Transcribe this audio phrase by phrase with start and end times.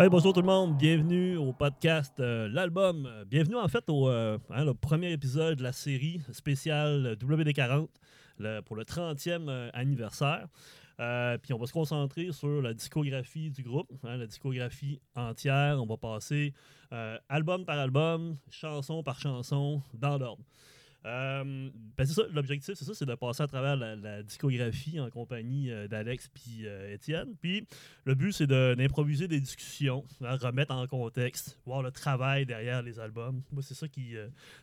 [0.00, 3.06] Hey, bonjour tout le monde, bienvenue au podcast euh, L'Album.
[3.26, 7.86] Bienvenue en fait au euh, hein, le premier épisode de la série spéciale WD40
[8.38, 10.46] le- pour le 30e euh, anniversaire.
[11.42, 15.76] Puis on va se concentrer sur la discographie du groupe, hein, la discographie entière.
[15.82, 16.54] On va passer
[17.28, 20.42] album par album, chanson par chanson, dans l'ordre.
[21.06, 25.88] Euh, ben l'objectif, c'est ça, c'est de passer à travers la, discographie en compagnie euh,
[25.88, 27.34] d'Alex puis euh, Étienne.
[27.40, 27.66] Puis
[28.04, 32.98] le but, c'est d'improviser des discussions, hein, remettre en contexte, voir le travail derrière les
[33.00, 33.42] albums.
[33.50, 33.86] Moi, c'est ça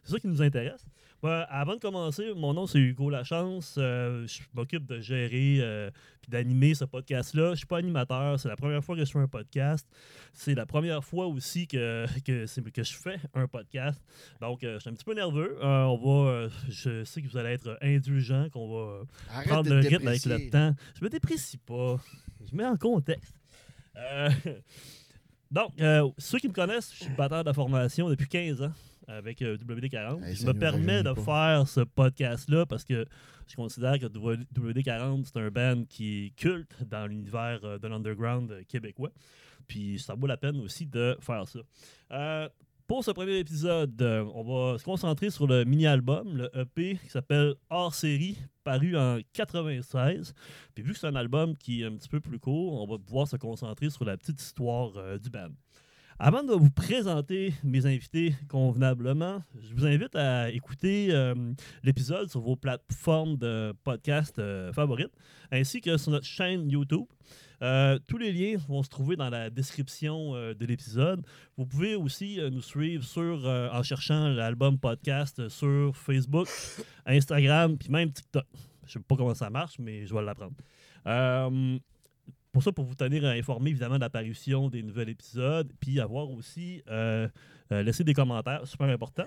[0.03, 0.85] c'est ça qui nous intéresse.
[1.23, 3.75] Moi, avant de commencer, mon nom, c'est Hugo Lachance.
[3.79, 5.89] Euh, je m'occupe de gérer euh,
[6.21, 7.51] puis d'animer ce podcast-là.
[7.51, 8.39] Je suis pas animateur.
[8.39, 9.87] C'est la première fois que je fais un podcast.
[10.33, 13.99] C'est la première fois aussi que, que, que je fais un podcast.
[14.41, 15.57] Donc, euh, je suis un petit peu nerveux.
[15.63, 18.99] Euh, on va, je sais que vous allez être indulgents, qu'on va
[19.31, 20.75] Arrête prendre le rythme avec le temps.
[20.99, 21.97] Je me déprécie pas.
[22.49, 23.33] Je mets en contexte.
[25.49, 28.73] Donc, euh, ceux qui me connaissent, je suis batteur de formation depuis 15 ans
[29.07, 30.23] avec euh, WD40.
[30.23, 31.21] Hey, je me permets de pas.
[31.21, 33.05] faire ce podcast-là parce que
[33.47, 38.51] je considère que WD40, c'est un band qui est culte dans l'univers euh, de l'underground
[38.51, 39.11] euh, québécois.
[39.67, 41.59] Puis ça vaut la peine aussi de faire ça.
[42.11, 42.49] Euh,
[42.87, 47.55] pour ce premier épisode, on va se concentrer sur le mini-album, le EP qui s'appelle
[47.69, 50.33] Hors série, paru en 96.
[50.73, 52.97] Puis vu que c'est un album qui est un petit peu plus court, on va
[52.97, 55.49] pouvoir se concentrer sur la petite histoire euh, du band.
[56.19, 61.35] Avant de vous présenter mes invités convenablement, je vous invite à écouter euh,
[61.83, 65.13] l'épisode sur vos plateformes de podcast euh, favorites,
[65.51, 67.05] ainsi que sur notre chaîne YouTube.
[67.61, 71.23] Euh, tous les liens vont se trouver dans la description euh, de l'épisode.
[71.55, 76.47] Vous pouvez aussi nous suivre en cherchant l'album podcast sur Facebook,
[77.05, 78.45] Instagram, puis même TikTok.
[78.87, 80.55] Je sais pas comment ça marche, mais je vais l'apprendre.
[82.57, 86.81] Pour ça, pour vous tenir informé évidemment de l'apparition des nouveaux épisodes, puis avoir aussi
[86.89, 87.27] euh,
[87.71, 89.25] euh, laissé des commentaires, super important.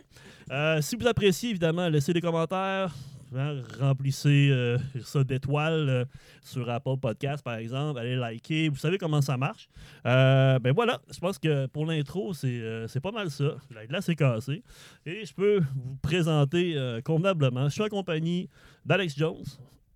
[0.51, 2.93] Euh, si vous appréciez évidemment, laissez des commentaires,
[3.33, 6.09] hein, remplissez euh, ça d'étoiles
[6.43, 9.69] sur Apple Podcast par exemple, allez liker, vous savez comment ça marche.
[10.03, 13.59] Ben voilà, je pense que pour l'intro, c'est pas mal ça.
[13.73, 14.65] La glace est cassée.
[15.07, 17.69] Et je peux vous présenter convenablement.
[17.69, 18.49] Je suis en compagnie
[18.85, 19.45] d'Alex Jones,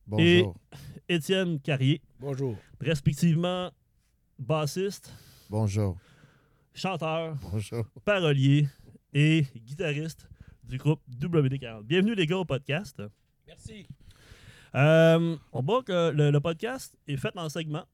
[0.06, 0.54] Bonjour.
[1.08, 2.56] Étienne Carrier, Bonjour.
[2.80, 3.70] respectivement
[4.38, 5.12] bassiste,
[5.50, 5.98] Bonjour.
[6.74, 7.84] chanteur, Bonjour.
[8.04, 8.66] parolier
[9.12, 10.28] et guitariste
[10.62, 11.82] du groupe WD40.
[11.84, 13.02] Bienvenue les gars au podcast.
[13.46, 13.86] Merci.
[14.74, 17.84] Euh, on voit que le, le podcast est fait en segments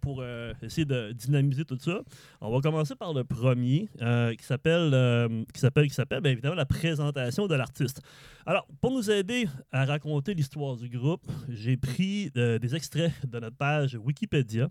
[0.00, 2.00] pour euh, essayer de dynamiser tout ça.
[2.40, 6.32] On va commencer par le premier euh, qui s'appelle euh, qui s'appelle qui s'appelle bien
[6.32, 8.00] évidemment la présentation de l'artiste.
[8.46, 13.56] Alors pour nous aider à raconter l'histoire du groupe, j'ai pris des extraits de notre
[13.56, 14.68] page Wikipédia.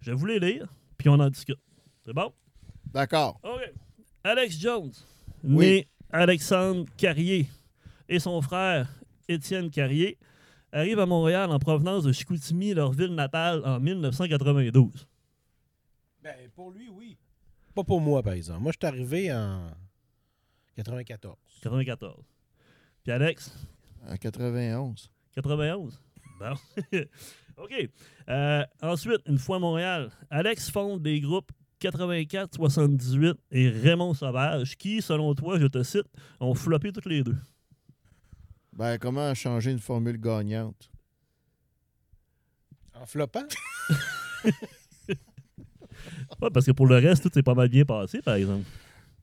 [0.00, 1.58] Je vais vous les lire puis on en discute.
[2.04, 2.32] C'est bon?
[2.92, 3.38] D'accord.
[3.42, 3.72] OK.
[4.24, 4.92] Alex Jones,
[5.44, 5.66] Oui.
[5.66, 7.48] né Alexandre Carrier,
[8.08, 8.88] et son frère
[9.28, 10.18] Étienne Carrier
[10.76, 15.06] arrivent à Montréal en provenance de Chicoutimi, leur ville natale, en 1992.
[16.22, 17.16] Ben, pour lui, oui.
[17.74, 18.60] Pas pour moi, par exemple.
[18.60, 19.62] Moi, je suis arrivé en
[20.76, 21.36] 94.
[21.62, 22.14] 94.
[23.02, 23.52] Puis Alex,
[24.08, 25.10] En 91.
[25.34, 26.00] 91.
[26.38, 26.54] Bon.
[27.56, 27.88] OK.
[28.28, 34.76] Euh, ensuite, une fois à Montréal, Alex fonde des groupes 84, 78 et Raymond Sauvage,
[34.76, 36.06] qui, selon toi, je te cite,
[36.40, 37.36] ont floppé toutes les deux.
[38.76, 40.90] Ben, comment changer une formule gagnante?
[42.94, 43.46] En floppant?
[46.42, 48.64] Ouais, parce que pour le reste, tout s'est pas mal bien passé, par exemple.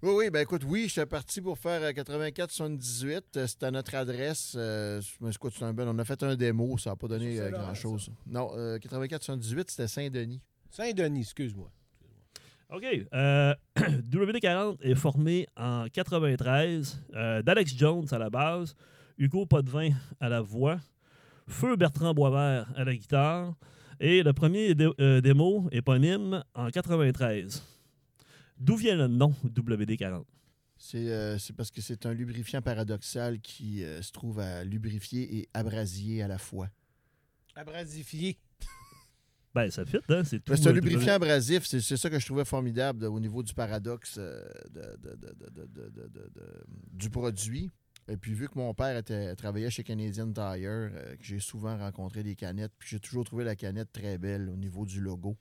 [0.01, 3.21] Oui, oui, ben écoute, oui, j'étais parti pour faire euh, 84-78.
[3.37, 4.53] Euh, C'était à notre adresse.
[4.57, 4.99] Euh,
[5.61, 8.09] un bel- on a fait un démo, ça n'a pas donné euh, grand-chose.
[8.25, 10.41] Non, euh, 84-78, c'était Saint-Denis.
[10.71, 11.69] Saint-Denis, excuse-moi.
[12.71, 12.85] OK.
[13.13, 18.75] Euh, WD40 est formé en 93 euh, d'Alex Jones à la base,
[19.17, 20.79] Hugo Potvin à la voix,
[21.47, 23.53] Feu Bertrand Boisvert à la guitare
[23.99, 27.63] et le premier euh, démo éponyme en 93.
[28.59, 30.23] D'où vient le nom WD-40?
[30.95, 35.49] Euh, c'est parce que c'est un lubrifiant paradoxal qui euh, se trouve à lubrifier et
[35.53, 36.69] abrasier à la fois.
[37.55, 38.37] Abrasifier.
[39.55, 40.23] ben, ça fit, hein?
[40.23, 41.65] C'est ben, un lubrifiant abrasif.
[41.65, 44.19] C'est ça que je trouvais formidable au niveau du paradoxe
[46.91, 47.71] du produit.
[48.09, 51.77] Et puis, vu que mon père était, travaillait chez Canadian Tire, euh, que j'ai souvent
[51.77, 55.37] rencontré des canettes, puis j'ai toujours trouvé la canette très belle au niveau du logo.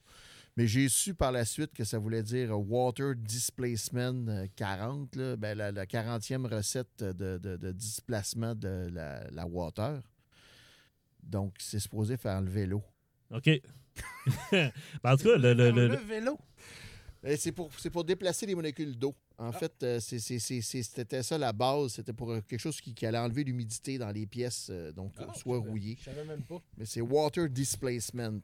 [0.56, 5.36] Mais j'ai su par la suite que ça voulait dire Water Displacement euh, 40, là,
[5.36, 10.00] ben, la, la 40e recette de, de- de displacement de la, la water.
[11.22, 12.82] Donc, c'est supposé faire le vélo.
[13.30, 13.48] OK.
[14.52, 14.70] Ben,
[15.04, 16.38] en tout cas, le, le- le- le vélo.
[17.24, 19.14] Et C'est pour, c'est pour déplacer les molécules d'eau.
[19.38, 19.52] En Ah.
[19.52, 21.92] fait, euh, c'est- c'est- c'est- c'est- c'était ça la base.
[21.94, 25.12] C'était pour euh, quelque chose qui, qui allait enlever l'humidité dans les pièces, euh, donc
[25.18, 25.96] Ah, soit je savais- rouillées.
[26.00, 26.60] Je savais même pas.
[26.76, 28.40] Mais c'est water displacement.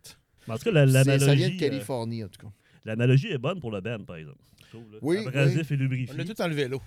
[0.46, 2.52] Mais En tout cas, la- C'est- Ça l'analogie vient de euh, Californie, en tout cas.
[2.84, 4.38] l'analogie est bonne pour le Ben, par exemple.
[4.70, 4.84] trouve.
[5.02, 6.14] Oui, Abrasif et lubrifié.
[6.16, 6.80] On a tout enlevé l'eau.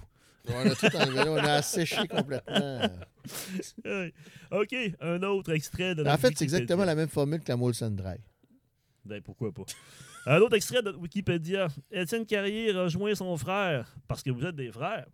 [0.48, 2.90] On a tout enlevé, là, on a asséché complètement.
[4.52, 7.58] OK, un autre extrait de En notre fait, c'est exactement la même formule que la
[7.58, 8.16] Molson Dry.
[9.06, 9.64] Ben, pourquoi pas.
[10.28, 11.68] Un autre extrait de Wikipédia.
[11.92, 15.08] Étienne Carrier rejoint son frère, parce que vous êtes des frères.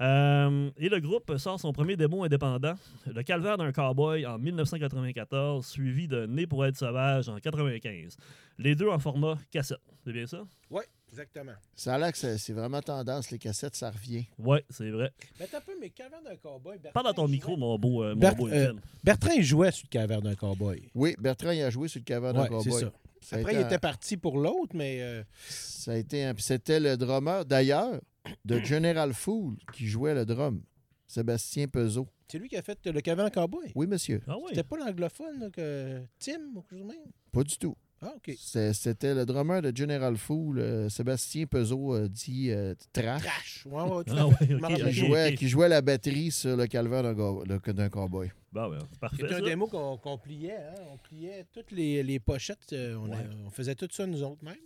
[0.00, 2.74] Euh, et le groupe sort son premier démo indépendant,
[3.06, 8.16] Le calvaire d'un cowboy en 1994, suivi de Né pour être sauvage en 95.
[8.58, 9.78] Les deux en format cassette.
[10.04, 10.42] C'est bien ça?
[10.70, 11.52] Oui, exactement.
[11.74, 14.24] Ça a l'air que c'est c'est vraiment tendance, les cassettes, ça revient.
[14.38, 15.12] Ouais, c'est vrai.
[15.38, 16.78] Mais t'as peu, mais Calvaire d'un cowboy.
[16.78, 18.80] Bertrand, Parle dans ton micro, jouait- mon beau, euh, mon Bert- beau euh, Étienne.
[19.04, 20.90] Bertrand, il jouait sur le Calvaire d'un cowboy.
[20.94, 22.80] Oui, Bertrand, il a joué sur le Ouais, d'un c'est cowboy.
[22.82, 22.92] ça.
[23.22, 26.42] Ça Après, il un- était parti pour l'autre, mais euh, Ça a été un- puis
[26.42, 28.00] C'était le drummer, d'ailleurs,
[28.44, 30.62] de General Fool qui jouait le drum.
[31.06, 32.08] Sébastien Pezot.
[32.26, 33.70] c'est lui qui a fait le Calvaire d'un cowboy.
[33.74, 34.22] Oui, monsieur.
[34.26, 34.44] Ah oui?
[34.48, 37.04] C'était pas l'anglophone là, que Tim ou quelque chose de même?
[37.30, 37.76] Pas du tout.
[38.04, 38.34] Ah, OK.
[38.36, 43.66] C'était le drummer de General Fool, euh, Sébastien Pezot, euh, dit euh, Trash, Trash.
[43.66, 47.88] Ouais, ouais, tout Ah ouais, qui, jouait, qui jouait la batterie sur le calvaire d'un
[47.88, 48.30] cowboy.
[48.50, 49.16] Bon, ben, c'est parfait.
[49.20, 50.56] C'était un démo qu'on pliait.
[50.56, 50.74] Hein?
[50.90, 52.72] On pliait toutes les, les pochettes.
[52.72, 53.28] euh, on, a- Ouais.
[53.46, 54.56] on faisait tout ça nous autres même.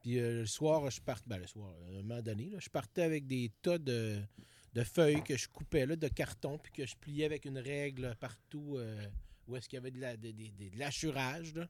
[0.00, 1.24] Puis euh, le soir, je partais.
[1.26, 4.16] Ben, le soir, à un moment donné, là, je partais avec des tas de,
[4.74, 8.14] de feuilles que je coupais là, de carton, puis que je pliais avec une règle
[8.20, 9.00] partout euh,
[9.48, 11.54] où est-ce qu'il y avait de la- de- de- de l'assurage.
[11.54, 11.66] là.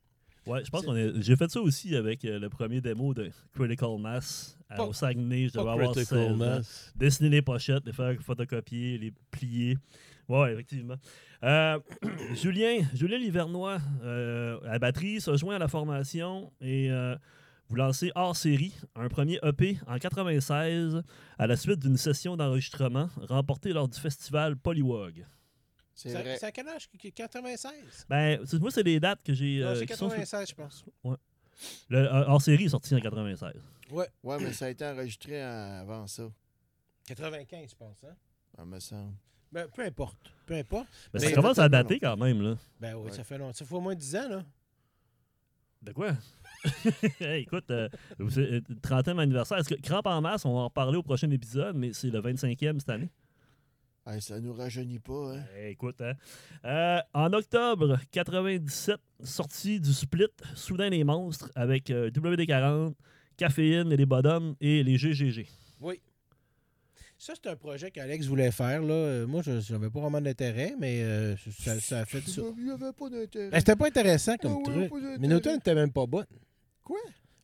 [0.46, 1.12] Ouais, je pense qu'on est.
[1.22, 4.92] J'ai fait ça aussi avec euh, le premier démo de Critical Mass à- Pas- au
[4.92, 5.48] Saguenay.
[5.48, 6.60] Je devais avoir Critical 16 ans.
[6.96, 9.76] Dessiner les pochettes, les faire photocopier, les plier.
[10.28, 10.96] Ouais, effectivement.
[11.42, 11.78] Euh,
[12.34, 16.90] Julien, Julien Livernois, euh, à la batterie, se joint à la formation et
[17.68, 21.02] vous lancez hors série un premier EP en 96
[21.38, 25.24] à la suite d'une session d'enregistrement remportée lors du festival Polywog.
[25.96, 26.36] C'est vrai.
[26.38, 26.88] c'est à quel âge?
[27.14, 28.06] 96?
[28.08, 29.60] Ben, c'est- moi, c'est les dates que j'ai.
[29.60, 30.84] Non, euh, c'est qui sont sur- 96, je pense.
[31.88, 33.54] Le euh, hors série est sorti en 96.
[33.90, 34.06] Ouais.
[34.22, 36.24] Ouais, mais ça a été enregistré en- avant ça,
[37.06, 38.04] 95, je pense.
[38.04, 38.14] Hein?
[38.54, 39.14] ça me semble.
[39.52, 40.18] Ben, peu importe.
[40.44, 40.86] Peu importe.
[41.12, 42.56] Ben, Mais ça commence à dater quand même, là.
[42.78, 43.12] Ben oui, Ouais.
[43.16, 43.54] ça fait longtemps.
[43.54, 44.44] Ça fait au moins 10 ans, là.
[45.82, 46.12] De quoi?
[47.20, 47.88] Hey, écoute, euh,
[48.18, 49.58] vous- euh, 30e anniversaire.
[49.58, 52.20] Est-ce que Crampe en masse, on va en reparler au prochain épisode, mais c'est le
[52.20, 53.08] 25e cette année.
[54.08, 55.44] Hey, ça nous rajeunit pas, hein?
[55.58, 56.12] Eh, écoute, hein.
[56.64, 62.94] Euh, en octobre 97, sortie du split Soudain les monstres avec euh, WD-40,
[63.36, 65.48] Caféine et les Bodums et les GGG.
[65.80, 66.00] Oui.
[67.18, 68.80] Ça, c'est un projet qu'Alex voulait faire.
[68.82, 68.94] Là.
[68.94, 72.42] Euh, Moi, je n'avais pas vraiment d'intérêt, mais euh, ça, ça a fait ça.
[72.58, 73.50] Il n'y avait pas d'intérêt.
[73.50, 75.02] Ben, C'était pas intéressant comme Ah ouais, truc.
[75.18, 76.26] Mais nos tunes n'étaient même pas bonnes.
[76.84, 76.98] Quoi?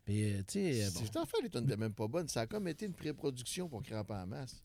[0.05, 1.01] Puis, euh, tu sais, euh, bon.
[1.05, 2.29] C'est en fait, les tonnes n'étaient même pas bonnes.
[2.29, 4.63] Ça a comme été une pré-production pour Crampe en masse.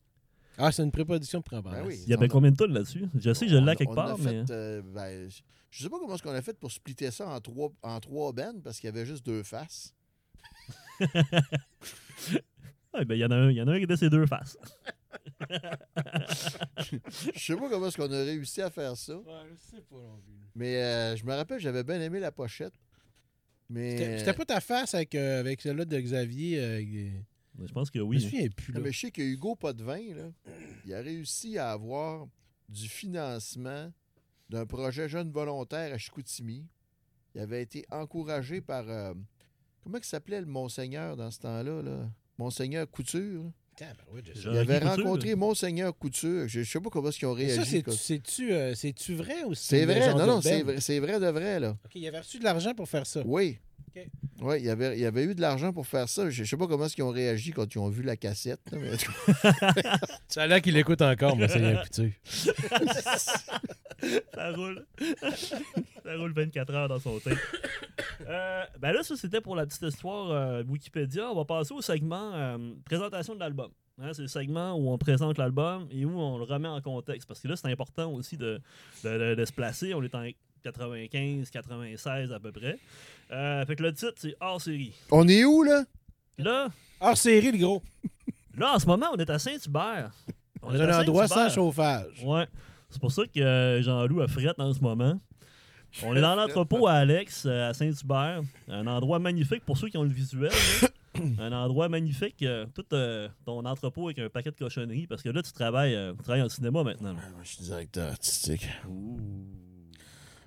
[0.58, 2.00] Ah, c'est une pré-production pour Ben oui.
[2.04, 3.04] Il y avait combien de tonnes là-dessus?
[3.14, 4.44] Je sais, je l'ai quelque on part, a mais...
[4.44, 5.28] fait, euh, ben,
[5.70, 8.32] je- sais pas comment est-ce qu'on a fait pour splitter ça en trois, en trois
[8.32, 9.94] bands parce qu'il y avait juste deux faces.
[12.94, 14.08] Ah, ben, il y en a un, il y en a un qui était ses
[14.08, 14.56] deux faces.
[15.50, 16.98] Je
[17.36, 19.14] sais pas comment est-ce qu'on a réussi à faire ça.
[19.16, 20.32] Ouais, je sais pas non plus.
[20.54, 22.72] Mais euh, je me rappelle, j'avais bien aimé la pochette.
[23.68, 26.58] Mais, C'était pas ta face avec, euh, avec celle-là de Xavier.
[26.60, 27.10] euh,
[27.66, 28.20] Je pense que Je me oui.
[28.20, 28.72] souviens plus.
[28.72, 28.84] Non, Là.
[28.86, 30.30] mais je sais que Hugo Potvin, là,
[30.86, 32.26] il a réussi à avoir
[32.68, 33.92] du financement
[34.50, 36.64] d'un projet jeune volontaire à Chicoutimi.
[37.34, 38.84] Il avait été encouragé par.
[38.88, 39.14] euh,
[39.82, 41.82] comment il s'appelait le Monseigneur dans ce temps-là?
[41.82, 42.10] Là?
[42.38, 43.44] Monseigneur Couture.
[43.80, 43.92] là.
[44.24, 44.40] Je sais.
[44.40, 46.48] Jean- Il avait Couture, rencontré Monseigneur Couture.
[46.48, 47.54] Je ne sais pas comment ils ont réagi.
[47.56, 50.98] Ça, c'est- c'est-tu euh, c'est-tu vrai ou C'est une vrai, non, non, c'est vrai, c'est
[50.98, 51.76] vrai de vrai, là.
[51.84, 53.22] OK, il avait reçu de l'argent pour faire ça.
[53.24, 53.58] Oui.
[54.40, 56.30] Oui, il y avait, il y avait eu de l'argent pour faire ça.
[56.30, 58.60] Je ne sais pas comment ils ont réagi quand ils ont vu la cassette.
[58.70, 58.96] là, mais-
[60.28, 62.20] Ça a l'air qu'il écoute encore, moi, ça y coutu.
[64.34, 64.86] Ça roule.
[66.04, 67.36] ça roule 24 heures dans son tape.
[68.28, 71.30] Euh, ben là, ça, c'était pour la petite histoire euh, Wikipédia.
[71.30, 73.70] On va passer au segment euh, présentation de l'album.
[74.00, 77.26] Hein, c'est le segment où on présente l'album et où on le remet en contexte.
[77.26, 78.60] Parce que là, c'est important aussi de,
[79.02, 79.92] de- de- de se placer.
[79.94, 80.22] On est en
[80.62, 82.78] 95, 96 à peu près.
[83.30, 84.92] Euh, fait que le titre, c'est hors série.
[85.10, 85.84] On est où, là?
[86.38, 86.68] Là,
[87.00, 87.82] Hors série, le gros.
[88.56, 90.10] là, en ce moment, on est à Saint-Hubert.
[90.62, 92.22] On est à un endroit sans chauffage.
[92.24, 92.46] Ouais.
[92.90, 95.20] C'est pour ça que euh, Jean-Loup a frette en ce moment.
[96.02, 98.42] On est dans l'entrepôt à Alex, euh, à Saint-Hubert.
[98.68, 100.50] Un endroit magnifique pour ceux qui ont le visuel.
[100.82, 100.88] là.
[101.40, 102.42] un endroit magnifique.
[102.42, 105.06] euh, tout euh, ton entrepôt avec un paquet de cochonneries.
[105.06, 107.12] Parce que là, tu travailles, euh, tu travailles en cinéma maintenant.
[107.12, 107.20] là.
[107.32, 108.66] Moi, je suis directeur artistique.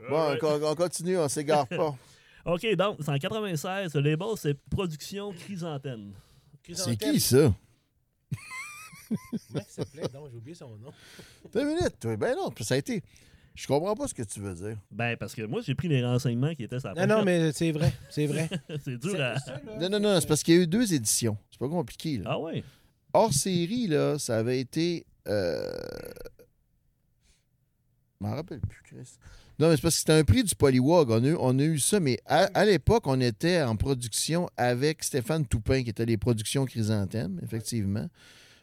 [0.10, 1.96] Bon, on, on continue, on s'égare pas.
[2.46, 3.94] OK, donc, c'est en 96.
[3.96, 6.14] Le label, c'est Production Chrysanthème.
[6.74, 7.54] C'est qui ça?
[9.10, 10.08] Comment il s'appelait?
[10.14, 10.92] Donc, j'ai oublié son nom.
[11.54, 12.00] Deux minutes.
[12.00, 12.16] toi.
[12.16, 13.04] Ben non, ça a été.
[13.54, 14.78] Je comprends pas ce que tu veux dire.
[14.90, 17.52] Ben, parce que moi, j'ai pris les renseignements qui étaient sur la Non, non, mais
[17.52, 17.92] c'est vrai.
[18.10, 18.50] C'est vrai.
[18.84, 19.38] C'est dur à...
[19.40, 21.38] ça, là, Non, non, non, c'est parce qu'il y a eu deux éditions.
[21.52, 22.20] C'est pas compliqué.
[22.20, 22.24] Là.
[22.28, 22.64] Ah ouais?
[23.14, 25.06] Hors série, là, ça avait été.
[25.28, 25.70] Euh...
[28.20, 29.18] Je m'en rappelle plus, Chris.
[29.62, 31.12] Non, mais c'est parce que c'était un prix du Polywog.
[31.12, 34.50] On a, eu- on a eu ça, mais à, à l'époque, on était en production
[34.58, 38.08] avec Stéphane Toupin, qui était les productions Chrysanthème, effectivement.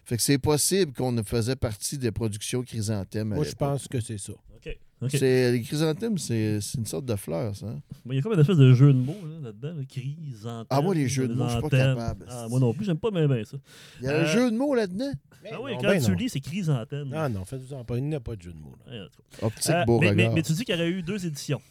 [0.04, 3.32] Fait que c'est possible qu'on faisait partie des productions Chrysanthème.
[3.32, 4.32] à Moi, je pense que c'est ça.
[4.32, 4.76] OK.
[5.08, 7.66] C'est- Les chrysanthèmes, c'est c'est une sorte de fleur, ça.
[7.66, 7.80] hein?
[8.04, 9.74] Mais il y a comme une espèce de jeu de mots là, là-dedans.
[9.78, 9.84] Là.
[9.88, 10.66] Crise, antenne.
[10.70, 12.26] Ah, moi, les jeux de mots, je suis pas capable.
[12.28, 13.58] Ah, moi non plus, j'aime pas bien, bien ça.
[14.00, 15.12] Il y a un Euh, jeu de mots là-dedans?
[15.52, 16.16] Ah oui, non, quand ben tu non.
[16.16, 17.12] lis, c'est crise antenne.
[17.14, 17.96] Ah non, faites-vous en pas.
[17.96, 18.74] Il n'y a pas de jeu de mots.
[18.86, 19.06] là.
[19.38, 19.46] Cas.
[19.46, 20.14] Optique Euh, mais, Beauregard.
[20.16, 21.62] mais, mais tu dis qu'il y aurait eu deux éditions.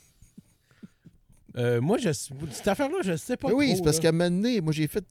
[1.57, 4.01] Euh, moi, je, cette affaire-là, je sais pas Mais oui, trop, c'est parce là.
[4.03, 5.03] qu'à un moment donné, moi, j'ai fait.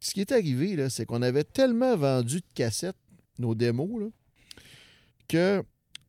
[0.00, 2.96] Ce qui est arrivé, là, c'est qu'on avait tellement vendu de cassettes,
[3.38, 4.06] nos démos, là,
[5.28, 5.62] que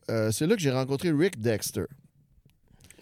[0.10, 1.86] euh, c'est là que j'ai rencontré Rick Dexter.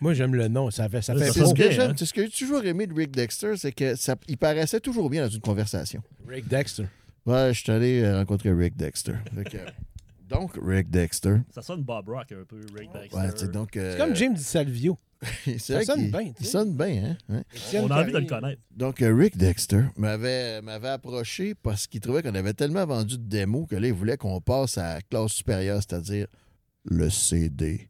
[0.02, 0.70] Moi, j'aime le nom.
[0.72, 1.94] Ça fait, ça fait C'est fait ce que hein?
[1.96, 5.10] C'est ce que j'ai toujours aimé de Rick Dexter, c'est que ça, il paraissait toujours
[5.10, 6.02] bien dans une conversation.
[6.28, 6.88] Rick Dexter.
[7.26, 9.14] Ouais, je suis allé euh, rencontrer Rick Dexter.
[9.50, 9.58] Que,
[10.30, 11.38] donc, Rick Dexter.
[11.54, 13.18] Ça sonne Bob Rock un peu, Ray Dexter.
[13.18, 13.78] Ouais, c'est donc.
[13.78, 14.98] euh, C'est comme Jim Di Salvio.
[15.46, 16.50] c'est Ça sonne bien, Il tu sais.
[16.52, 17.44] sonne bien, hein?
[17.74, 17.80] Ouais.
[17.80, 18.62] On a envie de le connaître.
[18.76, 23.24] Donc, euh, Rick Dexter m'avait, m'avait approché parce qu'il trouvait qu'on avait tellement vendu de
[23.24, 26.28] démos que là, il voulait qu'on passe à la classe supérieure, c'est-à-dire
[26.86, 27.90] le CD.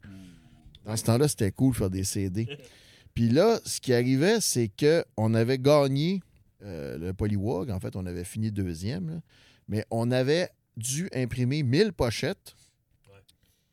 [0.85, 2.47] Dans ce temps-là, c'était cool de faire des CD.
[3.13, 6.21] Puis là, ce qui arrivait, c'est qu'on avait gagné
[6.63, 7.69] euh, le Polywog.
[7.71, 9.09] En fait, on avait fini deuxième.
[9.09, 9.21] là.
[9.67, 12.55] Mais on avait dû imprimer 1000 pochettes.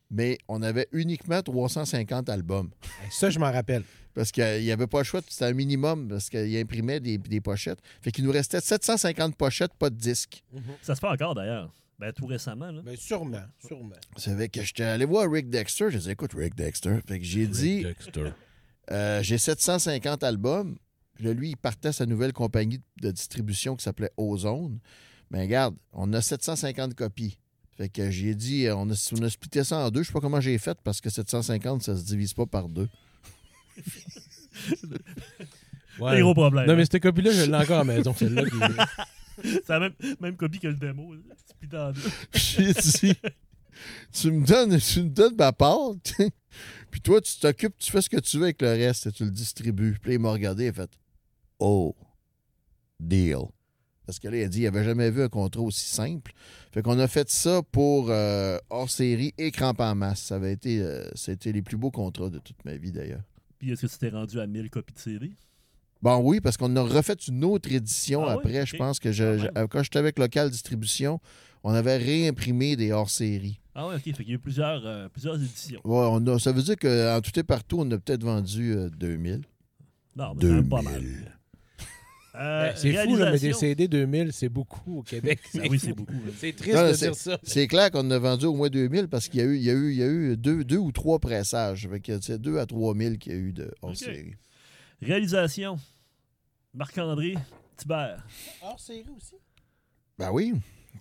[0.09, 2.69] Mais on avait uniquement 350 albums.
[3.09, 3.83] Ça, je m'en rappelle.
[4.13, 7.39] Parce qu'il n'y avait pas le choix, c'était un minimum, parce qu'il imprimait des, des
[7.39, 7.79] pochettes.
[8.01, 10.43] Fait qu'il nous restait 750 pochettes, pas de disques.
[10.81, 11.73] Ça se fait encore d'ailleurs.
[12.01, 12.71] Ben, tout récemment.
[12.71, 12.81] Là.
[12.83, 13.95] Mais sûrement, sûrement.
[14.17, 15.91] Ça fait que j'étais allé voir Rick Dexter.
[15.91, 16.97] Je disais, écoute, Rick Dexter.
[17.07, 17.85] Fait que j'ai dit,
[18.91, 20.77] euh, j'ai 750 albums.
[21.19, 24.79] Là, lui, il partait à sa nouvelle compagnie de distribution qui s'appelait Ozone.
[25.29, 27.37] Mais regarde, on a 750 copies.
[27.77, 30.01] Fait que j'ai dit, euh, on a, on a splitté ça en deux.
[30.01, 32.89] Je sais pas comment j'ai fait parce que 750, ça se divise pas par deux.
[35.99, 36.15] Ouais.
[36.15, 36.65] Des gros problèmes.
[36.67, 38.13] Non, mais cette copie-là, je l'ai encore à la maison.
[38.17, 38.45] Celle-là.
[38.45, 38.55] qui-
[39.43, 41.13] C'est la même, même copie que le démo.
[42.33, 43.15] J'ai dit,
[44.11, 45.93] tu me donnes, tu me donnes ma part,
[46.91, 49.25] puis toi, tu t'occupes, tu fais ce que tu veux avec le reste et tu
[49.25, 49.97] le distribues.
[50.01, 50.89] Puis là, il m'a regardé et a fait
[51.59, 51.95] Oh,
[52.99, 53.37] deal.
[54.05, 56.33] Parce que là, il a dit il avait jamais vu un contrat aussi simple.
[56.73, 60.21] Fait qu'on a fait ça pour euh, hors série et crampe en masse.
[60.21, 63.21] Ça avait été, euh, c'était les plus beaux contrats de toute ma vie d'ailleurs.
[63.59, 65.31] Puis est-ce que tu t'es rendu à 1000 copies de CD?
[66.01, 68.39] Bon, oui, parce qu'on a refait une autre édition Ah oui?
[68.39, 68.65] après.
[68.65, 71.19] Je pense que je- Quand je- quand j'étais avec Local Distribution,
[71.63, 73.59] on avait réimprimé des hors-séries.
[73.75, 74.01] Ah ouais, ok.
[74.03, 75.79] Fait qu'il y a eu plusieurs, euh, plusieurs éditions.
[75.83, 78.89] Ouais, on a, ça veut dire qu'en tout et partout, on a peut-être vendu euh,
[78.89, 79.41] 2000.
[80.15, 81.03] Non, mais pas mal.
[82.33, 83.51] Euh, Ben, c'est fou, là, mais des.
[83.53, 85.39] CD 2000, c'est beaucoup au Québec.
[85.53, 86.13] Ben oui, c'est beaucoup.
[86.13, 86.31] là.
[86.37, 87.37] C'est triste Non, de c'est- dire ça.
[87.43, 89.69] C'est clair qu'on a vendu au moins 2000 parce qu'il y a eu, il y
[89.69, 91.87] a eu, il y a eu deux, deux ou trois pressages.
[91.91, 94.35] Fait que c'est 2 à 3000 qu'il y a eu de hors-série.
[95.01, 95.77] Réalisation.
[96.73, 97.35] Marc-André
[97.77, 98.25] Thibert.
[98.61, 99.35] Hors série aussi?
[100.17, 100.53] Ben oui,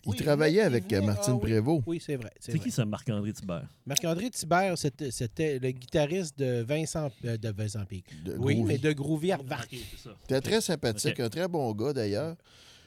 [0.04, 1.40] il Oui, travaillait il avec venait- euh, Martine ah oui.
[1.42, 1.82] Prévost.
[1.86, 2.30] Oui, c'est vrai.
[2.40, 3.68] C'est qui ça, Marc-André Thibert?
[3.86, 8.04] Marc-André Thibert, c'était c'était le guitariste de Vincent, euh, de Vincent Pic.
[8.24, 8.62] de Oui, Groovy.
[8.68, 9.30] mais de Groovy
[9.70, 10.16] c'est ça.
[10.22, 12.36] C'était très sympathique, un très bon gars d'ailleurs.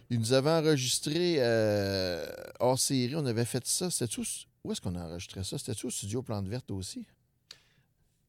[0.10, 2.26] Il nous avait enregistré euh,
[2.60, 3.16] hors série.
[3.16, 3.90] On avait fait ça.
[3.90, 4.24] C'était-tu au-
[4.66, 5.58] Où est-ce qu'on a enregistré ça?
[5.58, 7.06] C'était-tu au studio Plante Verte aussi?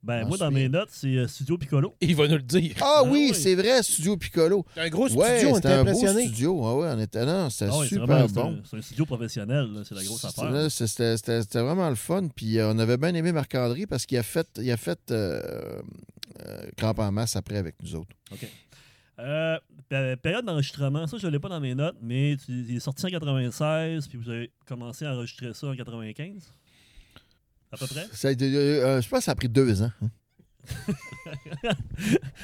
[0.04, 1.94] Ben, moi, dans mes notes, c'est euh, Studio Piccolo.
[2.02, 2.74] Il va nous le dire.
[2.80, 3.34] Ah, Ah oui, oui.
[3.34, 4.66] c'est vrai, Studio Piccolo.
[4.74, 6.26] C'est un gros studio, ouais, on était c'était un beau impressionnés.
[6.26, 6.62] studio.
[6.66, 8.50] Ah ouais, on était non, c'était Ah ouais, c'est super vraiment- c'est bon.
[8.50, 10.70] un- C'est un studio professionnel, là, c'est la grosse C'était- affaire.
[10.70, 12.28] C'était c'était- c'était vraiment le fun.
[12.34, 15.80] Puis euh, on avait bien aimé Marc-André parce qu'il a fait, il a fait euh,
[16.46, 18.14] euh, en masse après avec nous autres.
[19.20, 19.58] Euh,
[19.88, 22.80] pé- période d'enregistrement, ça, je ne l'ai pas dans mes notes, mais tu- il est
[22.80, 26.52] sorti en 96, puis vous avez commencé à enregistrer ça en 95?
[27.74, 28.06] À peu près?
[28.12, 29.90] Ça euh, euh, je pense que ça a pris deux ans.
[30.02, 30.10] hein.
[31.64, 31.72] À Il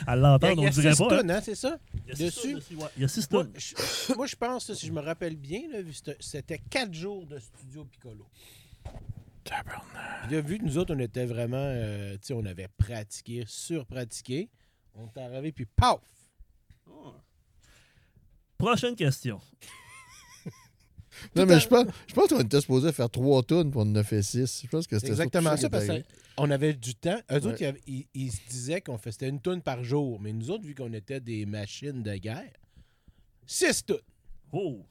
[0.07, 1.05] y a, l'entendre, il y on a dirait six pas.
[1.07, 1.09] hein.
[1.19, 1.79] tonnes, hein, c'est ça?
[1.95, 2.77] Il y a six dessus?
[2.77, 2.87] ouais.
[2.97, 5.63] Il y a six Moi je, moi, je pense, si je me rappelle bien,
[6.21, 8.27] c'était- quatre jours de studio Piccolo.
[9.45, 13.45] Puis là, vu que nous autres, on était vraiment, euh, tu sais, on avait pratiqué,
[13.47, 14.49] surpratiqué,
[14.95, 16.01] on est arrivé, puis paf!
[18.59, 19.41] Prochaine question.
[21.37, 24.03] Non, mais je pense, je pense qu'on était supposé faire trois tonnes pour en a
[24.03, 24.63] fait six.
[24.65, 25.87] Je pense que c'était exactement ça, parce
[26.37, 27.19] qu'on avait du temps.
[27.31, 27.47] Eux Ouais.
[27.47, 30.51] autres, ils, avaient- ils- ils se disaient qu'on faisait une tonne par jour, mais nous
[30.51, 32.53] autres, vu qu'on était des machines de guerre,
[33.47, 33.99] six tonnes.
[34.53, 34.87] Oh!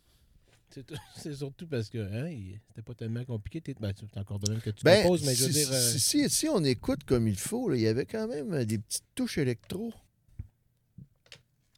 [0.71, 2.31] C'est tout- c'est surtout parce que hein,
[2.67, 3.59] c'était pas tellement compliqué.
[3.59, 5.69] t'es- Ben, c'est encore de même que tu Ben, composes, mais je veux si, dire.
[5.71, 8.63] euh, si- si- si on écoute comme il faut, là, il y avait quand même
[8.65, 9.91] des petites touches électro.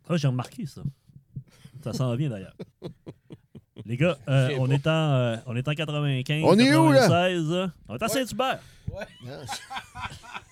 [0.09, 0.83] Ah, j'ai remarqué ça.
[1.83, 2.55] Ça s'en vient d'ailleurs.
[3.85, 6.43] Les gars, euh, Je sais on, est en, euh, on est en 95.
[6.45, 6.99] On est où, là?
[7.07, 8.11] 96, euh, On est à Ouais.
[8.13, 8.59] Saint-Hubert.
[9.27, 9.45] Hein?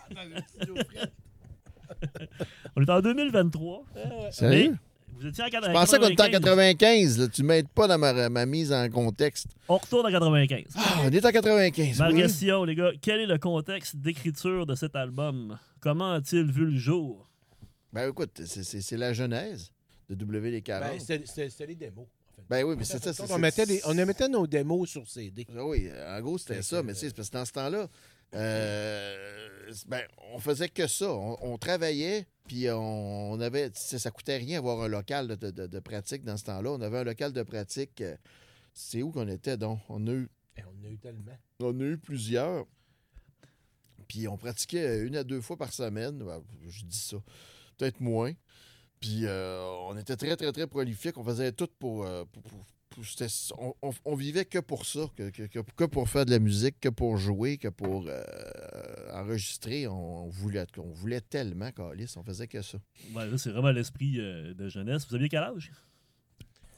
[2.75, 3.83] On est en 2023.
[4.31, 4.75] Sérieux?
[5.19, 5.73] Vous étiez en Je 95.
[5.73, 7.19] pensais qu'on était en 95.
[7.19, 7.27] Là.
[7.27, 9.47] Tu m'aides pas dans ma, ma mise en contexte.
[9.67, 10.63] On retourne en 95.
[10.77, 11.99] Ah, on est en 95.
[11.99, 12.15] Ma oui.
[12.21, 15.57] question, les gars, quel est le contexte d'écriture de cet album?
[15.81, 17.29] Comment a-t-il vu le jour?
[17.91, 19.71] Ben écoute, c'est- la genèse
[20.09, 20.79] de WD40.
[20.79, 22.05] ben, c'était c'était- c'était les démos.
[22.49, 23.23] Ben oui, mais c'est ça.
[23.29, 25.45] on, mettait on mettait nos démos sur CD.
[25.55, 26.81] Ah Oui, en gros, c'était ça.
[26.83, 27.87] Mais c'est parce que dans ce temps-là,
[28.35, 30.01] euh, ben,
[30.33, 31.11] on faisait que ça.
[31.13, 33.69] On, on travaillait, puis on, on avait.
[33.73, 36.71] Ça coûtait rien avoir un local de, de- de pratique dans ce temps-là.
[36.71, 38.01] On avait un local de pratique.
[38.01, 38.15] euh,
[38.73, 39.79] C'est où qu'on était, donc?
[39.89, 41.37] On a eu, Et on en a eu tellement.
[41.61, 42.65] on a eu plusieurs.
[44.07, 46.17] Puis on pratiquait une à deux fois par semaine.
[46.19, 47.17] Ben, je dis ça.
[47.77, 48.31] Peut-être moins.
[48.99, 51.17] Puis euh, on était très, très, très prolifiques.
[51.17, 52.05] On faisait tout pour.
[52.05, 52.65] euh, pour- pour-
[53.57, 56.39] on, on- on vivait que pour ça, que, que- que- que pour faire de la
[56.39, 58.21] musique, que pour jouer, que pour euh,
[59.13, 59.87] enregistrer.
[59.87, 62.13] On, on voulait, on voulait tellement, Calis.
[62.17, 62.77] On faisait que ça.
[63.13, 65.07] Ouais, là, c'est vraiment l'esprit de jeunesse.
[65.07, 65.71] Vous aviez quel âge?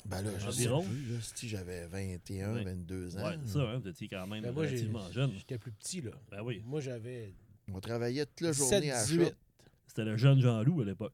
[0.06, 0.84] Ben là, je sais Environ.
[0.84, 2.64] plus, là, si j'avais 21, Ouais.
[2.66, 3.24] 22 ans.
[3.24, 5.32] Ouais, c'est ça, hein, vous étiez quand même Ben, moi, relativement jeune.
[5.38, 6.12] j'étais plus petit, là.
[6.32, 7.34] Ben oui, Moi, j'avais
[7.74, 9.26] On travaillait toute la 17, journée à la 18.
[9.26, 9.32] shop.
[9.88, 11.14] c'était le jeune Jean-Loup à l'époque.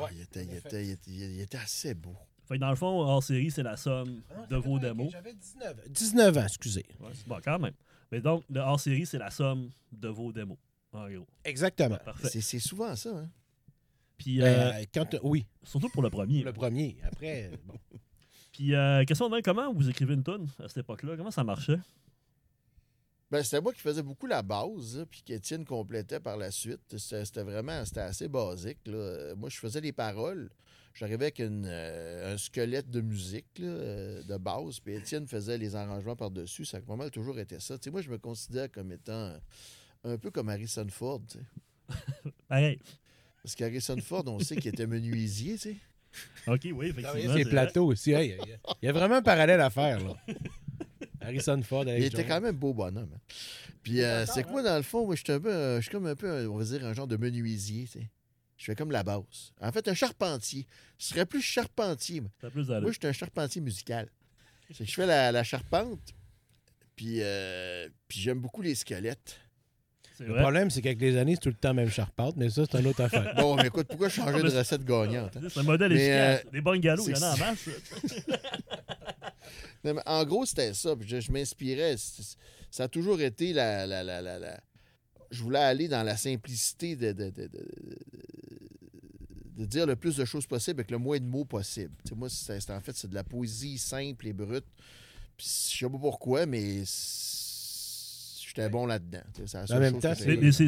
[0.00, 0.68] Ah, Ouais, il, était, il, en effet.
[0.68, 2.14] était, il, était, il était assez beau.
[2.46, 5.12] Fait que dans le fond, hors série, c'est la somme Ah, de vos démos.
[5.12, 6.84] J'avais 19, 19 ans, excusez.
[6.98, 7.74] Ouais, bon, quand même.
[8.10, 10.58] Mais donc, le hors série, c'est la somme de vos démos.
[10.92, 11.26] En gros.
[11.44, 11.98] Exactement.
[12.24, 13.10] C'est souvent ça.
[13.10, 13.30] Hein?
[14.18, 16.42] Puis, euh, Euh, quand, oui, surtout pour le premier.
[16.42, 16.96] le premier.
[17.04, 17.74] Après, bon.
[18.52, 21.16] Puis, euh, question de même, comment vous écrivez une tune à cette époque-là?
[21.16, 21.78] Comment ça marchait?
[23.30, 26.96] Ben, c'était moi qui faisais beaucoup la base, là, puis qu'Étienne complétait par la suite.
[26.98, 28.78] C'était vraiment c'était assez basique.
[28.86, 29.34] là.
[29.36, 30.50] Moi, je faisais les paroles.
[30.94, 35.56] J'arrivais avec une, euh, un squelette de musique là, euh, de base, puis Étienne faisait
[35.56, 36.64] les arrangements par-dessus.
[36.64, 37.76] Ça a pas mal toujours été ça.
[37.92, 39.32] Moi, je me considère comme étant
[40.02, 41.22] un peu comme Harrison Ford.
[42.48, 42.80] Pareil.
[43.42, 45.52] Parce qu'Harrison Ford, on sait qu'il était menuisier.
[45.54, 45.76] tu sais.
[46.48, 47.34] OK, oui, effectivement.
[47.36, 48.10] C'est plateaux aussi.
[48.10, 50.00] Hey, Il y, a- il y a vraiment un parallèle à faire.
[50.00, 50.16] Là.
[51.20, 53.10] Harrison Ford Il était quand même beau bonhomme.
[53.14, 53.20] hein.
[53.82, 55.82] Puis euh, c'est que moi, dans le fond, moi, je suis un peu, euh, je
[55.82, 58.10] suis comme un peu, un- on va dire, un genre de menuisier, tu sais.
[58.56, 59.52] Je fais comme la base.
[59.60, 60.66] En fait, un charpentier.
[60.98, 62.20] Je serais plus charpentier.
[62.20, 62.30] moi.
[62.50, 64.08] Plus je suis un charpentier musical.
[64.70, 66.12] C'est que je fais la, la charpente,
[66.94, 69.40] puis, euh, puis j'aime beaucoup les squelettes.
[70.18, 70.42] Le vrai?
[70.42, 72.86] problème, c'est qu'avec les années, c'est tout le temps même charpente, mais ça, c'est une
[72.88, 73.32] autre affaire.
[73.38, 75.34] Bon, mais écoute, pourquoi changer Ah, de recette gagnante?
[75.38, 75.40] hein?
[75.48, 76.42] C'est un modèle Mais, efficace.
[76.46, 77.64] euh, Des bungalows, il y en a en masse.
[79.84, 80.94] Non, mais en gros, c'était ça.
[80.96, 81.96] Puis je, je m'inspirais.
[82.70, 84.60] Ça a toujours été la, la, la, la-
[85.30, 87.46] Je voulais aller dans la simplicité de, de, de-
[89.56, 91.94] de- dire le plus de choses possible avec le moins de mots possible.
[92.04, 94.64] Tu sais, moi, c'est, c'est- en fait, c'est de la poésie simple et brute.
[95.36, 96.82] Puis je sais pas pourquoi, mais
[98.46, 99.22] j'étais bon là-dedans.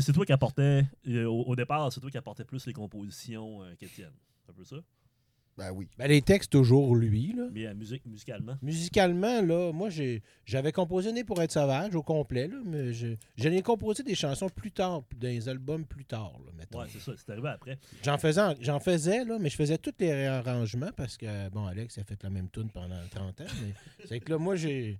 [0.04, 3.62] C'est toi qui apportais, euh, au, au départ, c'est toi qui apportais plus les compositions
[3.62, 4.12] euh, qu'Étienne.
[4.44, 4.76] C'est un peu ça?
[5.58, 5.86] Ben oui.
[5.98, 7.34] Ben, les textes, toujours lui.
[7.36, 7.44] Là.
[7.52, 8.56] Mais la musique, musicalement.
[8.62, 13.08] Musicalement, là, moi, j'ai, j'avais composé Né pour être sauvage au complet, là, mais je,
[13.36, 16.80] j'en ai composé des chansons plus tard, les albums plus tard, là, mettons.
[16.80, 17.12] Ouais, c'est ça.
[17.16, 17.78] C'est arrivé après.
[18.02, 21.98] J'en faisais, j'en faisais, là, mais je faisais tous les réarrangements parce que, bon, Alex
[21.98, 23.74] a fait la même tune pendant 30 ans, mais
[24.06, 24.98] c'est que là, moi, j'ai,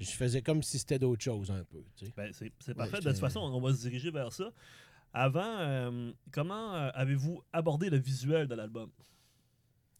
[0.00, 2.12] je faisais comme si c'était d'autres choses un peu, tu sais.
[2.16, 3.00] Ben, c'est c'est Ouais, parfait.
[3.00, 4.50] De toute façon, on va se diriger vers ça.
[5.12, 8.90] Avant, euh, comment euh, avez-vous abordé le visuel de l'album?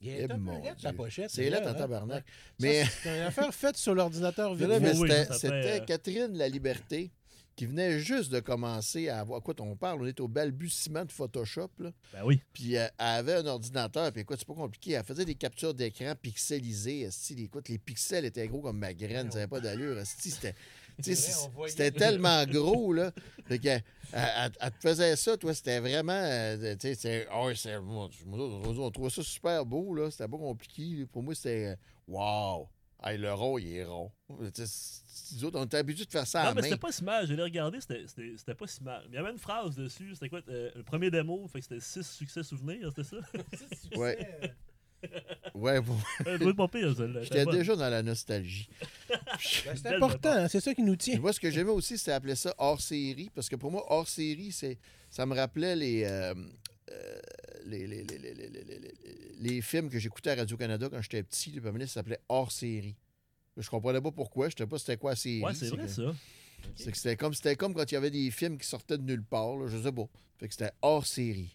[0.04, 1.30] Il Eh, est un peu laid, pochette.
[1.30, 1.74] C'est là, là, en hein.
[1.74, 2.24] tabarnak.
[2.60, 2.84] Mais...
[3.02, 7.10] C'est une affaire faite sur l'ordinateur c'était, euh, Catherine La Liberté
[7.56, 9.40] qui venait juste de commencer à avoir.
[9.40, 11.70] Écoute, on parle, on est au balbutiement de Photoshop.
[11.78, 11.92] Là.
[12.12, 12.40] Ben oui.
[12.52, 14.92] Puis euh, elle avait un ordinateur, puis écoute, c'est pas compliqué.
[14.92, 17.02] Elle faisait des captures d'écran pixelisées.
[17.02, 17.44] esti.
[17.44, 19.96] écoute, les pixels étaient gros comme ma graine, ça n'avait pas d'allure.
[20.04, 20.54] C'était,
[21.68, 23.12] c'était tellement gros, là.
[23.46, 26.12] Fait que, elle, elle- elle te faisait ça, toi, c'était vraiment.
[26.12, 30.11] euh, tu sais, c'est- ah on trouvait ça super beau, là.
[30.11, 31.07] C'était pas compliqué.
[31.12, 31.66] Pour moi, c'était.
[31.72, 31.76] euh,
[32.07, 32.68] Wow!
[33.02, 34.11] Hey, le rond, il est rond.
[34.30, 37.04] Nous autres, on était habitués de faire ça à Non, la mais c'était pas si
[37.04, 37.26] mal.
[37.26, 39.02] Je l'ai regardé, c'était- c'était c'était pas si mal.
[39.09, 40.11] Il y avait une phrase dessus.
[40.14, 40.40] C'était quoi?
[40.48, 43.16] euh, le premier démo, fait que c'était 6 succès souvenirs, c'était ça?
[43.96, 44.18] Ouais.
[45.54, 46.38] Ouais, bon, Euh,
[47.22, 48.68] j'étais déjà dans la nostalgie.
[49.64, 51.18] Ben, c'est important, hein, c'est ça qui nous tient.
[51.20, 54.09] moi, ce que j'aimais aussi, c'était appeler ça hors série, parce que pour moi, hors
[54.09, 54.78] série, c'est,
[55.11, 56.35] ça me rappelait les, euh,
[56.90, 57.20] euh,
[57.66, 58.94] les, les, les, les, les, les- les-
[59.40, 61.52] les films que j'écoutais à Radio-Canada quand j'étais petit.
[61.57, 62.94] Moment donné, ça s'appelait hors série.
[63.57, 64.48] Je comprenais pas pourquoi.
[64.48, 65.42] Je sais pas c'était quoi la série.
[65.42, 66.14] Ouais, c'est vrai que- ça.
[66.76, 69.02] C'est que c'était comme, c'était comme quand il y avait des films qui sortaient de
[69.02, 69.57] nulle part.
[69.59, 70.09] là, je sais pas.
[70.38, 71.54] Fait que c'était hors série.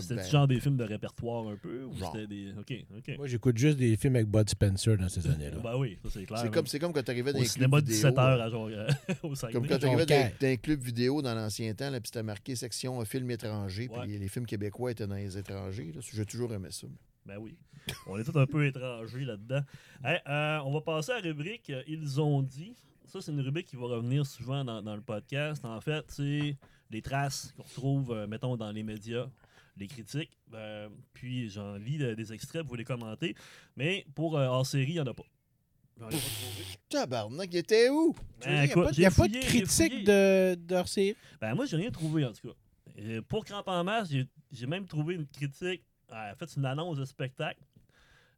[0.00, 2.12] C'était ben, genre des films de répertoire un peu ou Genre.
[2.12, 2.52] c'était des.
[2.58, 3.16] Ok, ok.
[3.18, 5.58] Moi, j'écoute juste des films avec Bud Spencer dans ces années-là.
[5.62, 6.38] Ben oui, ça c'est clair.
[6.40, 8.10] c'est comme, c'est comme quand tu arrivais dans clubs cinéma de vidéo.
[8.10, 8.36] 17 là.
[8.36, 8.88] h à genre euh,
[9.22, 9.52] au Saguenay.
[9.52, 12.22] Comme quand tu arrivais dans, dans un club vidéo dans l'ancien temps, là, puis c'était
[12.22, 14.00] marqué section euh, films étrangers, Ouais.
[14.06, 15.92] puis les films québécois étaient dans les étrangers.
[15.94, 16.00] là.
[16.12, 16.86] J'ai toujours aimé ça.
[17.26, 17.56] Ben oui.
[18.06, 19.60] On est tous un peu étrangers là-dedans.
[20.04, 22.74] Hey, euh, on va passer à la rubrique Ils ont dit.
[23.06, 25.64] Ça, c'est une rubrique qui va revenir souvent dans, dans le podcast.
[25.64, 26.56] En fait, c'est
[26.90, 29.26] les traces qu'on retrouve, euh, mettons, dans les médias,
[29.76, 30.36] les critiques.
[30.54, 33.34] Euh, puis j'en lis euh, des extraits pour les commenter.
[33.76, 35.24] Mais pour euh, hors série, il n'y en a pas.
[35.98, 36.64] J'en ai trouvé.
[36.88, 38.14] Tabarnak, il était où?
[38.44, 41.16] Il n'y a, pas de critique de, d'hors série.
[41.40, 42.54] Ben, moi, j'ai rien trouvé, en tout cas.
[42.98, 44.10] Euh, pour Cramp en masse,
[44.50, 45.82] j'ai, même trouvé une critique.
[46.10, 47.62] En fait, une annonce de spectacle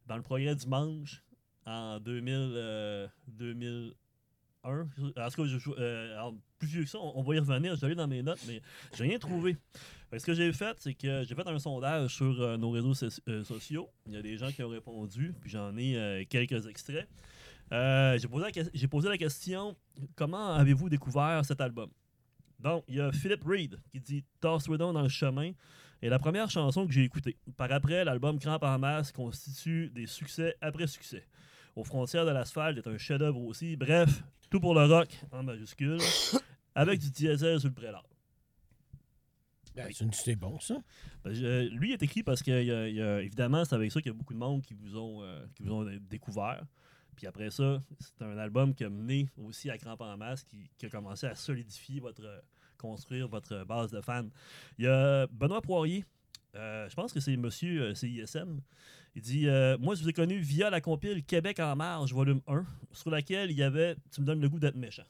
[0.05, 1.21] dans le progrès dimanche
[1.65, 3.93] en 2000, 2000
[5.15, 5.41] parce que
[5.79, 7.75] euh, alors, plus vieux que ça, on, va y revenir.
[7.75, 8.61] Je l'ai dans mes notes, mais
[8.97, 9.57] j'ai rien trouvé.
[10.17, 12.93] Ce que j'ai fait, c'est que j'ai fait un sondage sur euh, nos réseaux
[13.27, 13.89] euh, sociaux.
[14.07, 17.07] Il y a des gens qui ont répondu, puis j'en ai quelques extraits.
[17.71, 19.75] j'ai posé, la question
[20.15, 21.89] comment avez-vous découvert cet album?
[22.59, 25.51] Donc, il y a Philip Reed qui dit Toss Widow dans le chemin
[26.01, 27.37] est la première chanson que j'ai écoutée.
[27.57, 31.25] Par après, l'album Cramp en masse constitue des succès après succès.
[31.75, 33.75] Aux frontières de l'asphalte est un chef-d'œuvre aussi.
[33.75, 34.23] Bref,
[34.55, 35.97] tout pour le rock en majuscule,
[36.75, 38.01] avec du diesel sur le prélat.
[39.75, 40.75] Ben, c'est bon, ça.
[41.25, 43.75] Ben, je- lui est écrit parce que il y a- il y a- évidemment, c'est
[43.75, 45.83] avec ça qu'il y a beaucoup de monde qui vous ont, euh, qui vous ont
[46.09, 46.63] découvert.
[47.17, 50.69] Puis après ça, c'est un album qui a mené aussi à Cramp en masse, qui,
[50.77, 52.39] qui a commencé à solidifier votre, euh,
[52.77, 54.29] construire votre base de fans.
[54.77, 56.05] Il y a Benoît Poirier,
[56.55, 58.59] euh, je pense que c'est monsieur euh, CISM.
[59.15, 62.41] Il dit euh, Moi, je vous ai connu via la compile Québec en marge, volume
[62.47, 65.03] 1, sur laquelle il y avait Tu me donnes le goût d'être méchant.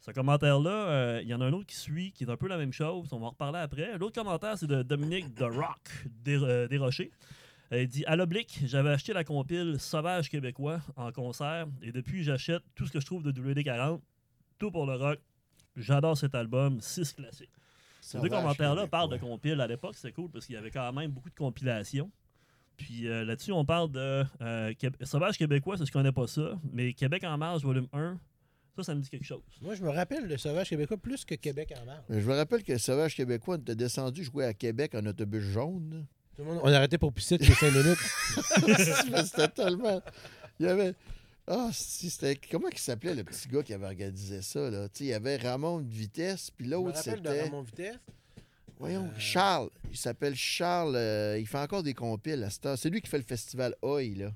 [0.00, 2.46] Ce commentaire-là, euh, il y en a un autre qui suit, qui est un peu
[2.48, 3.08] la même chose.
[3.12, 3.98] On va en reparler après.
[3.98, 7.10] L'autre commentaire, c'est de Dominique The Rock Des- Desrochers.
[7.72, 12.62] Il dit À l'oblique, j'avais acheté la compile Sauvage québécois en concert et depuis, j'achète
[12.74, 14.00] tout ce que je trouve de WD-40.
[14.58, 15.18] Tout pour le rock.
[15.76, 16.80] J'adore cet album.
[16.80, 17.50] 6 classiques.
[18.08, 19.60] Ces deux commentaires-là parlent de compiles.
[19.60, 22.10] À l'époque, c'était cool parce qu'il y avait quand même beaucoup de compilations.
[22.78, 26.58] Puis euh, là-dessus, on parle de euh, Sauvage québécois, c'est je connais pas ça.
[26.72, 28.18] Mais Québec en marge, volume 1,
[28.76, 29.42] ça, ça me dit quelque chose.
[29.60, 32.04] Moi, je me rappelle de Sauvage québécois plus que Québec en marge.
[32.08, 35.42] Mais je me rappelle que le Sauvage québécois était descendu jouer à Québec en autobus
[35.42, 36.06] jaune.
[36.36, 37.98] Tout le monde- on arrêtait pour pisser toutes les 5 minutes.
[39.26, 40.00] C'était tellement.
[40.60, 40.94] Il y avait.
[41.50, 42.36] Ah, si, c'était.
[42.50, 44.88] Comment il s'appelait le petit gars qui avait organisé ça, là?
[44.88, 47.42] Tu sais, il y avait Ramon de vitesse, puis l'autre, rappelle de c'était.
[47.44, 47.96] Ramon Vitesse.
[48.78, 49.70] Voyons, Euh, Charles.
[49.90, 50.94] Il s'appelle Charles.
[50.94, 52.78] euh, il fait encore des compiles à heure.
[52.78, 54.32] C'est lui qui fait le festival Oi, là.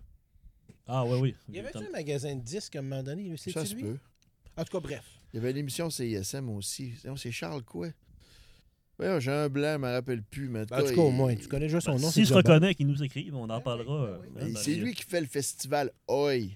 [0.87, 1.35] Ah, oui, oui.
[1.49, 3.37] Il y avait un magasin de disques à un moment donné?
[3.37, 3.83] Ça C'est se lui?
[3.83, 3.99] peut.
[4.57, 5.05] En tout cas, bref.
[5.33, 6.95] Il y avait une émission CISM aussi.
[7.17, 7.89] C'est Charles quoi?
[8.99, 10.49] Voyons, j'ai un blanc, je me rappelle plus.
[10.49, 12.11] Mais en tout cas, au moins, tu connais juste son Ben, nom.
[12.11, 14.19] S'il se reconnaît, qu'il nous écrive, on en parlera.
[14.35, 16.51] ben euh, il- dans C'est lui qui fait le festival Oi.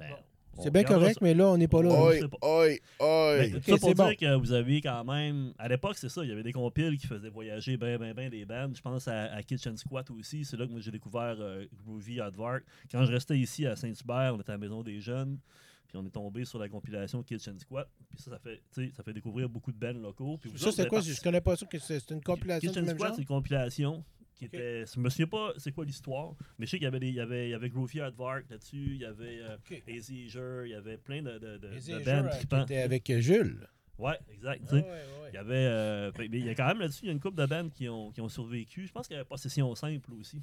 [0.00, 1.20] Ben, C'est bien correct, ça.
[1.24, 1.90] mais là, on n'est pas là.
[1.90, 2.66] Oi, oi,
[3.00, 3.38] oi.
[3.38, 4.14] Ben, Ok, ça pour c'est dire bon.
[4.18, 5.52] que vous aviez quand même.
[5.58, 6.22] À l'époque, c'est ça.
[6.24, 8.70] Il y avait des compiles qui faisaient voyager bien, bien, bien des bands.
[8.74, 10.44] Je pense à, à Kitchen Squat aussi.
[10.44, 12.64] C'est là que moi j'ai découvert euh, Groovy Hardvark.
[12.90, 15.38] Quand je restais ici à Saint-Hubert, on était à la Maison des Jeunes.
[15.86, 17.88] Puis on est tombé sur la compilation Kitchen Squat.
[18.08, 20.36] Puis ça, ça fait, tu sais, ça fait découvrir beaucoup de bands locaux.
[20.40, 20.98] Puis Ça, c'est quoi?
[20.98, 21.66] avez Je connais pas ça.
[21.66, 24.04] que C'est c'est une compilation du Kitchen même Squat, c'est une compilation
[24.40, 24.54] qui Ok.
[24.54, 24.84] était.
[24.92, 27.14] Je me souviens pas c'est quoi l'histoire, mais je sais qu'il y avait des, il
[27.14, 29.82] y avait, il y avait Groovy Hardvark là-dessus, il y avait euh, Ok.
[29.86, 31.68] Easy Eager, il y avait plein de, de, de,
[32.04, 33.68] bands euh, qui était avec euh, Jules.
[33.98, 34.62] Ouais, exact.
[34.66, 34.76] Ah sais.
[34.76, 35.28] ouais, ouais.
[35.30, 35.54] Il y avait.
[35.54, 37.68] euh, mais il y a quand même là-dessus, il y a une couple de bands
[37.68, 38.86] qui ont, qui ont survécu.
[38.86, 40.42] Je pense qu'il y avait Possession Simple aussi.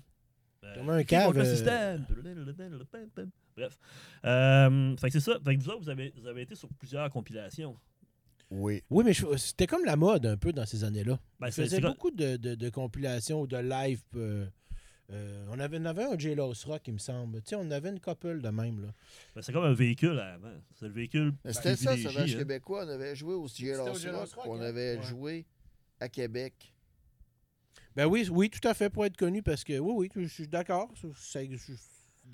[0.75, 1.33] Comme un cave.
[3.55, 3.79] Bref.
[4.25, 5.39] Euh, fait que c'est ça.
[5.43, 7.75] Fait que vous autres, vous avez, vous avez été sur plusieurs compilations.
[8.49, 8.81] Oui.
[8.89, 11.19] Oui, mais je- c'était comme la mode un peu dans ces années-là.
[11.39, 14.01] Ben, faisait beaucoup de, de- de compilations ou de live.
[14.15, 14.47] euh,
[15.11, 17.41] euh, on, avait, on avait un J-Los Rock, il me semble.
[17.41, 18.81] Tu sais, on avait une couple de même.
[18.81, 18.87] Là.
[19.35, 20.51] ben, c'est comme un véhicule avant.
[20.75, 21.33] C'est le véhicule.
[21.45, 22.37] C'était ça, Sauvage hein.
[22.37, 22.85] québécois.
[22.85, 23.97] On avait joué au au Rock,
[24.33, 24.61] Rock, on hein?
[24.61, 25.03] avait Ouais.
[25.03, 25.45] joué
[25.99, 26.73] à Québec.
[27.95, 30.47] Ben oui, oui, tout à fait pour être connu parce que oui, oui, je suis
[30.47, 30.89] d'accord.
[31.01, 31.39] Ça- ça-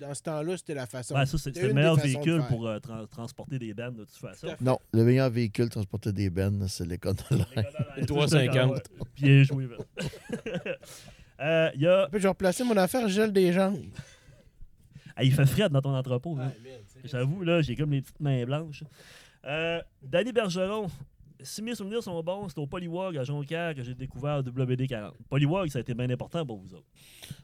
[0.00, 1.14] Dans ce temps-là, c'était la façon.
[1.14, 4.48] Ben, ça, c'est le meilleur véhicule pour euh, tra- transporter des bands de toute façon.
[4.60, 7.46] Non, le meilleur véhicule transporter des bennes, c'est l'école de l'air.
[7.96, 8.82] Le 350.
[9.16, 9.78] Bien joué, Ben.
[11.40, 12.08] Euh, Il y a.
[12.12, 13.82] Je vais replacer mon affaire, je gèle des jambes.
[15.16, 16.36] Ah, il fait frais dans ton entrepôt.
[16.40, 16.52] hein.
[17.04, 18.84] J'avoue, là, j'ai comme les petites mains blanches.
[19.44, 20.86] Euh, Danny Bergeron,
[21.44, 25.12] si mes souvenirs sont bons, c'est au Polywog à Jonquière que j'ai découvert WD-40.
[25.28, 26.86] Polywog, ça a été bien important pour vous autres.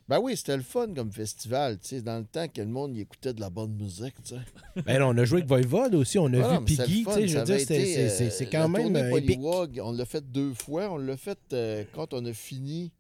[0.08, 2.96] Ben oui, c'était le fun comme festival, tu sais, dans le temps que le monde
[2.96, 4.40] y écoutait de la bonne musique, tu sais.
[4.84, 7.28] Ben là, on a joué avec Voivode aussi, on a Ah vu Piggy, tu sais,
[7.28, 9.10] je veux dire, c'est c'est- euh, quand même.
[9.10, 10.90] Polywog, on l'a fait deux fois.
[10.90, 12.92] On l'a fait euh, quand on a fini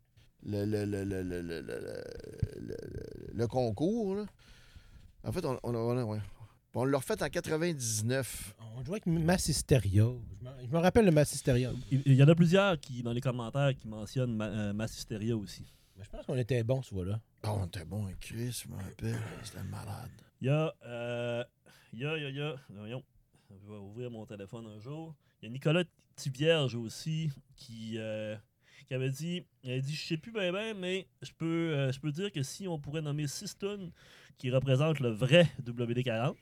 [0.44, 2.04] le, le, le, le, le, le, le-
[2.60, 4.14] le- le concours.
[4.16, 4.24] là.
[5.24, 6.18] En fait, on, on, on, a- ouais.
[6.74, 8.54] On l'a refait en 99.
[8.76, 10.04] On jouait avec Massisteria.
[10.40, 11.72] Je me- je me rappelle le Massisteria.
[11.90, 15.36] Il, il y en a plusieurs qui, dans les commentaires qui mentionnent ma, euh, Massisteria
[15.36, 15.64] aussi.
[15.96, 17.20] Mais je pense qu'on était bons ce fois-là.
[17.42, 19.18] Ah, on était bon avec Chris, je me rappelle.
[19.42, 20.10] C'était malade.
[20.40, 20.72] Il y a.
[20.86, 21.44] euh,
[21.92, 22.54] il y a, il y a, il y a.
[22.70, 23.02] Voyons.
[23.50, 25.14] Je vais ouvrir mon téléphone un jour.
[25.42, 25.82] Il y a Nicolas
[26.14, 28.36] Tivierge aussi qui, euh,
[28.86, 29.44] qui avait dit.
[29.64, 32.30] Il avait dit Je sais plus bien, bien, mais je peux, euh, je peux dire
[32.30, 33.90] que si on pourrait nommer 6 tonnes
[34.38, 36.36] qui représentent le vrai WD-40,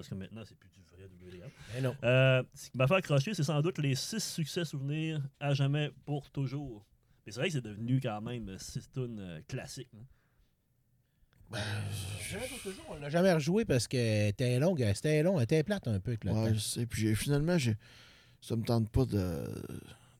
[0.00, 1.50] parce que maintenant, c'est plus du vrai WD-40.
[1.74, 1.94] Mais non.
[2.04, 5.90] Euh, ce qui m'a fait accrocher, c'est sans doute les six succès souvenirs à jamais
[6.06, 6.86] pour toujours.
[7.26, 9.90] Mais c'est vrai que c'est devenu quand même six tunes euh, classiques.
[9.94, 10.04] hein.
[12.88, 16.12] On l'a jamais rejoué parce que était longue, c'était long, elle était plate un peu
[16.12, 16.86] avec le Ouais, je sais.
[16.86, 17.76] Puis finalement, j'ai,
[18.40, 19.44] ça me tente pas de,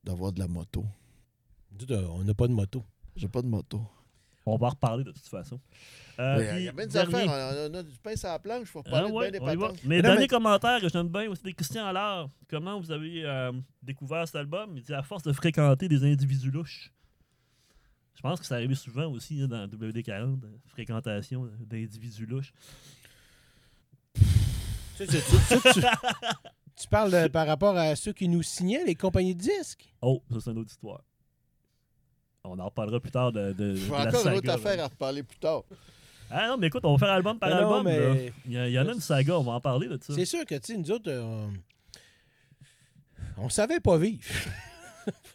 [0.05, 0.85] d'avoir de la moto.
[1.89, 2.85] On n'a pas de moto.
[3.17, 3.81] J'ai pas de moto.
[4.47, 5.61] On va en reparler de toute façon.
[6.19, 7.29] Euh, Il y a bien des dernier- affaires.
[7.29, 8.61] On a, on a du pain sur la planche.
[8.63, 9.79] Il faut Ah parler ouais, de bien des patentes.
[9.85, 12.29] Mais Mais dernier mais- commentaire que j'aime bien aussi de Christian Allard.
[12.49, 14.73] Comment vous avez euh, découvert cet album?
[14.77, 16.93] Il dit à force de fréquenter des individus louches.
[18.17, 20.11] Je pense que ça arrive souvent aussi hein, dans WD-40,
[20.45, 22.53] euh, fréquentation d'individus louches.
[24.15, 25.21] Tu, sais, tu-
[25.63, 25.87] tu- tu-
[26.77, 29.95] tu parles de- par rapport à ceux qui nous signaient, les compagnies de disques.
[30.03, 31.01] Oh, ça c'est une autre histoire.
[32.45, 34.89] On en reparlera plus tard de, de, J'ai de la encore une autre affaire à
[34.89, 35.63] reparler plus tard.
[36.31, 37.85] Ah non, mais écoute, on va faire album par Mais non, album.
[37.85, 38.33] mais-.
[38.47, 40.15] Il, y a- il y en a une saga, on va en parler de ça.
[40.15, 41.47] C'est sûr que, tu sais, nous autres, euh,
[43.37, 44.23] on, on savait pas vivre.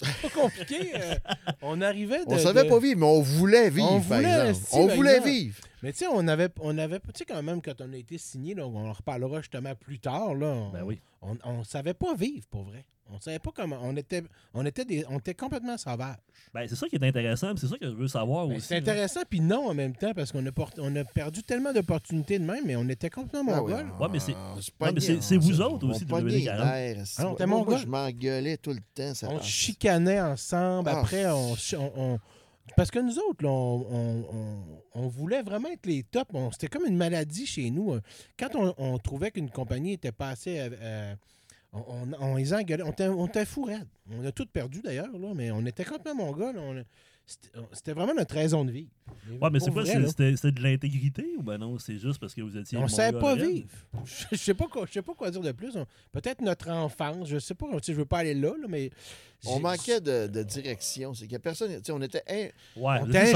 [0.01, 0.91] C'est pas compliqué.
[0.95, 1.15] euh,
[1.61, 2.31] on arrivait de.
[2.31, 4.49] On savait de- pas vivre, mais on voulait vivre, On par voulait, exemple.
[4.49, 5.29] esti, On par voulait exemple.
[5.29, 5.55] vivre.
[5.83, 8.17] Mais tu sais, on avait, on avait, tu sais, quand même, quand on a été
[8.17, 10.47] signé, on en reparlera justement plus tard, là.
[10.47, 10.99] On, Ben oui.
[11.21, 12.83] on, on savait pas vivre, pour vrai.
[13.11, 13.77] On savait pas comment.
[13.83, 16.17] On était, on était, des, on était complètement sauvages.
[16.53, 18.67] Ben, c'est ça qui est intéressant, puis c'est ça que je veux savoir Ben, aussi.
[18.67, 21.71] c'est intéressant, puis non en même temps, parce qu'on a, port- on a perdu tellement
[21.71, 23.91] d'opportunités de même, mais on était complètement Ah oui, mongols.
[23.99, 26.65] Ouais, mais c'est- ouais, mais vous autres on aussi, pognait WD les 40.
[26.65, 27.21] nerfs, esti.
[27.39, 29.13] Ah Moi, je m'engueulais tout le temps.
[29.13, 30.89] Ça, On chicanait ensemble.
[30.91, 30.99] Ah.
[31.01, 32.19] Après, on, ch- on- on-
[32.75, 36.31] Parce que nous autres, là, on, on- on- on voulait vraiment être les tops.
[36.53, 37.97] C'était comme une maladie chez nous.
[38.39, 40.59] Quand on, on trouvait qu'une compagnie était passée...
[40.59, 41.15] à- à-
[41.75, 42.83] on, on, on les engueulait.
[42.83, 43.87] On était, on était fous raides.
[44.11, 46.57] On a tout perdu, d'ailleurs, là, mais on était complètement mongols.
[46.57, 46.83] On-
[47.73, 48.91] C'était vraiment notre raison de vivre.
[49.41, 49.83] Ouais, mais c'est quoi.
[49.83, 52.77] C'était c'était de l'intégrité ou ben non, c'est juste parce que vous étiez.
[52.77, 53.51] On savait mongol pas raide?
[53.51, 53.69] vivre.
[54.31, 55.75] Je sais pas quoi, je sais pas quoi dire de plus.
[55.75, 57.65] On- Peut-être notre enfance, je sais pas.
[57.65, 58.91] tu sais, Je veux pas aller là, là, mais
[59.47, 61.15] On manquait de, de direction.
[61.15, 61.71] C'est qu'il y a personne.
[61.77, 63.33] tu sais, On était, in- Ouais, On vous était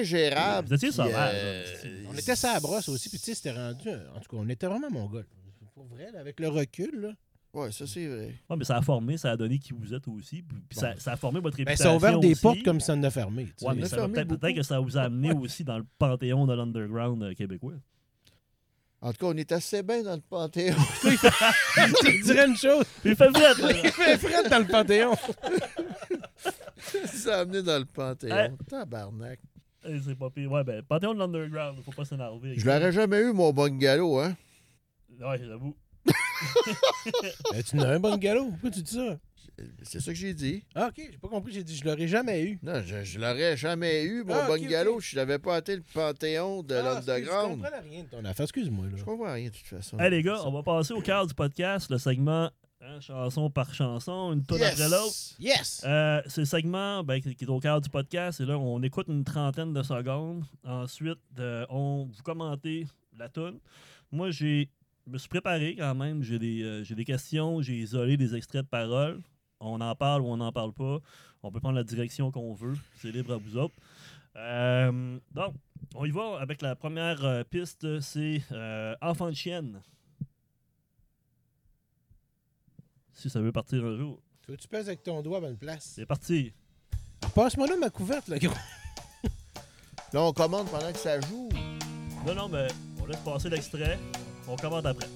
[0.00, 0.66] ingérable.
[0.68, 2.04] Vous étiez sauvage, euh.
[2.10, 3.88] On était ça à brosse aussi, puis tu sais, c'était rendu.
[3.88, 5.26] En tout cas, on était vraiment mongols.
[5.74, 7.12] Pour vrai, là, avec le recul, là.
[7.54, 8.34] Ouais, ça, c'est vrai.
[8.48, 10.42] Ouais, mais ça a formé, ça a donné qui vous êtes aussi.
[10.42, 11.84] Puis ça, ça a formé votre Ben, réputation.
[11.84, 12.40] ça a ouvert des aussi.
[12.40, 13.48] portes comme ça en a fermé.
[13.60, 13.82] Ouais, mais
[14.24, 17.74] peut-être que ça vous a amené aussi dans le panthéon de l'underground euh, québécois.
[19.02, 20.76] En tout cas, on est assez bien dans le Panthéon.
[21.02, 22.84] tu dirais une chose.
[23.04, 23.52] Il fait là.
[23.84, 25.14] Il fait frais dans le Panthéon.
[27.06, 28.32] ça a amené dans le Panthéon.
[28.34, 28.56] Hein?
[28.68, 29.40] Tabarnak.
[29.84, 30.52] Eh, C'est pas pire.
[30.52, 32.54] Ouais, ben, panthéon de l'underground, faut pas s'énerver.
[32.56, 34.36] Je l'aurais jamais eu, mon bungalow, hein?
[35.20, 35.74] Ouais, j'avoue.
[37.52, 38.50] Ben, tu n'as un bon galop.
[38.50, 39.18] Pourquoi tu dis ça?
[39.82, 40.64] C'est ça que j'ai dit.
[40.74, 41.52] Ah, ok, j'ai pas compris.
[41.52, 42.58] J'ai dit, je l'aurais jamais eu.
[42.62, 44.58] Non, je, je l'aurais jamais eu, mon Ah, ok.
[45.02, 47.60] si je n'avais pas été le Panthéon de Ah, excuse, Je l'Underground.
[47.62, 48.44] comprends rien de ton affaire.
[48.44, 48.92] Excuse-moi, là.
[48.96, 49.98] Je comprends rien, de toute façon.
[49.98, 52.50] Hey, les gars, on va passer au cœur du podcast, le segment
[52.80, 54.72] hein, chanson par chanson, une tonne Yes!
[54.80, 55.14] après l'autre.
[55.38, 55.82] Yes!
[55.84, 58.40] Euh, c'est le segment ben, qui est au cœur du podcast.
[58.40, 60.44] Et là, on écoute une trentaine de secondes.
[60.64, 62.86] Ensuite, euh, on vous commentez
[63.18, 63.58] la tune.
[64.10, 64.70] Moi, j'ai
[65.06, 66.22] je me suis préparé quand même.
[66.22, 67.62] J'ai des, euh, j'ai des questions.
[67.62, 69.20] J'ai isolé des extraits de paroles.
[69.60, 70.98] On en parle ou on n'en parle pas.
[71.42, 72.74] On peut prendre la direction qu'on veut.
[72.96, 73.74] C'est libre à vous autres.
[74.36, 75.54] Euh, donc,
[75.94, 78.00] on y va avec la première euh, piste.
[78.00, 79.82] C'est euh, Enfant de chienne.
[83.12, 84.20] Si ça veut partir un jour.
[84.46, 85.92] Que tu pèses avec ton doigt à bonne place?
[85.94, 86.52] C'est parti.
[87.34, 88.52] Passe-moi là ma couverte, là, gros.
[90.12, 91.48] Là, on commande pendant que ça joue.
[92.26, 92.68] Non, non, mais
[93.00, 93.98] on laisse passer l'extrait.
[94.48, 95.08] On commande après.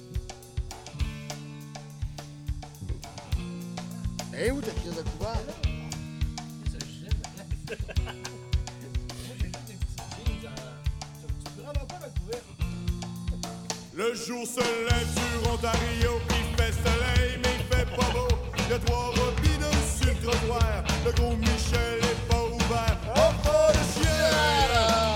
[4.38, 5.40] Eh où ta pièce de couvert?
[13.94, 18.28] Le jour se lève sur Ontario, il fait soleil mais il fait pas beau.
[18.70, 20.84] Y'a trois robineux sur le trottoir.
[21.04, 22.98] Le gros Michel est pas ouvert.
[23.16, 25.15] Oh, oh, le chien!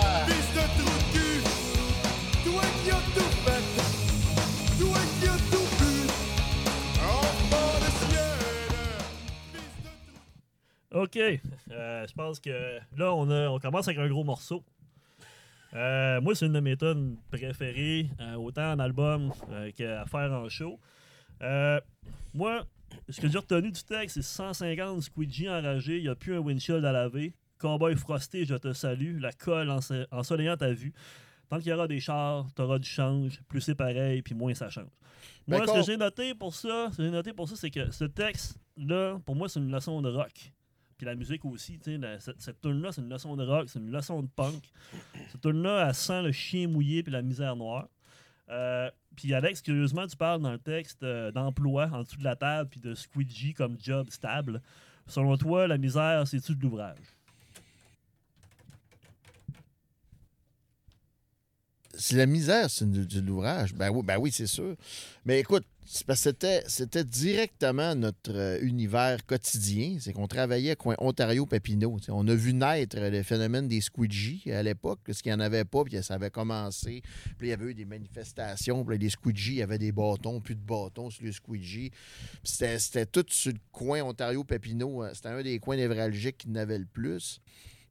[10.92, 11.16] OK.
[11.16, 14.62] Euh, je pense que là, on, a, on commence avec un gros morceau.
[15.74, 19.32] Euh, moi, c'est une de mes tonnes préférées, euh, autant en album
[19.76, 20.80] qu'à faire en show.
[22.34, 22.64] Moi,
[23.08, 26.38] ce que j'ai retenu du texte, c'est 150 squeegee enragés, il n'y a plus un
[26.40, 27.34] windshield à laver.
[27.58, 29.20] Cowboy frosté, je te salue.
[29.20, 30.92] La colle enso- ensoleillant ta vue.
[31.48, 33.40] Tant qu'il y aura des chars, tu auras du change.
[33.48, 34.86] Plus c'est pareil, puis moins ça change.
[35.46, 37.90] Moi, ce que j'ai noté pour ça, ce que j'ai noté pour ça, c'est que
[37.90, 40.52] ce texte-là, pour moi, c'est une leçon de rock.
[41.00, 43.78] Puis la musique aussi, tu sais, cette, cette tune-là, c'est une leçon de rock, c'est
[43.78, 44.70] une leçon de punk.
[45.32, 47.88] Cette tune-là, elle sent le chien mouillé puis la misère noire.
[48.50, 52.36] Euh, puis Alex, curieusement, tu parles dans le texte euh, d'emploi en dessous de la
[52.36, 54.60] table puis de squeegee comme job stable.
[55.06, 56.98] Selon toi, la misère, c'est-tu de l'ouvrage?
[62.00, 64.74] Si la misère, c'est de l'ouvrage, ben oui, ben oui c'est sûr.
[65.26, 66.06] Mais écoute, c'est
[66.66, 69.98] c'était, directement notre euh, univers quotidien.
[70.00, 71.98] C'est qu'on travaillait à coin Ontario-Papineau.
[72.08, 75.64] On a vu naître le phénomène des squeegees à l'époque, parce qu'il n'y en avait
[75.64, 77.02] pas, puis ça avait commencé.
[77.36, 80.40] Puis il y avait eu des manifestations, puis les squeegees, il y avait des bâtons,
[80.40, 81.90] plus de bâtons sur les squeegees.
[81.90, 85.02] Puis c'était, tout sur le coin Ontario-Papineau.
[85.02, 87.40] euh, C'était un des coins névralgiques qui n'avait le plus.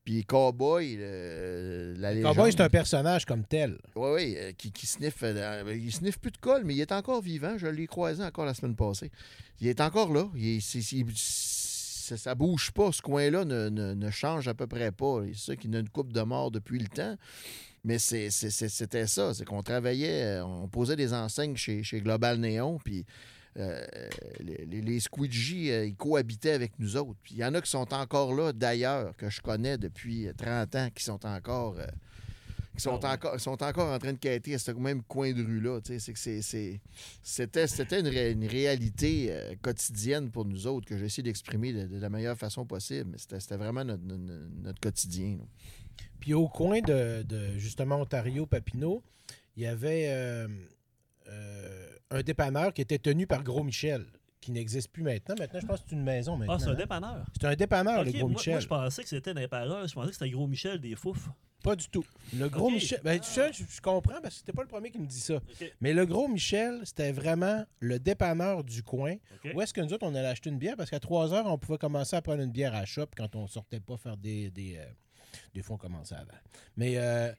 [0.06, 2.34] Puis Cowboy, le- la légende...
[2.36, 3.78] Cowboy, c'est un personnage comme tel.
[3.96, 5.18] Oui, oui, euh, qui, qui sniffe.
[5.24, 7.58] euh, il sniffe plus de colle, mais il est encore vivant.
[7.58, 9.12] Je l'ai croisé encore la semaine passée.
[9.62, 10.28] Il est encore là.
[10.36, 12.92] Il est- ça, ça bouge pas.
[12.92, 15.22] Ce coin-là ne, ne- ne change à peu près pas.
[15.34, 17.16] C'est ça qui a une coupe de mort depuis le temps.
[17.84, 19.34] Mais c'était ça.
[19.34, 23.06] C'est qu'on travaillait, euh, on posait des enseignes chez, chez Global Néon, puis
[23.58, 23.86] euh,
[24.40, 24.82] les, les,
[25.72, 27.20] euh, ils cohabitaient avec nous autres.
[27.24, 30.76] Puis il y en a qui sont encore là, d'ailleurs, que je connais depuis 30
[30.76, 31.78] ans, qui sont encore...
[31.80, 31.86] euh,
[32.76, 33.14] qui sont, Ah ouais.
[33.16, 35.82] encore, sont encore en train de quêter à ce même coin de rue-là.
[35.84, 41.88] C'était une, ré- une réalité euh, quotidienne pour nous autres que j'ai essayé d'exprimer de,
[41.88, 43.10] de la meilleure façon possible.
[43.12, 45.38] Mais c'était vraiment notre, notre- notre quotidien.
[45.40, 45.44] là.
[46.22, 49.04] Puis au coin de, de, justement Ontario, Papineau,
[49.58, 50.48] il y avait euh,
[51.28, 54.06] euh, un dépanneur qui était tenu par Gros Michel,
[54.42, 55.36] qui n'existe plus maintenant.
[55.38, 56.56] Maintenant, je pense que c'est une maison maintenant.
[56.56, 56.76] Ah, c'est un hein.
[56.76, 57.26] dépanneur.
[57.40, 58.54] C'est un dépanneur, le Gros moi, Michel.
[58.54, 59.88] moi, je pensais que c'était des paroles.
[59.88, 61.30] Je pensais que c'était Gros Michel des Fouf.
[61.64, 62.06] Pas du tout.
[62.38, 62.70] Le Gros.
[62.70, 63.02] Michel.
[63.04, 65.20] Ben, tu sais, je, je comprends parce que c'était pas le premier qui me dit
[65.20, 65.40] ça.
[65.82, 69.16] Mais le Gros Michel, c'était vraiment le dépanneur du coin.
[69.54, 70.76] Où est-ce que nous autres, on allait acheter une bière?
[70.78, 73.36] Parce qu'à 3 heures, on pouvait commencer à prendre une bière à la shop quand
[73.36, 74.50] on sortait pas faire des.
[74.52, 74.86] Des, euh,
[75.54, 76.32] des fois, on commençait avant.
[76.78, 77.32] Mais euh,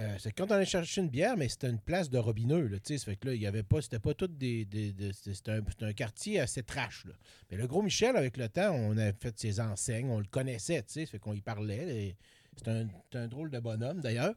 [0.00, 2.68] euh, c'est quand on allait chercher une bière, mais c'était une place de robineux.
[2.68, 3.82] Là, fait que il y avait pas.
[3.82, 4.66] C'était pas tout des.
[5.12, 7.06] c'était un, quartier assez trash.
[7.50, 10.82] Mais le Gros Michel, avec le temps, on a fait ses enseignes, on le connaissait,
[10.86, 12.16] ça fait qu'on y parlait.
[12.56, 14.34] C'est un, un drôle de bonhomme, d'ailleurs.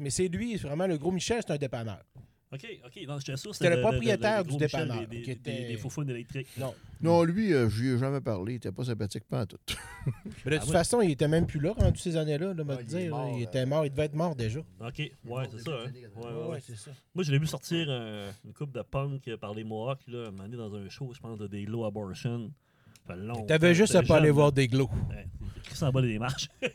[0.00, 2.02] Mais c'est lui, vraiment le Gros Michel, c'est un dépanneur.
[2.50, 3.06] OK, OK.
[3.06, 5.76] Non, j'étais sûr que C'était le propriétaire du dépanneur, Des, qui des, des, était- des
[5.76, 6.48] faufounes électriques.
[6.56, 6.74] Non.
[7.02, 8.54] Non, lui, euh, je lui ai jamais parlé.
[8.54, 9.58] Il était pas sympathique, pas en tout.
[10.46, 10.72] Mais de Ah toute ouais.
[10.72, 13.00] façon, il était même plus là, rendu ces années-là, là, me Ah, il dire.
[13.02, 13.08] là.
[13.18, 14.60] mort, il euh, était mort, il devait être mort déjà.
[14.60, 15.12] OK, ouais,
[15.52, 15.70] c'est ça.
[15.72, 15.90] hein.
[16.16, 16.62] Ouais, ouais, ouais.
[16.66, 16.90] c'est ça.
[17.14, 20.30] Moi, je l'ai vu sortir euh, une coupe de punk par les Mohawks, là, un
[20.30, 22.50] moment donné, dans un show, je pense, de des Low Abortion.
[23.06, 23.44] Ça fait longtemps.
[23.46, 24.52] T'avais juste à pas aller voir là.
[24.52, 24.90] des glows.
[25.64, 26.48] Chris en bas des marches.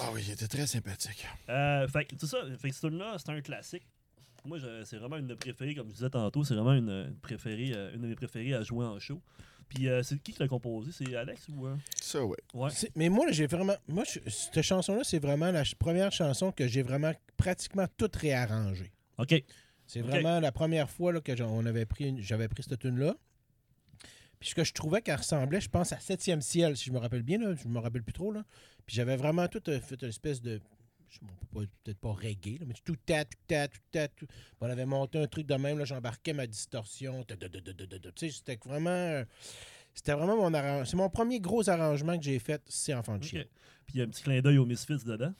[0.00, 1.24] Ah oui, il était très sympathique.
[1.48, 2.38] Euh, fait que, c'est ça.
[2.58, 3.86] Fait que ce tune-là, c'est un classique.
[4.46, 6.44] Moi, c'est vraiment une de mes préférées, comme je disais tantôt.
[6.44, 9.20] C'est vraiment une, une préférée, euh, une de mes préférées à jouer en show.
[9.68, 10.92] Puis, euh, c'est qui qui l'a composé?
[10.92, 11.66] C'est Alex ou.
[11.66, 11.74] euh?
[12.00, 12.36] Ça, oui.
[12.54, 12.70] Ouais.
[12.94, 13.74] Mais moi, j'ai vraiment.
[13.88, 18.14] Moi, je- cette chanson-là, c'est vraiment la ch- première chanson que j'ai vraiment pratiquement toute
[18.16, 18.92] réarrangée.
[19.18, 19.34] OK.
[19.88, 23.16] C'est vraiment la première fois là, que on avait pris une- j'avais pris cette tune-là.
[24.38, 26.98] Puis ce que je trouvais qu'elle ressemblait, je pense, à Septième Ciel, si je me
[26.98, 28.30] rappelle bien, là, je me rappelle plus trop.
[28.32, 28.44] Là.
[28.84, 30.60] Puis j'avais vraiment tout euh, fait une espèce de.
[31.08, 31.20] Je sais
[31.52, 34.08] pas, Peut-être pas reggae, là, mais tout tat, tout tat, tout tat.
[34.08, 34.26] tout-
[34.60, 37.24] On avait monté un truc de même, là, j'embarquais ma distorsion.
[38.20, 39.22] C'était vraiment.
[39.94, 40.84] C'était vraiment mon arrangement.
[40.84, 43.44] C'est mon premier gros arrangement que j'ai fait, c'est Enfant de chien.
[43.86, 45.32] Puis, il y a un petit clin d'œil aux Misfits dedans?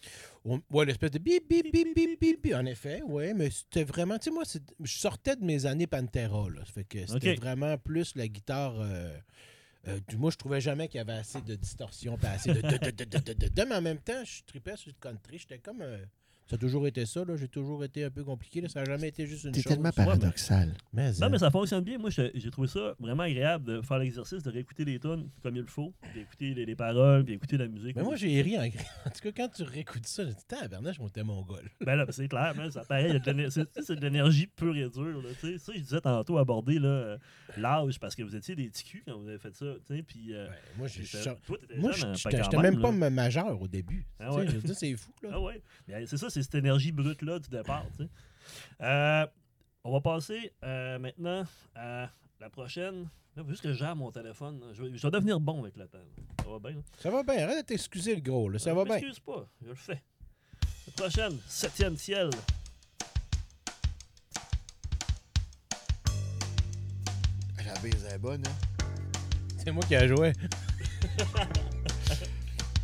[0.45, 2.55] On- Ouais, l'espèce de bip, bip, bip, bip, bip, bip.
[2.55, 4.17] En effet, ouais, mais c'était vraiment.
[4.19, 4.45] Tu sais, moi,
[4.83, 6.65] je sortais de mes années Pantera, là.
[6.65, 8.77] Ça fait que c'était vraiment plus la guitare.
[8.81, 9.19] euh,
[9.89, 12.61] euh, du- moi, je trouvais jamais qu'il y avait assez de distorsion, pas assez de.
[12.61, 13.65] de, de, de.
[13.65, 15.39] Mais en même temps, je tripais sur le country.
[15.39, 15.83] J'étais comme.
[16.47, 17.25] Ça a toujours été ça.
[17.25, 17.37] là.
[17.37, 18.61] J'ai toujours été un peu compliqué.
[18.61, 18.69] là.
[18.69, 19.65] Ça n'a jamais été juste une chose.
[19.65, 20.75] tellement paradoxal.
[20.93, 21.99] Mais, Non, euh, mais ça fonctionne bien.
[21.99, 25.63] Moi, j'ai trouvé ça vraiment agréable de faire l'exercice, de réécouter les tunes comme il
[25.63, 27.97] le faut, d'écouter les, les paroles, puis d'écouter la musique.
[27.97, 28.63] mais moi, j'ai ri en
[29.07, 31.69] En tout cas, quand tu réécoutes ça, j'ai dit, tabarnak, mon mon gol.
[31.81, 33.21] Ben là, ben, c'est clair, man, ça paraît,
[33.51, 35.23] c'est c'est de l'énergie pure et dure.
[35.23, 35.59] Là, tu sais.
[35.59, 37.19] ça, je disais tantôt aborder là, euh,
[37.57, 39.67] l'âge, parce que vous étiez des petits culs quand vous avez fait ça.
[40.07, 40.47] Puis, euh,
[40.87, 43.11] t'étais moi, jeune, j'étais même pas là.
[43.11, 44.07] majeur au début.
[44.19, 44.47] Ah ouais.
[44.75, 45.11] c'est fou.
[45.23, 45.31] Là.
[45.33, 45.61] Ah ouais.
[45.89, 47.87] Mais c'est ça, c'est cette énergie brute-là du départ.
[48.83, 49.27] Euh,
[49.85, 52.11] on va passer euh, maintenant à
[52.41, 53.09] la prochaine.
[53.35, 54.61] Là, juste que je gère mon téléphone.
[54.61, 54.67] là.
[54.75, 55.99] Je vais, je vais devenir bon avec le temps.
[56.45, 56.73] Ça va bien.
[56.73, 56.83] là.
[56.99, 57.45] Ça va bien.
[57.45, 58.51] Arrête de t'excuser, le gros.
[58.51, 58.59] Là.
[58.59, 58.95] Ça va Je bien.
[58.97, 60.03] m'excuse pas, je le fais.
[60.87, 62.29] La prochaine, septième ciel.
[67.65, 68.85] La bise est bonne, hein?
[69.65, 70.33] C'est moi qui ai joué.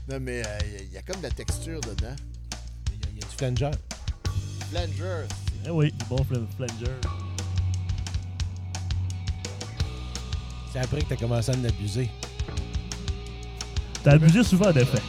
[0.08, 2.16] Non, mais euh, il y, a comme de la texture dedans.
[3.36, 3.70] Flanger.
[4.70, 5.26] Flanger.
[5.66, 6.92] Eh oui, du bon fl- flanger.
[10.72, 12.08] C'est après que t'as commencé à en abuser.
[14.02, 15.02] T'as abusé souvent d'effet.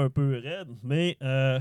[0.00, 1.58] un peu raide, mais euh,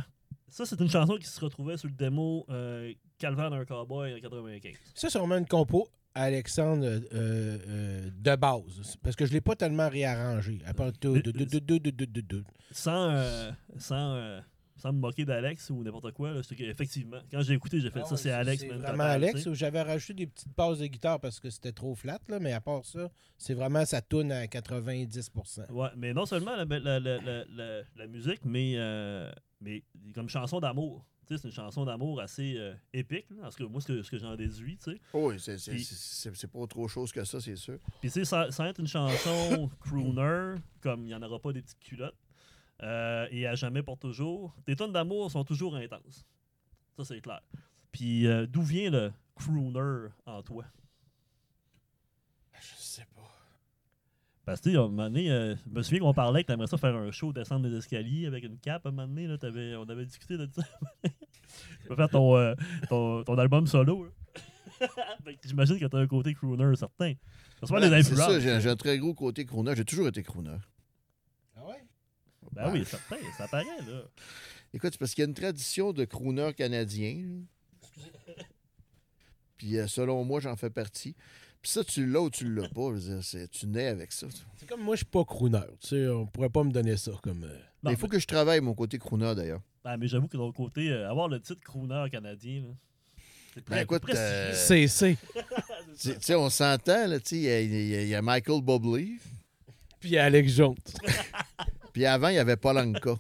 [0.49, 4.19] ça, c'est une chanson qui se retrouvait sur le démo euh, Calvin d'un cowboy en
[4.19, 4.73] 95.
[4.93, 9.41] Ça, c'est vraiment une compo Alexandre euh, euh de base, parce que je ne l'ai
[9.41, 10.59] pas tellement réarrangé.
[10.65, 13.11] À part de, de, de, Sans,
[13.77, 14.39] sans
[14.75, 17.91] sans me moquer d'Alex ou n'importe quoi, là, c'est que, effectivement, quand j'ai écouté, j'ai
[17.91, 18.61] fait Ah ça, c'est Alex.
[18.61, 19.45] C'est man, vraiment Alex.
[19.45, 22.53] où J'avais rajouté des petites passes de guitare parce que c'était trop flat, là, mais
[22.53, 26.99] à part ça, c'est vraiment ça tourne à 90% Ouais, mais non seulement la, la,
[26.99, 31.05] la, la, la- la musique, mais, euh, mais comme chanson d'amour.
[31.25, 34.17] Tu sais, c'est une chanson d'amour assez euh, épique, là, parce que moi, ce que,
[34.17, 34.99] j'en déduis, tu sais.
[35.13, 37.79] Oh, oui, c'est- pas autre chose que ça, c'est sûr.
[38.01, 41.53] Puis, tu sais, sans, sans être une chanson crooner, comme il n'y en aura pas
[41.53, 42.17] des petites culottes,
[42.81, 46.25] euh, et à jamais pour toujours, tes tonnes d'amour sont toujours intenses.
[46.97, 47.41] Ça, c'est clair.
[47.91, 50.65] Puis, euh, d'où vient le crooner en toi?
[52.59, 53.21] Je sais pas.
[54.45, 56.77] Parce que, à un moment donné, euh, je me souviens qu'on parlait que t'aimerais ça
[56.77, 58.85] faire un show, descendre des escaliers avec une cape.
[58.85, 59.37] À un moment donné, là,
[59.79, 60.63] on avait discuté de ça.
[61.03, 62.53] tu peux faire ton, euh,
[62.89, 64.07] ton, ton album solo.
[64.83, 67.13] que J'imagine que t'as un côté crooner certain.
[67.69, 69.73] Ouais, c'est ça, j'ai un très gros côté crooner.
[69.75, 70.57] J'ai toujours été crooner.
[72.57, 72.73] Ah ouais?
[72.73, 74.03] Ben oui, certain, ça paraît, là.
[74.73, 77.15] Écoute, c'est parce qu'il y a une tradition de crooner canadien.
[77.27, 78.33] là.
[79.57, 81.15] Puis euh, selon moi, j'en fais partie.
[81.61, 82.87] Puis ça, tu l'as ou tu l'as pas.
[82.89, 84.27] je veux dire, c'est- tu nais avec ça.
[84.57, 85.59] C'est comme moi, je suis pas crooner.
[85.79, 87.43] Tu sais, on pourrait pas me donner ça comme.
[87.43, 87.47] euh,
[87.83, 89.61] Non, Mais il faut que je travaille mon côté crooner, d'ailleurs.
[89.83, 92.73] Ben, mais j'avoue que de l'autre côté, euh, avoir le titre crooner canadien, là,
[93.53, 95.17] c'est Ben, écoute, euh, CC.
[95.99, 98.07] Tu tu sais, on s'entend, là, tu sais, il y a- il y, a- il
[98.07, 98.61] y a Michael.
[99.99, 100.75] Puis Alex Jones.
[101.93, 103.19] Puis avant, il y avait Polanka.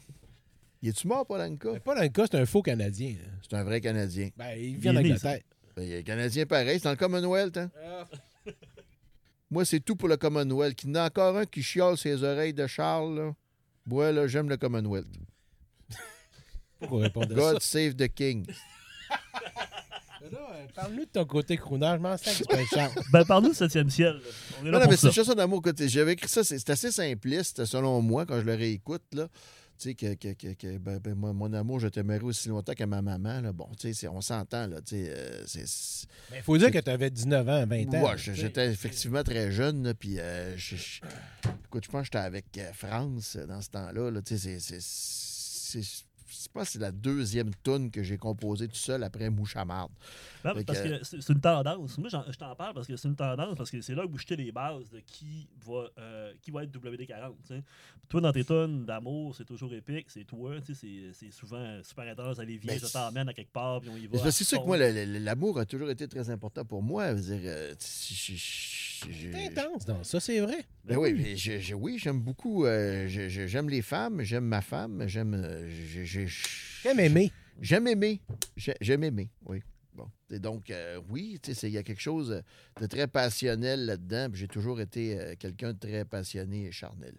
[0.81, 1.69] Il est-tu mort, Polanka?
[1.95, 3.11] Mais cas, c'est un faux Canadien.
[3.11, 3.29] là.
[3.41, 4.29] C'est un vrai Canadien.
[4.35, 5.39] Ben, il Il vient est né, d'Angleterre.
[5.75, 6.79] Ben, il y a un Canadien pareil.
[6.79, 7.71] C'est dans le Commonwealth, hein?
[9.49, 10.83] Moi, c'est tout pour le Commonwealth.
[10.83, 13.35] Il y en a encore un qui chiale ses oreilles de Charles, là.
[13.85, 15.07] Moi, là, j'aime le Commonwealth.
[16.79, 18.45] Pourquoi répondre à God save the King.
[20.23, 20.29] ça?
[20.31, 21.91] Là, euh, Parle-nous de ton côté crooner.
[21.95, 22.33] Je m'en sers
[22.73, 22.91] Charles.
[23.11, 24.13] Ben, parle-nous du 7e ciel.
[24.13, 24.19] là.
[24.61, 25.07] On est Non, là non, pour mais c'est ça.
[25.07, 25.61] une chanson d'amour.
[25.87, 29.27] J'avais écrit ça, c'est assez simpliste, selon moi, quand je le réécoute, là.
[29.79, 32.75] Tu sais, que, que, que, que, ben, ben, moi, mon amour, je t'aimerais aussi longtemps
[32.75, 33.51] que ma maman, là.
[33.51, 34.81] Bon, tu sais, on s'entend, là.
[34.81, 38.03] Tu sais, euh, c'est- Il faut dire que tu avais 19 ans, 20 ans.
[38.07, 41.01] Ouais, j'étais effectivement très jeune, là, puis euh, je- je-
[41.65, 44.11] écoute, je pense que j'étais avec France dans ce temps-là.
[44.11, 46.03] Là, tu sais, c'est-
[46.41, 49.91] je pense que c'est la deuxième tune que j'ai composée tout seul après Mouchamarde.
[50.45, 51.97] Non, parce que- que c'est une tendance.
[51.97, 54.17] Moi, j'en- je t'en parle parce que c'est une tendance, parce que c'est là vous
[54.17, 57.35] jetez les bases de qui va, euh, qui va être WD-40.
[57.47, 57.63] tu sais.
[58.09, 60.55] Toi, dans tes tonnes d'amour, c'est toujours épique, c'est toi.
[60.73, 62.39] C'est c'est souvent super intense.
[62.39, 64.31] Allez, viens, Ben, je t'emmène à quelque part, puis on y va.
[64.31, 67.09] c'est sûr que moi, l'amour a toujours été très important pour moi.
[67.09, 70.65] Je veux dire, euh, C'est intense, dans ça, c'est vrai.
[70.85, 72.65] Ben oui, j'aime beaucoup.
[72.65, 75.41] euh, j'aime les femmes, j'aime ma femme, j'aime.
[75.67, 76.27] j'ai- j'ai-
[76.83, 77.31] J'aime aimer.
[77.61, 78.19] J'aime aimer.
[78.57, 79.61] J'ai- J'aime aimer, oui.
[79.95, 80.09] Bon.
[80.31, 82.41] Et donc, euh, oui, tu sais, c'est- il y a quelque chose
[82.81, 84.27] de très passionnel là-dedans.
[84.33, 87.15] J'ai toujours été euh, quelqu'un de très passionné et charnel.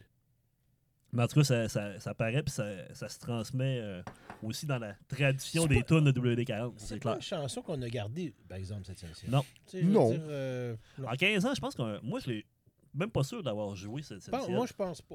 [1.12, 4.02] Mais en tout cas, ça, ça, ça paraît puis ça, ça se transmet euh,
[4.42, 7.14] aussi dans la tradition des tunes de WD-40, C'est clair.
[7.14, 9.28] une chanson qu'on a gardée, par exemple, cette session.
[9.30, 9.44] Non.
[9.84, 10.10] Non.
[10.10, 11.08] dire, euh, non.
[11.08, 12.46] En 15 ans, je pense que moi, je l'ai
[12.92, 15.14] même pas sûr d'avoir joué cette cette moi, je pense pas.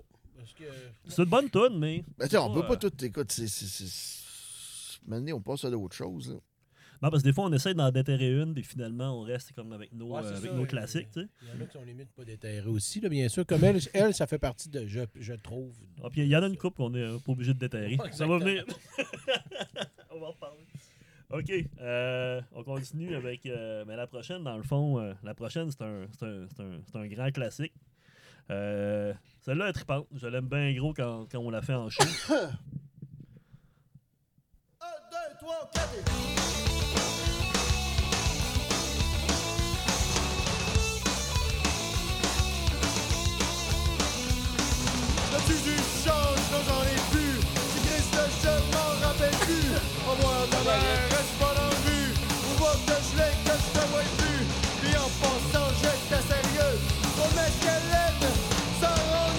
[1.05, 2.05] C'est une bonne tune, mais.
[2.17, 3.03] Ben, tu sais, on peut pas euh, tout.
[3.05, 6.29] Écoute, c'est- Maintenant, on passe à d'autres choses.
[6.31, 6.37] là.
[7.01, 9.71] Non, parce que des fois, on essaie d'en déterrer une, puis finalement, on reste comme
[9.71, 11.07] avec nos, Ouais, euh, avec ça, nos classiques.
[11.15, 13.45] Il y en a qui sont limite pas déterrés aussi, là, bien sûr.
[13.45, 14.85] Comme elle, elle, ça fait partie de.
[14.85, 15.73] Je, je trouve.
[16.03, 17.95] Ah, puis il y en a une coupe qu'on est euh, pas obligé de déterrer.
[17.95, 18.65] Ouais, Ça va venir.
[20.11, 20.65] on va en reparler.
[21.31, 21.51] OK.
[21.79, 23.45] euh, on continue avec.
[23.45, 26.63] euh, mais la prochaine, dans le fond, euh, la prochaine, c'est un, c'est un, c'est
[26.63, 27.73] un, c'est un grand classique.
[28.51, 30.07] Euh, Celle-là est trippante.
[30.11, 32.01] Je l'aime bien gros quand, quand on l'a fait en show.
[32.01, 32.47] 1, 2,
[35.39, 36.68] 3, 4
[45.31, 47.37] Là-dessus du change, non j'en ai plus
[47.71, 49.69] Si Christ je m'en rappelle plus
[50.07, 52.11] En voir ta mère, reste pas dans la vue
[52.47, 54.43] Ou voir que je l'ai, que je te vois plus.
[54.81, 56.75] Puis en pensant, j'étais sérieux.
[57.17, 58.29] Promets qu'elle aime,
[58.81, 59.29] ça rend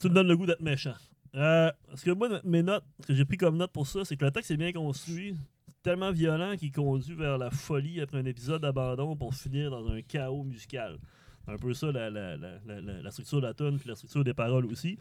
[0.00, 0.94] tu me donnes le goût d'être méchant.
[1.34, 4.16] Euh, parce que moi, mes notes, ce que j'ai pris comme note pour ça, c'est
[4.16, 5.36] que le texte est bien construit.
[5.82, 10.02] Tellement violent qu'il conduit vers la folie après un épisode d'abandon pour finir dans un
[10.02, 10.98] chaos musical.
[11.46, 14.34] Un peu ça la, la, la, la, structure de la tune puis la structure des
[14.34, 14.98] paroles aussi.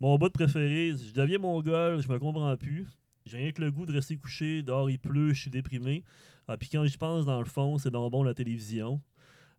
[0.00, 2.86] Mon bout préféré, je deviens mongol, je me comprends plus.
[3.26, 6.02] J'ai rien que le goût de rester couché, dehors il pleut, je suis déprimé.
[6.46, 9.02] Ah, puis quand j'y pense, dans le fond, c'est donc bon la télévision.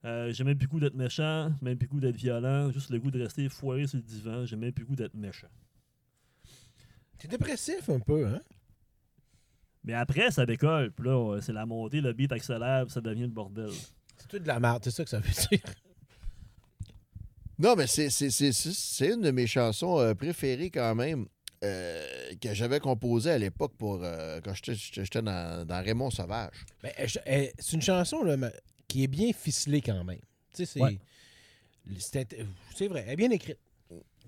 [0.06, 3.12] Euh, j'ai même plus goût d'être méchant, même plus goût d'être violent, juste le goût
[3.12, 5.50] de rester foiré sur le divan, j'ai même plus goût d'être méchant.
[7.20, 8.42] T'es dépressif un peu, hein?
[9.84, 13.22] Mais après, ça décolle, puis là, c'est la montée, le beat accélère, puis ça devient
[13.22, 13.70] le bordel.
[14.18, 15.60] C'est tout de la merde, c'est ça que ça veut dire.
[17.58, 21.26] Non, mais c'est- c'est c'est- c'est- c'est une de mes chansons euh, préférées quand même.
[21.62, 22.06] euh,
[22.42, 26.54] que j'avais composée à l'époque pour euh, quand j'étais- dans, dans Raymond Sauvage.
[26.82, 28.38] Ben, c'est une chanson là,
[28.88, 30.22] qui est bien ficelée quand même.
[30.56, 30.80] Tu sais, c'est.
[30.82, 30.98] Ouais.
[32.00, 33.58] C'est vrai, elle est bien écrite.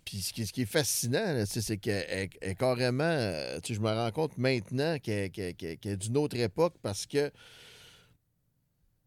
[0.06, 3.04] Puis ce qui, ce qui est fascinant, c'est qu'elle elle- elle est carrément.
[3.04, 7.32] euh, je me rends compte maintenant qu'elle est d'une autre époque parce que.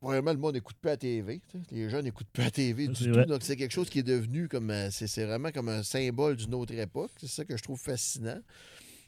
[0.02, 1.40] Vraiment, le monde n'écoute plus à TV.
[1.70, 3.10] Les jeunes n'écoutent plus à TV du tout.
[3.14, 3.24] vrai.
[3.24, 4.70] Donc, c'est quelque chose qui est devenu comme.
[4.70, 7.10] euh, C'est c'est vraiment comme un symbole d'une autre époque.
[7.18, 8.38] C'est ça que je trouve fascinant.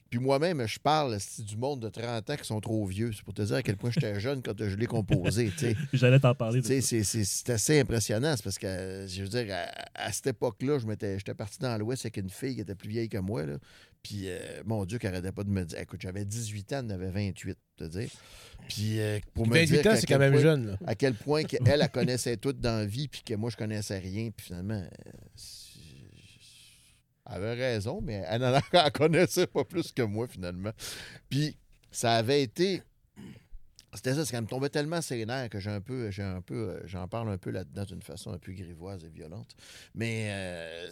[0.08, 3.10] Puis moi-même, je parle du monde de 30 ans qui sont trop vieux.
[3.12, 5.50] C'est pour te dire à quel point j'étais jeune quand je l'ai composé.
[5.50, 5.76] tu sais.
[5.92, 8.34] J'allais t'en parler c'est- c'est c'est assez impressionnant.
[8.36, 11.76] C'est parce que, je veux dire, à, à cette époque-là, je m'étais- j'étais parti dans
[11.76, 13.44] l'Ouest avec une fille qui était plus vieille que moi.
[13.46, 13.56] Là.
[14.02, 15.80] Puis, euh, mon Dieu, qu'elle arrêtait pas de me dire.
[15.80, 18.08] Écoute, j'avais 18 ans, elle avait 28, pour te dire.
[18.68, 20.66] Puis, euh, pour me 28 dire ans, c'est quand même point- jeune.
[20.68, 20.76] Là.
[20.86, 23.56] À quel point qu'elle, elle, elle connaissait tout dans la vie, puis que moi, je
[23.56, 24.30] connaissais rien.
[24.30, 25.10] Puis finalement, euh,
[27.26, 30.72] avait raison, mais elle n'en connaissait pas plus que moi, finalement.
[31.28, 31.56] Puis,
[31.90, 32.82] ça avait été.
[33.94, 36.54] C'était ça, c'est qu'elle me tombait tellement nerfs que j'ai un peu, j'ai un peu,
[36.54, 39.56] euh, j'en parle un peu là-dedans d'une façon un peu grivoise et violente.
[39.94, 40.88] Mais euh,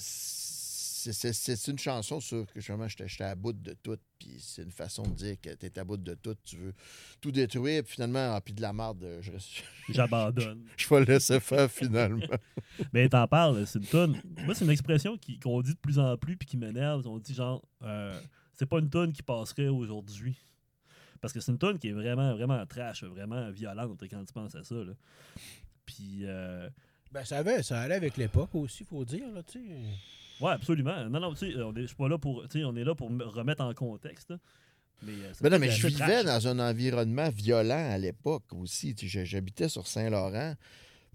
[1.13, 4.63] c'est- c'est c'est une chanson sur que justement j'étais à bout de tout, puis c'est
[4.63, 6.75] une façon de dire que t'es à bout de tout, tu veux
[7.21, 10.65] tout détruire, puis finalement, ah, puis de la merde, je, reste- J'abandonne.
[10.77, 12.27] je vais le laisser faire finalement.
[12.93, 14.21] Mais t'en parles, c'est une tonne.
[14.45, 17.07] Moi, c'est une expression qui- qu'on dit de plus en plus puis qui m'énerve.
[17.07, 18.19] On dit genre, euh,
[18.55, 20.37] c'est pas une tonne qui passerait aujourd'hui.
[21.21, 24.55] Parce que c'est une tonne qui est vraiment, vraiment trash, vraiment violente quand tu penses
[24.55, 24.75] à ça.
[24.75, 24.93] là.
[25.87, 26.69] Puis, euh,
[27.13, 29.31] Ben, ça, avait, ça allait avec l'époque aussi, faut dire.
[29.33, 29.59] Là, tu
[30.41, 31.05] ouais, absolument.
[31.09, 32.85] Non, non, tu sais, on est, je suis pas là pour, tu sais, on est
[32.85, 34.31] là pour me remettre en contexte.
[34.31, 34.37] là.
[35.03, 36.25] Mais, euh, Mais non, mais je vivais trash.
[36.25, 38.95] dans un environnement violent à l'époque aussi.
[38.95, 40.55] Tu sais, J'habitais sur Saint-Laurent,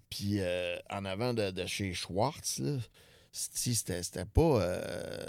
[0.08, 2.60] puis euh, en avant de, de chez Schwartz,
[3.32, 4.60] C'était c'était pas.
[4.62, 5.20] euh,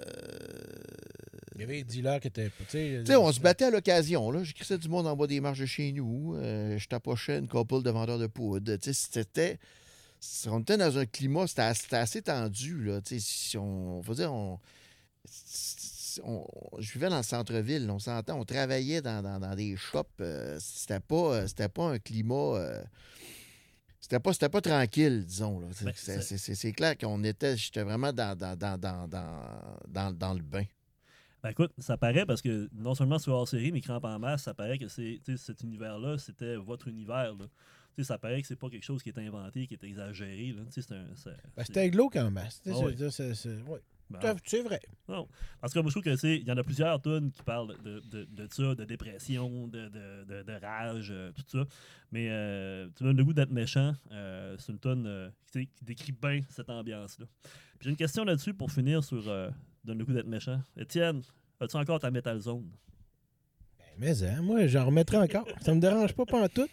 [1.56, 2.50] Il y avait des dealers qui étaient.
[2.50, 4.32] Tu sais, Tu sais, on se battait à l'occasion.
[4.32, 4.44] là.
[4.44, 6.36] J'écrissais du monde en bas des marches de chez nous.
[6.36, 8.76] euh, je tapochais une couple de vendeurs de poudre.
[8.78, 9.60] Tu sais, c'était.
[10.48, 12.84] On était dans un climat, c'était assez, tendu.
[12.84, 13.00] Là.
[13.06, 14.60] Si on, on dire, on,
[16.24, 16.48] on-
[16.80, 20.04] je vivais dans le centre-ville, on s'entend, on travaillait dans, dans- dans des shops.
[20.20, 22.34] euh, c'était pas, euh, c'était pas un climat.
[22.58, 22.84] euh,
[24.00, 25.62] c'était pas, c'était pas tranquille, disons.
[25.74, 26.38] C'est- Ben, c'est,
[26.74, 27.56] clair qu'on était.
[27.58, 30.66] J'étais vraiment dans, dans, dans, dans, dans, dans- dans le bain.
[31.44, 34.44] Ben écoute, ça paraît parce que non seulement sur hors série, mais Cramp en masse,
[34.44, 37.34] ça paraît que c'est, cet univers-là, c'était votre univers.
[37.34, 37.46] Là.
[37.96, 40.54] Tu sais, ça paraît que c'est pas quelque chose qui est inventé, qui est exagéré.
[41.56, 42.62] Ben, c'était glauque en masse.
[42.68, 42.96] Ah oui.
[44.10, 44.82] Ben, C'est vrai.
[45.62, 46.36] Parce que moi, je trouve que c'est.
[46.38, 49.88] Il y en a plusieurs tunes qui parlent de, de, de ça, de dépression, de,
[49.90, 51.66] de, rage, euh, tout ça.
[52.12, 53.94] Mais euh, tu donnes le goût d'être méchant.
[54.12, 57.26] euh, c'est une tune euh, qui, qui décrit bien cette ambiance-là.
[57.42, 59.24] Puis j'ai une question là-dessus pour finir sur
[59.84, 60.62] Donne le goût d'être méchant.
[60.78, 61.22] Étienne,
[61.60, 62.70] as-tu encore ta Metal Zone?
[63.80, 65.48] Ben, mais hein, moi, j'en remettrai encore.
[65.62, 66.68] Ça me dérange pas, pas en tout.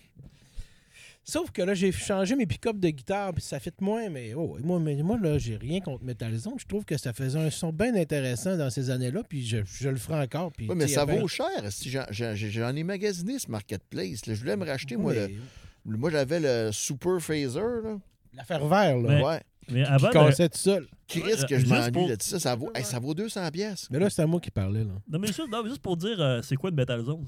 [1.25, 4.57] Sauf que là, j'ai changé mes pick-up de guitare, puis ça fait moins, mais oh,
[4.63, 6.55] moi, mais moi là, j'ai rien contre Metal Zone.
[6.59, 9.91] Je trouve que ça faisait un son bien intéressant dans ces années-là, puis je, je
[9.91, 10.51] le ferai encore.
[10.53, 11.49] Puis, Ouais, mais ça vaut cher.
[11.71, 14.25] Si j'en- j'en j'en ai magasiné ce marketplace.
[14.25, 14.33] là.
[14.33, 17.61] Je voulais me racheter, moi, le- moi j'avais le Super Phaser.
[17.85, 17.99] Là.
[18.35, 19.09] L'affaire vert, là.
[19.09, 19.41] Mais- Ouais.
[19.71, 20.09] Mais Qui avant.
[20.09, 20.87] de- cassait tout seul.
[21.07, 22.39] Qui risque que je juste m'ennuie pour- de ça?
[22.41, 23.87] Ça vaut, hey, ça vaut 200 pièces.
[23.91, 24.93] Mais là, c'est à moi qui parlais, là.
[25.09, 27.27] Non, mais juste, non, mais juste pour dire, euh, c'est quoi de Metal Zone?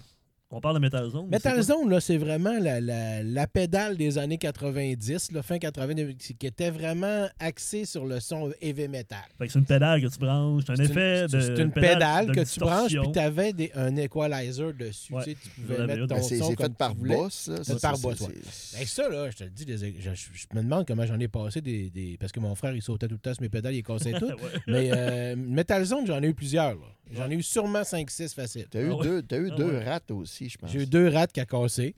[0.53, 1.29] On parle de Metal Zone.
[1.29, 1.63] Metal c'est?
[1.73, 6.47] Zone, là, c'est vraiment la, la- la pédale des années 90, là, fin 80, qui
[6.47, 9.19] était vraiment axée sur le son heavy metal.
[9.39, 11.41] C'est une pédale que tu branches, c'est un C'est une- effet de.
[11.41, 15.13] C'est une pédale de que tu branches, puis tu avais un equalizer dessus.
[15.15, 15.23] Ouais.
[15.23, 17.51] tu sais, tu pouvais mettre ton c'est son c'est fait par boss.
[17.63, 18.35] Ça, par boss, c'est- ouais.
[18.51, 21.29] c'est- Ben ça, là, je te le dis, je, je me demande comment j'en ai
[21.29, 23.75] passé des, des- Parce que mon frère, il sautait tout le temps sur mes pédales,
[23.75, 24.27] il cassait tout.
[24.27, 24.35] Ouais.
[24.67, 26.73] Mais euh, Metal Zone, j'en ai eu plusieurs.
[26.75, 26.87] là.
[27.13, 28.67] J'en ai eu sûrement 5-6 faciles.
[28.71, 29.05] T'as eu Ah ouais?
[29.05, 29.85] deux, t'as eu Ah deux ouais.
[29.85, 30.71] rats aussi, je pense.
[30.71, 31.95] J'ai eu deux rats qui a cassé.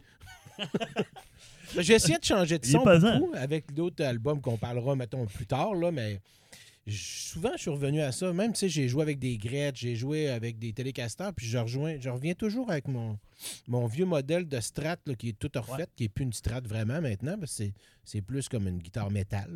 [1.78, 5.74] J'ai essayé de changer de son beaucoup avec d'autres albums qu'on parlera, mettons, plus tard,
[5.74, 6.20] là, mais
[6.86, 8.32] souvent, je suis revenu à ça.
[8.32, 11.56] Même, tu sais, j'ai joué avec des Gretsch, j'ai joué avec des télécasters, puis je,
[11.58, 13.18] rejoins, je reviens toujours avec mon,
[13.68, 16.60] mon vieux modèle de Strat là, qui est tout refait, qui n'est plus une Strat
[16.60, 17.64] vraiment maintenant, parce que
[18.04, 19.50] c'est- plus comme une guitare métal.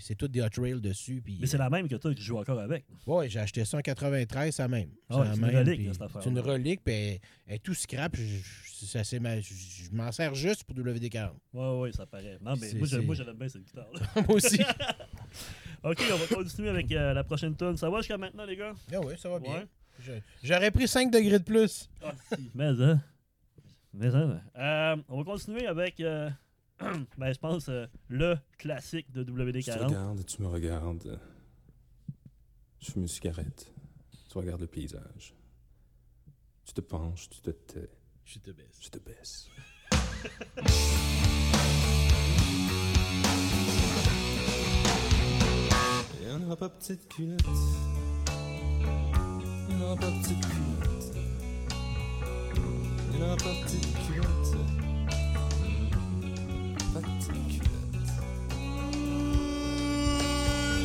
[0.00, 1.20] c'est tout des Hot Rails dessus.
[1.24, 2.84] Puis, Mais c'est la même que toi qui joues encore avec.
[3.06, 4.90] Oui, j'ai acheté ça en 93, ça même.
[5.08, 6.20] Ah ouais, c'est une relique, là, cette affaire-là.
[6.24, 8.16] C'est une relique, puis elle, tout scrap.
[8.16, 11.32] Je, je- ça, c'est ma- je- je m'en sers juste pour WD-40.
[11.52, 12.38] Ouais, ouais, ça paraît.
[12.40, 13.88] Non, mais moi, j'aime- c'est- moi, j'aime bien cette guitare.
[14.28, 14.60] Moi aussi.
[15.84, 17.76] ok, on va continuer avec euh, la prochaine tune.
[17.76, 18.72] Ça va jusqu'à maintenant, les gars?
[18.92, 19.52] Ah oui, ça va bien.
[19.52, 19.66] Ouais.
[20.42, 21.88] J'aurais pris 5 degrés de plus.
[22.02, 22.50] Ah, si.
[22.54, 23.00] Mais, hein?
[23.92, 24.40] Mais, hein?
[24.56, 26.30] Euh, on va continuer avec, euh,
[27.18, 29.84] ben, je pense, euh, le classique de Je te WD-40.
[29.86, 31.20] regarde, tu me regardes.
[32.80, 33.72] Je fume une cigarette.
[34.30, 35.34] Tu regardes le paysage.
[36.64, 37.90] Tu te penches, tu te tais,
[38.24, 38.78] Je te baisse.
[38.80, 39.48] je te baisse.
[46.20, 47.44] Il n'y en aura pas petite culotte.
[49.80, 51.16] Il n'y en aura pas petite culotte.
[53.12, 54.56] Il n'y en aura pas petite culotte.
[56.92, 57.70] Pas petite culotte.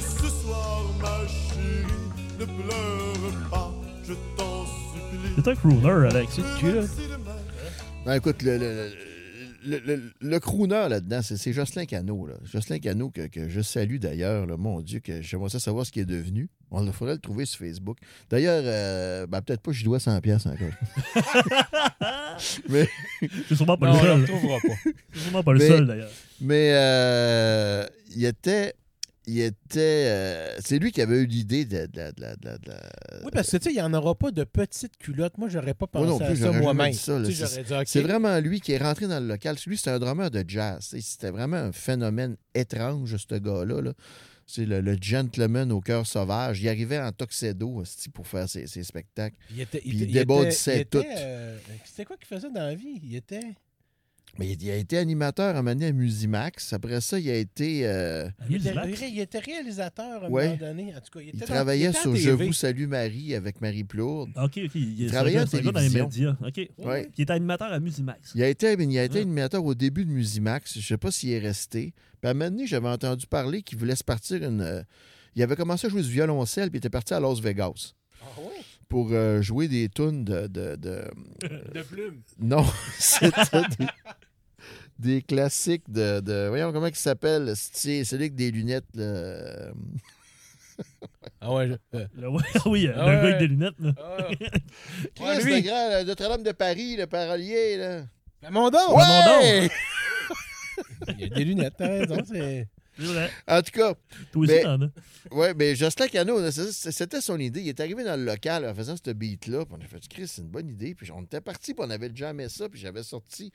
[0.01, 1.91] Ce soir, ma chérie,
[2.39, 3.73] ne pleure pas,
[4.07, 5.33] je t'en supplie.
[5.35, 6.39] C'est un crooner, Alex.
[6.59, 6.87] culotte.
[6.87, 7.35] Si demain,
[8.05, 8.91] Non, écoute, le, le, le,
[9.65, 12.25] le- le crooner là-dedans, c'est c'est Jocelyn Cano.
[12.27, 12.35] Là.
[12.43, 14.45] Jocelyn Cano, que, que je salue d'ailleurs.
[14.57, 16.49] Mon Dieu, que j'aimerais ça savoir ce qu'il est devenu.
[16.71, 17.97] On faudrait le trouver sur Facebook.
[18.29, 20.67] D'ailleurs, euh, ben, peut-être pas, je dois 100$ pièces encore.
[22.69, 22.87] mais
[23.47, 24.35] C'est sûrement pas Non, le on le seul.
[24.35, 24.91] retrouvera pas.
[25.13, 26.09] C'est sûrement pas le Mais- seul, d'ailleurs.
[26.41, 27.85] mais euh,
[28.15, 28.73] il était.
[29.27, 29.79] Il était.
[30.07, 33.63] euh, c'est lui qui avait eu l'idée de, de, de, de- Oui, parce que tu
[33.63, 35.37] sais, il n'y en aura pas de petites culottes.
[35.39, 36.85] Moi, j'aurais pas Moi pensé non plus, à ça moi-même.
[37.85, 39.55] C'est- vraiment lui qui est rentré dans le local.
[39.65, 40.93] Lui, c'est un drummer de jazz.
[40.99, 43.81] C'était vraiment un phénomène étrange, ce gars-là.
[43.81, 43.93] là.
[44.47, 46.61] C'est le, le gentleman au cœur sauvage.
[46.61, 47.81] Il arrivait en tuxedo
[48.13, 49.35] pour faire ses, ses spectacles.
[49.51, 49.81] Il était,
[50.85, 50.99] tout.
[51.17, 52.99] euh, C'était quoi qu'il faisait dans la vie?
[53.03, 53.41] Il était...
[54.37, 56.73] Mais il, il a été animateur à un moment donné à Musimax.
[56.73, 57.87] Après ça, il a été.
[57.87, 60.45] euh, Il était, il était réalisateur à un Ouais.
[60.45, 60.93] moment donné.
[60.95, 62.45] En tout cas, il, était il dans- travaillait était à sur Je TV.
[62.47, 64.31] vous salue Marie avec Marie Plourde.
[64.35, 64.71] Ok, ok.
[64.75, 66.35] Il, travaillait gars dans les médias.
[66.45, 66.69] Ok.
[66.79, 67.09] Ouais.
[67.13, 68.33] Qui est animateur à Musimax.
[68.35, 70.73] Il a été, il a été animateur au début de Musimax.
[70.73, 71.93] Je ne sais pas s'il est resté.
[72.21, 74.61] Puis à un moment donné, j'avais entendu parler qu'il voulait se partir une.
[74.61, 74.83] euh,
[75.37, 78.25] il avait commencé à jouer du violoncelle, puis il était parti à Las Vegas Ah
[78.41, 78.51] ouais?
[78.87, 80.47] pour euh, jouer des tunes de.
[80.47, 81.03] de, de-
[81.73, 82.21] De plume.
[82.39, 82.65] Non,
[82.99, 83.85] c'était des,
[84.99, 87.53] des classiques de, de- Voyons comment il s'appelle.
[87.55, 88.85] C'est celui avec des lunettes.
[88.95, 89.71] là.
[91.39, 91.67] Ah ouais.
[91.69, 93.79] je- euh, Le- ouais, oui, Ah le gars avec des lunettes.
[93.79, 93.91] Là.
[93.97, 94.17] ah.
[95.15, 95.55] Chris, Ouais, lui.
[95.55, 97.77] le grand, le Notre-Dame de Paris, le parolier.
[97.77, 98.01] Là.
[98.41, 98.77] Ben, mon don!
[98.97, 99.69] Ouais!
[101.17, 102.17] Il y a des lunettes, t'as raison.
[102.27, 102.67] C'est...
[103.47, 103.93] En tout cas,
[104.31, 104.89] Toi aussi, t'en as.
[105.31, 107.61] Oui, mais Jocelyn Cano, c'était son idée.
[107.61, 109.65] Il est arrivé dans le local en faisant ce beat-là.
[109.65, 110.95] Puis on a fait, Chris, c'est une bonne idée.
[110.95, 112.69] Puis on était parti, puis on avait jamais ça.
[112.69, 113.51] Puis j'avais sorti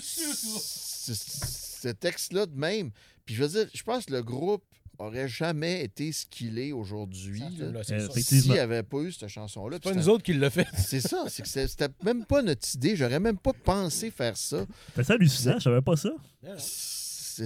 [0.00, 2.90] ce, texte-là de même.
[3.24, 4.64] Puis je veux dire, je pense que le groupe
[4.98, 7.42] aurait jamais été ce qu'il est aujourd'hui.
[8.22, 9.78] S'il n'y avait pas eu cette chanson-là.
[9.82, 10.66] C'est pas nous autres qui l'a fait.
[10.76, 12.96] C'est ça, c'est que c'était même pas notre idée.
[12.96, 14.64] J'aurais même pas pensé faire ça.
[14.94, 16.10] C'est hallucinant, je savais pas ça.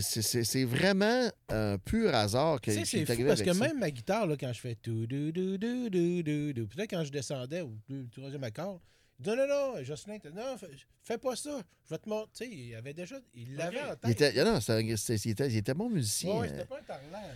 [0.01, 3.66] C'est- vraiment un pur hasard que Tu sais, qui c'est est fou parce que ça.
[3.66, 6.86] même ma guitare, là, quand je fais tout, du, du, du, du, du, puis là,
[6.86, 7.72] quand je descendais au
[8.12, 8.80] troisième accord,
[9.26, 10.57] non, non, non, Jocelyn, non,
[11.03, 12.30] fais, pas ça, je vais te montrer.
[12.32, 13.99] Tu sais, il avait déjà, il l'avait en tête.
[14.05, 14.82] Il était, non, un- c'était-
[15.16, 16.30] il, était, il était bon musicien.
[16.41, 17.28] Euh, c'était pas un tarlant.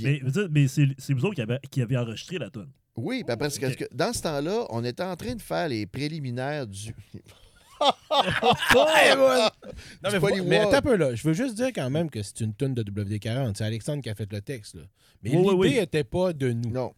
[0.00, 2.68] Mais, mais c'est c'est vous autres qui avez, qui avez enregistré la tune.
[2.94, 3.76] oui, puis parce que- ok.
[3.76, 6.94] que dans ce temps-là, on était en train de faire les préliminaires du.
[8.74, 10.46] Non, mais, Polywog.
[10.48, 11.14] mais attends un peu là.
[11.14, 13.54] Je veux juste dire quand même que c'est une tonne de WD-40.
[13.56, 14.74] C'est Alexandre qui a fait le texte.
[14.74, 14.82] Là.
[15.22, 15.80] Mais Oui, oui, l'idée oui.
[15.80, 16.70] n'était pas de nous.
[16.70, 16.92] Non.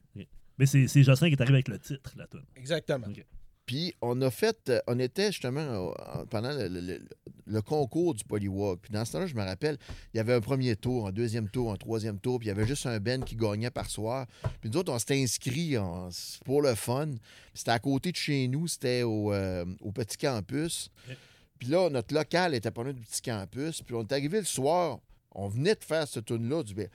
[0.58, 2.44] Mais c'est c'est Jocelyn qui est arrivé avec le titre, la tune.
[2.56, 3.06] Exactement.
[3.08, 3.24] Ok.
[3.66, 7.02] Puis on a fait, euh, on était justement euh, en- pendant le, le- le-
[7.46, 8.80] le concours du Polywalk.
[8.80, 9.76] Puis dans ce temps-là, je me rappelle,
[10.12, 12.52] il y avait un premier tour, un deuxième tour, un troisième tour, puis il y
[12.52, 14.26] avait juste un Ben qui gagnait par soir.
[14.60, 15.76] Puis nous autres, on s'était inscrits
[16.44, 17.10] pour le fun.
[17.54, 20.90] C'était à côté de chez nous, c'était au, euh, au Petit Campus.
[21.58, 23.82] Puis là, notre local était pas loin du Petit Campus.
[23.82, 24.98] Puis on est arrivé le soir,
[25.32, 26.62] on venait de faire ce tune-là.
[26.62, 26.88] Du, ben,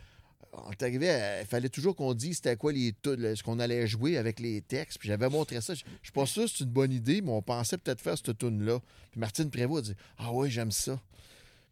[0.54, 3.60] on est arrivé, à- il fallait toujours qu'on dise c'était quoi les là, ce qu'on
[3.60, 4.98] allait jouer avec les textes.
[5.00, 5.74] Puis j'avais montré ça.
[5.74, 8.38] Je suis pas sûr que c'est une bonne idée, mais on pensait peut-être faire cette
[8.38, 8.80] tune-là.
[9.12, 11.00] Puis Martine Prévost a dit Ah oui, j'aime ça.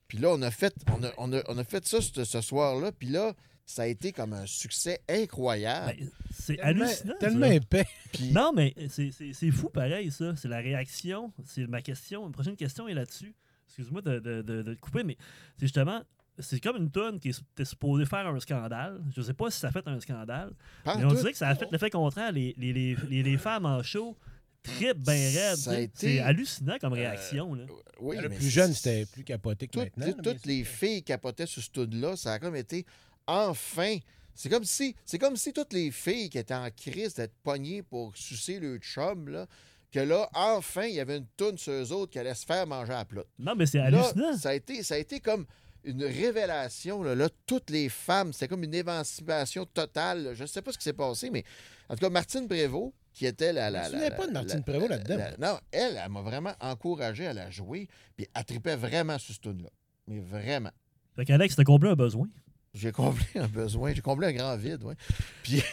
[0.08, 2.42] Puis là, on a fait, on a, on a- on a fait ça ce, ce
[2.42, 2.92] soir-là.
[2.92, 3.34] Puis là,
[3.66, 5.96] ça a été comme un succès incroyable.
[6.00, 7.14] Ben, c'est Tellement, hallucinant.
[7.20, 7.54] tellement ça.
[7.56, 7.86] épais.
[8.14, 10.34] Puis Non, mais c'est- c'est c'est fou pareil, ça.
[10.38, 11.34] C'est la réaction.
[11.46, 12.26] C'est ma question.
[12.26, 13.34] Ma prochaine question est là-dessus.
[13.68, 15.18] Excuse-moi de, de, de- de te couper, mais
[15.58, 16.02] c'est justement.
[16.40, 19.02] C'est comme une tonne qui était supposée faire un scandale.
[19.16, 20.52] Je sais pas si ça a fait un scandale.
[20.84, 21.16] pas mais on tout.
[21.18, 22.32] dirait que ça a fait l'effet contraire.
[22.32, 24.16] Les, les, les, les, les femmes en show
[24.62, 25.84] trip bien sais.
[25.86, 27.54] été- C'est hallucinant comme réaction.
[27.56, 27.64] là.
[28.02, 30.06] oui, le plus jeune, c'était plus capoté que toutes, maintenant.
[30.08, 32.16] là, toutes les filles capotaient sur ce tune-là.
[32.18, 32.86] Ça a comme été
[33.26, 33.98] enfin.
[34.36, 37.82] C'est comme si c'est comme si toutes les filles qui étaient en crise d'être pognées
[37.82, 39.48] pour sucer le chum, là,
[39.92, 42.68] que là, enfin, il y avait une toune sur eux autres qui allait se faire
[42.68, 43.24] manger à plat.
[43.40, 44.38] Non, mais c'est Là, hallucinant.
[44.38, 45.46] ça a été, ça a été comme
[45.88, 47.02] une révélation.
[47.04, 50.24] Là, Là, toutes les femmes, c'était comme une émancipation totale.
[50.24, 50.34] là.
[50.34, 51.44] Je ne sais pas ce qui s'est passé, mais
[51.90, 53.70] en tout cas, Martine Prévost, qui était la.
[53.72, 57.34] la, pas de Martine la- Prévost là-dedans, la- non, elle, elle m'a vraiment encouragé à
[57.34, 59.70] la jouer, puis elle tripait vraiment sur ce tune-là.
[60.08, 60.72] Mais vraiment.
[61.16, 62.28] Fait qu'Alex, t'as comblé un besoin.
[62.74, 64.94] J'ai comblé un besoin, j'ai comblé un grand vide, oui.
[65.42, 65.64] Puis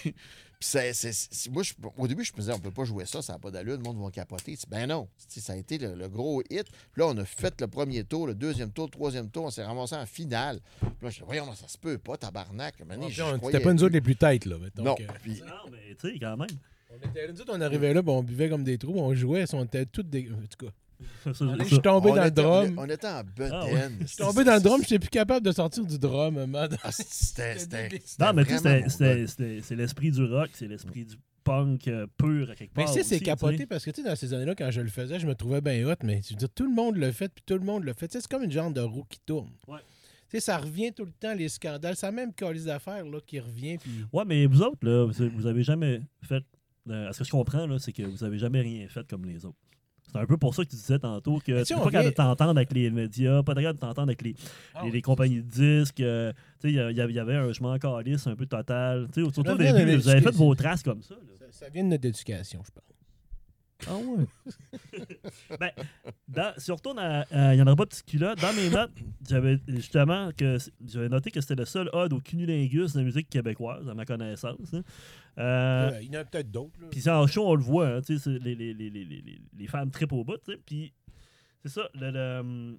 [0.64, 3.20] c'est- c'est- c'est- moi, je- au début, je me disais, on peut pas jouer ça,
[3.22, 4.56] ça n'a pas d'allure, le monde va capoter.
[4.68, 6.64] Ben non, ça a été le, le gros hit.
[6.92, 9.50] Puis là, on a fait le premier tour, le deuxième tour, le troisième tour, on
[9.50, 10.60] s'est ramassé en finale.
[10.80, 12.74] Puis là, je dis, voyons, ça se peut pas, tabarnak.
[13.52, 13.84] C'était pas nous plus.
[13.84, 14.58] autres les plus têtes, là.
[14.58, 16.48] mettons Non, que- puis- Non, mais tu sais, quand même.
[16.90, 19.64] On, était, nous autres, on arrivait là, on buvait comme des trous, on jouait, on
[19.64, 20.28] était toutes des.
[20.32, 20.72] En tout cas,
[21.26, 22.78] je suis tombé dans le drum.
[22.78, 23.52] On, était en bedaine.
[23.52, 23.88] Ah.
[24.00, 26.54] Je suis tombé dans le drum, je n'étais plus capable de sortir du drum.
[26.82, 27.56] Ah, c'était-
[28.20, 29.26] Non, mais tu sais,
[29.62, 32.92] c'est l'esprit du rock, c'est l'esprit du punk euh, pur à quelque Mais part.
[32.94, 35.20] tu sais, c'est capoté parce que tu sais, dans ces années-là, quand je le faisais,
[35.20, 37.44] je me trouvais bien hot, mais tu veux dire, tout le monde le fait, puis
[37.46, 38.10] tout le monde le fait.
[38.10, 39.50] C'est comme une genre de roue qui tourne.
[39.68, 39.80] Ouais.
[40.30, 41.96] Tu sais, ça revient tout le temps, les scandales.
[41.96, 43.90] C'est la même calice d'affaires qui revient, puis.
[44.12, 46.42] Ouais, mais vous autres, là, vous, vous avez jamais fait.
[46.88, 49.44] euh, à ce que je comprends, c'est que vous avez jamais rien fait comme les
[49.44, 49.58] autres.
[50.12, 52.14] C'est un peu pour ça que tu disais tantôt que tu n'es pas capable de
[52.14, 54.34] t'entendre avec les médias, pas capable de t'entendre avec les,
[54.74, 56.00] Ah les, les compagnies de disques.
[56.00, 56.32] euh,
[56.62, 59.08] il y, y avait- un je m'en calisse un peu total.
[59.14, 61.14] Surtout au début, vous avez fait vos traces comme ça.
[61.14, 61.20] là.
[61.38, 62.84] Ça, ça vient de notre éducation, je pense.
[63.88, 64.26] Ah ouais.
[65.60, 65.70] ben,
[66.28, 67.22] dans- si on retourne à.
[67.30, 68.40] à- Il n'y en aura pas de petit culotte.
[68.40, 68.92] Dans mes notes,
[69.28, 73.28] j'avais justement que j'avais noté que c'était le seul ode au cunilingus de la musique
[73.28, 74.72] québécoise, à ma connaissance.
[74.74, 74.82] hein.
[75.38, 76.80] Euh, il y en a peut-être d'autres.
[76.80, 76.86] là.
[76.90, 79.04] Puis c'est en show, on le voit, hein, tu sais, c'est les, les, les, les,
[79.04, 80.58] les, les femmes tripent au bout, tu sais.
[80.64, 80.92] Puis
[81.62, 82.78] c'est ça, le, le,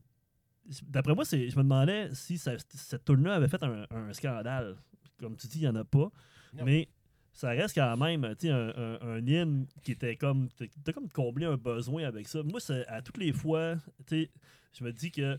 [0.83, 4.75] d'après moi, c'est, je me demandais si ça- cette tourne-là avait fait un, un scandale.
[5.19, 6.09] Comme tu dis, il n'y en a pas.
[6.53, 6.63] Non.
[6.65, 6.87] Mais
[7.35, 10.47] ça reste quand même, un, un, un hymne qui était comme,
[10.83, 12.41] t'as comme comblé un besoin avec ça.
[12.41, 13.75] Moi, à toutes les fois,
[14.09, 15.37] je me dis que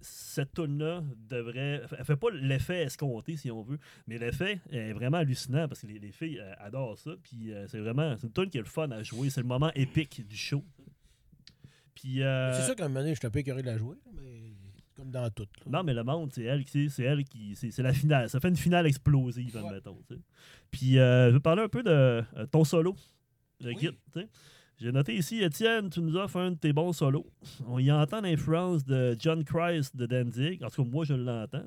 [0.00, 1.82] cette tune-là devrait.
[1.98, 5.86] Elle fait pas l'effet escompté, si on veut, mais l'effet est vraiment hallucinant parce que
[5.86, 7.12] les, les filles adorent ça.
[7.22, 8.16] Puis euh, c'est vraiment.
[8.18, 9.30] C'est une tune qui est le fun à jouer.
[9.30, 10.64] C'est le moment épique du show.
[11.94, 12.22] Puis.
[12.22, 14.52] euh, C'est sûr qu'à un moment donné, je suis un peu de la jouer, mais
[14.96, 15.46] comme dans tout.
[15.66, 15.78] là.
[15.78, 16.88] non, mais le monde, c'est elle qui.
[16.90, 17.54] C'est elle qui.
[17.54, 18.28] C'est la finale.
[18.30, 19.62] Ça fait une finale explosive, Ouais.
[19.66, 19.98] admettons.
[20.70, 22.96] Puis euh, je vais parler un peu de euh, ton solo.
[23.60, 23.90] Le Oui.
[24.12, 24.28] sais.
[24.78, 27.26] J'ai noté ici, Étienne, tu nous offres un de tes bons solos.
[27.66, 30.62] On y entend l'influence de John Christ de Danzig.
[30.62, 31.64] En tout cas, moi, je l'entends.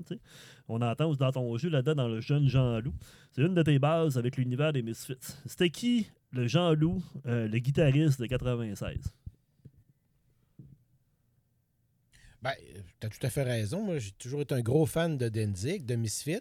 [0.68, 2.94] On entend aussi dans ton jeu là-dedans, dans le jeune Jean-Loup.
[3.32, 5.16] C'est une de tes bases avec l'univers des Misfits.
[5.48, 9.12] C'était qui, le Jean-Loup, euh, le guitariste de 96?
[12.42, 12.54] Ben,
[13.00, 13.84] tu as tout à fait raison.
[13.84, 16.40] Moi, j'ai toujours été un gros fan de Danzig, de Misfit.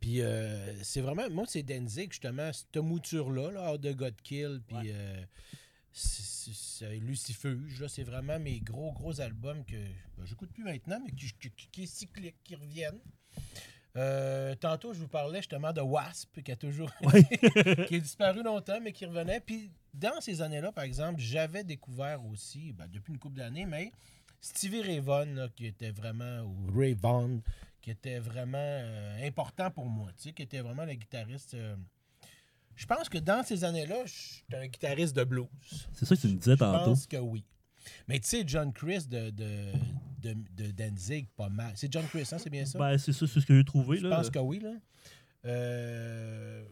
[0.00, 4.76] Puis euh, c'est vraiment, moi, c'est Danzig, justement, cette mouture-là, là, de God Kill, puis
[4.76, 4.90] Ouais.
[4.92, 5.22] euh,
[5.92, 11.12] c'est- Lucifuge, là, c'est vraiment mes gros, gros albums que ben, j'écoute plus maintenant, mais
[11.12, 11.30] qui,
[11.70, 12.98] qui, est cyclique, qui reviennent.
[13.96, 17.22] Euh, tantôt, je vous parlais justement de Wasp, qui a toujours Ouais.
[17.86, 19.40] qui a disparu longtemps, mais qui revenait.
[19.40, 23.92] Puis dans ces années-là, par exemple, j'avais découvert aussi, ben, depuis une couple d'années, mais
[24.42, 27.40] Stevie Ray Vaughan, là, qui était vraiment, ou Ray Vaughan,
[27.80, 31.54] qui était vraiment euh, important pour moi, tu sais, qui était vraiment le guitariste.
[31.54, 31.76] euh,
[32.74, 35.46] je pense que dans ces années-là, j'étais un guitariste de blues.
[35.92, 36.84] C'est ça que tu me disais Je tantôt.
[36.90, 37.44] pense que oui.
[38.08, 39.72] Mais tu sais, John Chris de, de,
[40.20, 41.72] de, de Danzig, pas mal.
[41.76, 42.78] C'est John Chris, hein, c'est bien ça?
[42.78, 43.98] Ben, c'est ça, c'est ce que j'ai trouvé.
[43.98, 44.72] Je pense que oui, là.
[45.44, 46.64] Euh,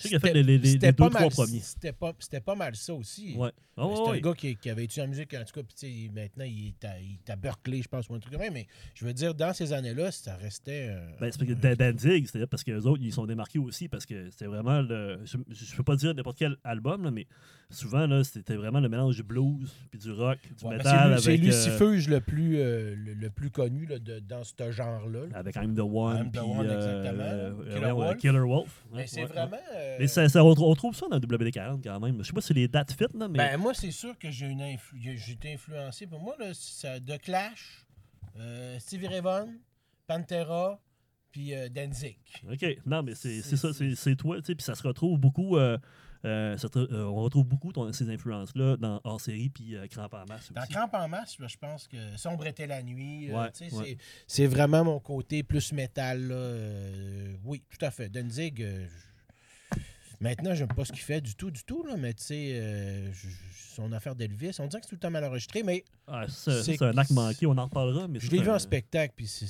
[0.00, 1.60] Je sais qu'il a fait c'était- les, les- les c'était deux, trois mal- premiers.
[1.60, 3.34] C'était pas, c'était pas mal ça aussi.
[3.36, 3.50] Ouais.
[3.76, 6.10] Ah, ouais, C'est un gars qui, qui avait étudié en musique, en tout cas, puis
[6.14, 8.50] maintenant, il est, à, il est à Berkeley, je pense, ou un truc comme ça.
[8.50, 10.88] Mais je veux dire, dans ces années-là, ça restait.
[10.90, 13.88] euh, Ben, c'est parce que Danzig, c'est parce que les autres, ils sont démarqués aussi
[13.88, 15.20] parce que c'était vraiment le.
[15.24, 17.26] Je, je peux pas dire n'importe quel album, là, mais
[17.70, 21.30] souvent, c'était vraiment le mélange du blues, puis du rock, du Ouais, ben, métal c'est
[21.30, 25.20] euh, c'est Lucifuge le, plus, euh, le, le plus connu là, de, dans ce genre-là.
[25.30, 25.38] là.
[25.38, 26.38] avec I'm the One, I'm the.
[26.38, 27.22] One, euh, exactement.
[27.24, 28.16] euh, Killer Wolf.
[28.18, 28.84] Killer Wolf.
[28.92, 29.56] Mais Ouais, c'est vraiment.
[29.92, 32.18] Euh, Mais ça, ça- on, trouve ça dans le WD40 quand même.
[32.18, 33.38] Je sais pas si les dates fit, là, mais.
[33.38, 36.06] Ben, moi, c'est sûr que j'ai une influ- j'ai été influencé.
[36.06, 37.86] Pour moi, là, ça, The Clash,
[38.38, 39.48] euh, Stevie Ray Vaughan,
[40.06, 40.80] Pantera,
[41.32, 42.18] puis euh, Danzig.
[42.50, 42.66] OK.
[42.86, 45.18] Non, mais c'est C'est- c'est ça, c'est c'est toi, tu sais, puis ça se retrouve
[45.18, 45.56] beaucoup.
[45.56, 45.78] euh,
[46.58, 50.26] ça te- on retrouve beaucoup ton- ces influences-là dans hors série puis euh, Cramp en
[50.26, 50.70] masse Dans aussi.
[50.72, 53.30] Crampe en masse, là, je pense que Sombre était la nuit.
[53.30, 53.50] Ouais, ouais.
[53.54, 56.20] c'est- C'est vraiment mon côté plus métal.
[56.28, 58.08] là, oui, tout à fait.
[58.10, 58.60] Danzig,
[60.20, 61.82] maintenant, j'aime pas ce qu'il fait du tout, du tout.
[61.84, 63.10] Là, mais tu sais, euh,
[63.74, 66.62] son affaire d'Elvis, on dirait que c'est tout le temps mal enregistré, mais Ah, ça,
[66.62, 68.08] c'est- un acte manqué, on en reparlera.
[68.08, 69.46] Mais je l'ai vu un- en spectacle, puis c'est.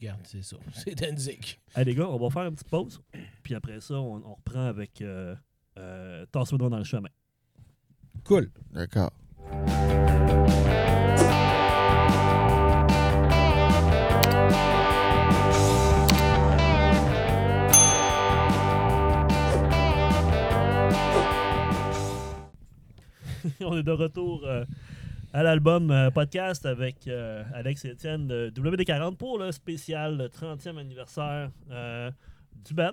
[0.00, 0.56] Regarde, c'est ça.
[0.74, 1.58] C'est Danzig.
[1.74, 3.00] Hey, les gars, on va faire une petite pause.
[3.42, 5.34] Puis après ça, on, on reprend avec euh,
[5.78, 7.08] euh, Tasse-moi dans le chemin.
[8.24, 8.50] Cool.
[8.72, 9.12] D'accord.
[23.68, 24.64] on est de retour euh,
[25.32, 30.78] à l'album euh, podcast avec euh, Alex et Étienne de WD40 pour le spécial 30e
[30.78, 31.50] anniversaire
[32.64, 32.92] du band.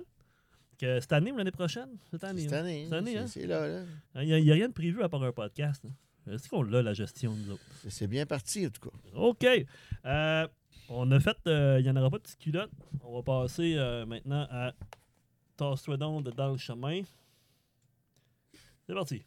[0.79, 1.89] Que cette année ou l'année prochaine?
[2.09, 2.41] Cette année.
[2.41, 2.59] Cette hein?
[2.59, 3.27] année, c'est- hein?
[3.27, 3.83] c'est là.
[4.15, 5.85] Il n'y a, rien de prévu à part un podcast.
[5.85, 6.31] hein.
[6.31, 7.63] Est-ce qu'on l'a, la gestion, nous autres?
[7.89, 8.97] C'est- bien parti, en tout cas.
[9.15, 9.45] OK.
[10.89, 11.37] On a fait.
[11.45, 12.71] Il n'y en aura pas de petite culotte.
[13.03, 13.75] On va passer
[14.07, 14.73] maintenant à
[15.57, 17.01] Tasse-toi donc de dans le chemin.
[18.87, 19.21] C'est parti.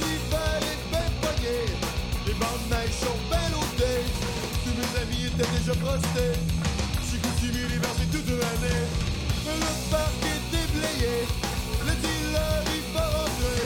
[0.00, 1.58] L'hiver est ben pogné,
[2.26, 4.04] les bandes de neige sont ben loadées.
[4.64, 6.36] Tous mes amis étaient déjà frostés.
[7.10, 8.82] J'ai coutumier l'hiver, c'est toute l'année.
[9.46, 11.26] Le parc est déblayé,
[11.86, 13.62] le dealer il va rentrer.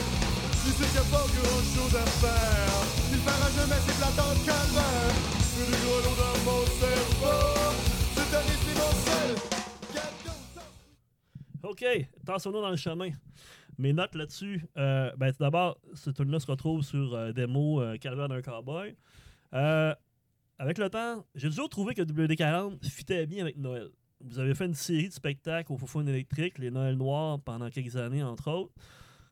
[0.65, 2.75] Je sais qu'il n'y a pas grand chose à faire.
[3.11, 5.15] Il fera jamais ses dans le calvaire.
[5.57, 7.54] De grelots dans mon cerveau.
[11.65, 11.83] OK.
[12.25, 13.09] Tasse-nous dans le chemin.
[13.77, 17.97] Mes notes là-dessus, euh, ben, tout d'abord, ce tune-là se retrouve sur euh, démo euh,
[17.97, 18.95] Calvaire d'un cowboy.
[19.53, 19.93] Euh,
[20.57, 23.89] avec le temps, j'ai toujours trouvé que WD-40 fitait bien avec Noël.
[24.21, 27.97] Vous avez fait une série de spectacles au Foufoune électrique, les Noëls noirs, pendant quelques
[27.97, 28.73] années, entre autres.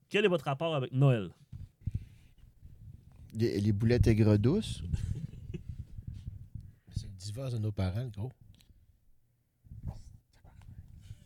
[0.09, 1.29] Quel est votre rapport avec Noël?
[3.33, 4.83] Les, les boulettes aigres douces.
[6.95, 8.31] C'est le divorce de nos parents, gros.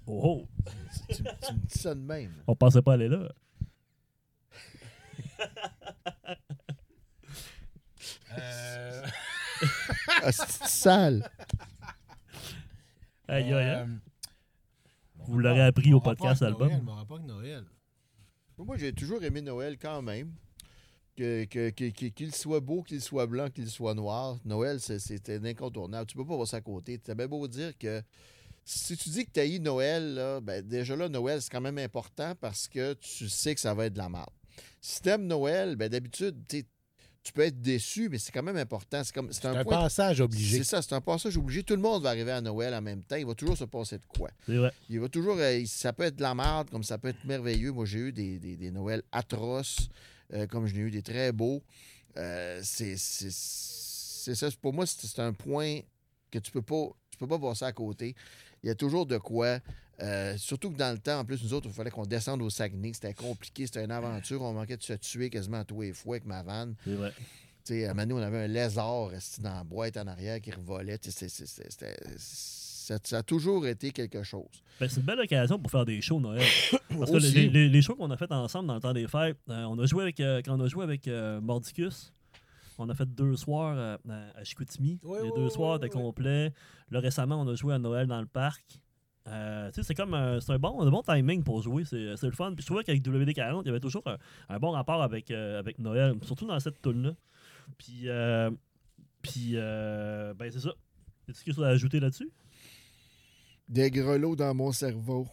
[0.08, 0.48] Oh, oh!
[1.10, 2.32] tu, tu me dis ça de même.
[2.48, 3.30] On pensait pas aller là.
[8.38, 9.06] Euh,
[10.24, 11.30] Ah, c'est sale.
[13.28, 13.66] Aïe, aïe, aïe.
[13.82, 13.86] euh,
[15.26, 16.70] Vous l'aurez appris au podcast album.
[16.70, 17.64] Noël, Mon rapport avec Noël.
[18.58, 20.32] Moi, j'ai toujours aimé Noël quand même.
[21.16, 26.06] Que- que- Qu'il soit beau, qu'il soit blanc, qu'il soit noir, Noël, c'est- c'était incontournable.
[26.08, 27.00] Tu peux pas passer à côté.
[27.00, 28.02] Tu bien beau dire que
[28.70, 31.78] si tu dis que tu as Noël, là, ben déjà là, Noël, c'est quand même
[31.78, 34.30] important parce que tu sais que ça va être de la merde.
[34.82, 39.04] Si tu aimes Noël, ben d'habitude, tu peux être déçu, mais c'est quand même important.
[39.04, 39.82] C'est comme- c'est un, un point.
[39.84, 40.58] passage obligé.
[40.60, 41.64] C'est ça, c'est un passage obligé.
[41.64, 43.16] Tout le monde va arriver à Noël en même temps.
[43.18, 44.30] Il va toujours se passer de quoi.
[44.48, 44.72] Vrai.
[44.90, 45.38] Il va toujours.
[45.38, 47.72] euh, ça peut être de la merde, comme ça peut être merveilleux.
[47.72, 49.90] Moi, j'ai eu des, des, des Noëls atroces,
[50.34, 51.64] euh, comme j'en ai eu des très beaux.
[52.18, 54.50] Euh, c'est c'est- c'est ça.
[54.62, 55.80] Pour moi, c'est c'est un point
[56.32, 56.88] que tu peux pas.
[57.12, 58.16] Tu peux pas passer à côté.
[58.64, 59.60] Il y a toujours de quoi.
[60.02, 62.50] euh, surtout que dans le temps, en plus, nous autres, il fallait qu'on descende au
[62.50, 62.94] Saguenay.
[62.94, 64.42] C'était compliqué, c'était une aventure.
[64.42, 66.76] On manquait de se tuer quasiment à tous les fois avec ma vanne.
[66.84, 67.12] C'est vrai.
[67.66, 70.08] Tu sais, à un moment donné, on avait un lézard resté dans la boîte en
[70.08, 70.98] arrière qui revolait.
[71.02, 71.28] C'était
[72.18, 74.46] ça, ça a toujours été quelque chose.
[74.80, 76.42] Ben, c'est une belle occasion pour faire des shows Noël.
[76.98, 77.32] Parce que Aussi.
[77.34, 79.78] les, les- les shows qu'on a fait ensemble dans le temps des fêtes, euh, on
[79.80, 82.14] a joué avec, euh, quand on a joué avec euh, Mordicus,
[82.78, 85.00] on a fait deux soirs euh, à, à Chicoutimi.
[85.04, 86.54] Oui, les oui, deux oui, soirs étaient complets.
[86.92, 88.80] Là, récemment, on a joué à Noël dans le parc.
[89.28, 92.16] Euh, tu sais, c'est comme un, c'est un bon, un bon timing pour jouer, c'est
[92.16, 92.54] c'est le fun.
[92.54, 94.18] Puis je trouvais qu'avec WD40, il y avait toujours un,
[94.48, 97.12] un bon rapport avec, euh, avec Noël, surtout dans cette tune là
[97.78, 98.50] Puis, euh,
[99.22, 100.72] puis euh, ben c'est ça.
[101.28, 102.32] Est-ce quelque chose à ajouter là-dessus?
[103.68, 105.28] Des grelots dans mon cerveau.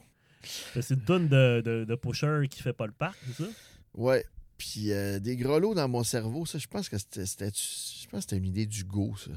[0.74, 3.50] Ben, C'est une tune de, de, de Pusher qui fait pas le parc, c'est ça?
[3.94, 4.24] Ouais.
[4.58, 8.36] Puis euh, des grelots dans mon cerveau, ça, je pense que c'était, je pense c'était
[8.36, 9.30] une idée d'Hugo, ça.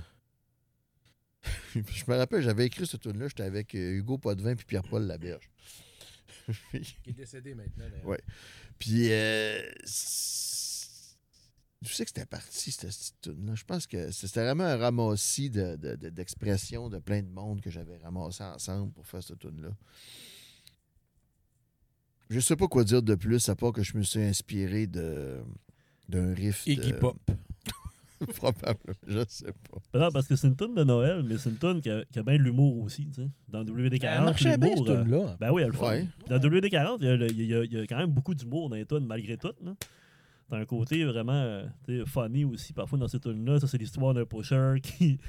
[1.75, 5.49] je me rappelle, j'avais écrit cette tune-là, j'étais avec euh, Hugo Potvin puis Pierre-Paul Laberge.
[6.71, 7.89] Qui est décédé maintenant.
[7.89, 8.05] d'ailleurs.
[8.05, 8.21] Ouais.
[8.79, 9.61] Puis, euh,
[11.81, 13.55] je sais que c'était parti, cette, cette tune-là?
[13.55, 17.61] Je pense que c'était vraiment un ramassis de- de- de- d'expressions de, plein de monde
[17.61, 19.69] que j'avais ramassé ensemble pour faire cette tune-là.
[22.29, 25.37] Je sais pas quoi dire de plus, à part que je me suis inspiré de
[26.09, 26.65] d'un riff.
[26.65, 27.17] de- Iggy Pop.
[28.35, 29.51] Probablement, je sais
[29.91, 29.99] pas.
[29.99, 32.17] Non, parce que c'est une tune de Noël, mais c'est une tune qui a, qui
[32.17, 33.29] a bien de l'humour aussi, tu sais.
[33.47, 35.35] Dans WD40, Elle marchait bien, l'humour, cette euh.
[35.39, 35.85] Ben oui, elle le fait.
[35.85, 36.07] Ouais.
[36.27, 39.37] Dans WD40, il y, a y y quand même beaucoup d'humour dans les tunes, malgré
[39.37, 39.51] tout.
[39.63, 39.75] là.
[40.49, 41.61] T'as un côté vraiment
[42.07, 43.59] funny aussi, parfois, dans ces tunes-là.
[43.59, 45.17] Ça, c'est l'histoire d'un pusher qui...
[45.17, 45.23] tu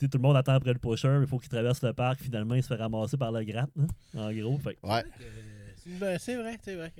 [0.00, 2.20] sais, Tout le monde attend après le pusher, il faut qu'il traverse le parc.
[2.20, 3.84] Finalement, il se fait ramasser par la gratte, là,
[4.26, 4.58] en gros.
[4.58, 5.04] Fait Ouais.
[6.02, 6.92] Euh, c'est vrai, c'est vrai.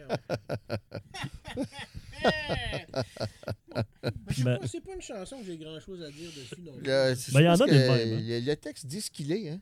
[4.45, 6.61] Ben- pas, c'est pas une chanson que j'ai grand chose à dire dessus.
[6.65, 6.73] Non.
[6.83, 8.21] Le, c'est- Ben, y en a des mêmes, hein.
[8.23, 9.49] Le, le texte dit ce qu'il est.
[9.51, 9.61] Hein?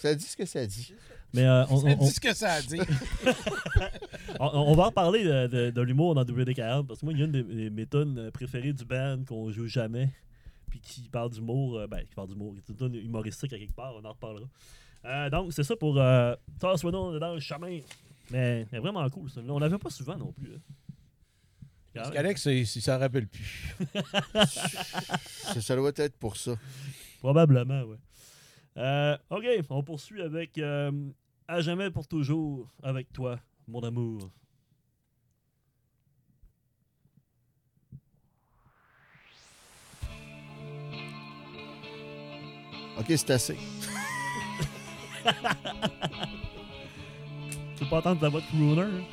[0.00, 0.14] Ça.
[0.14, 0.94] Dit ce que ça dit.
[1.32, 2.80] Mais euh, on, Ça on- dit ce que ça a dit.
[4.40, 7.20] on- on va en parler de, de- de l'humour dans WD40, parce que moi, il
[7.20, 10.08] y a une de mes- préférées du band qu'on joue jamais,
[10.68, 13.74] puis qui parle d'humour, euh, ben, qui parle d'humour, qui est une humoristique à quelque
[13.74, 14.46] part, on en reparlera.
[15.06, 17.78] Euh, donc, c'est ça pour euh, donc dans le chemin.
[18.30, 19.40] Mais elle est vraiment cool, ça.
[19.48, 20.54] On l'avait pas souvent non plus.
[20.54, 20.60] hein.
[21.92, 23.74] Parce qu'Alex, il il s'en rappelle plus.
[24.46, 26.54] ça, ça doit être pour ça.
[27.18, 27.96] Probablement, oui.
[28.76, 30.92] Euh, ok, on poursuit avec euh,
[31.48, 34.30] À jamais pour toujours avec toi, mon amour.
[42.98, 43.56] OK, c'est assez.
[47.80, 48.82] Tu peux pas entendre ta voix de crooner?
[48.82, 49.04] hein?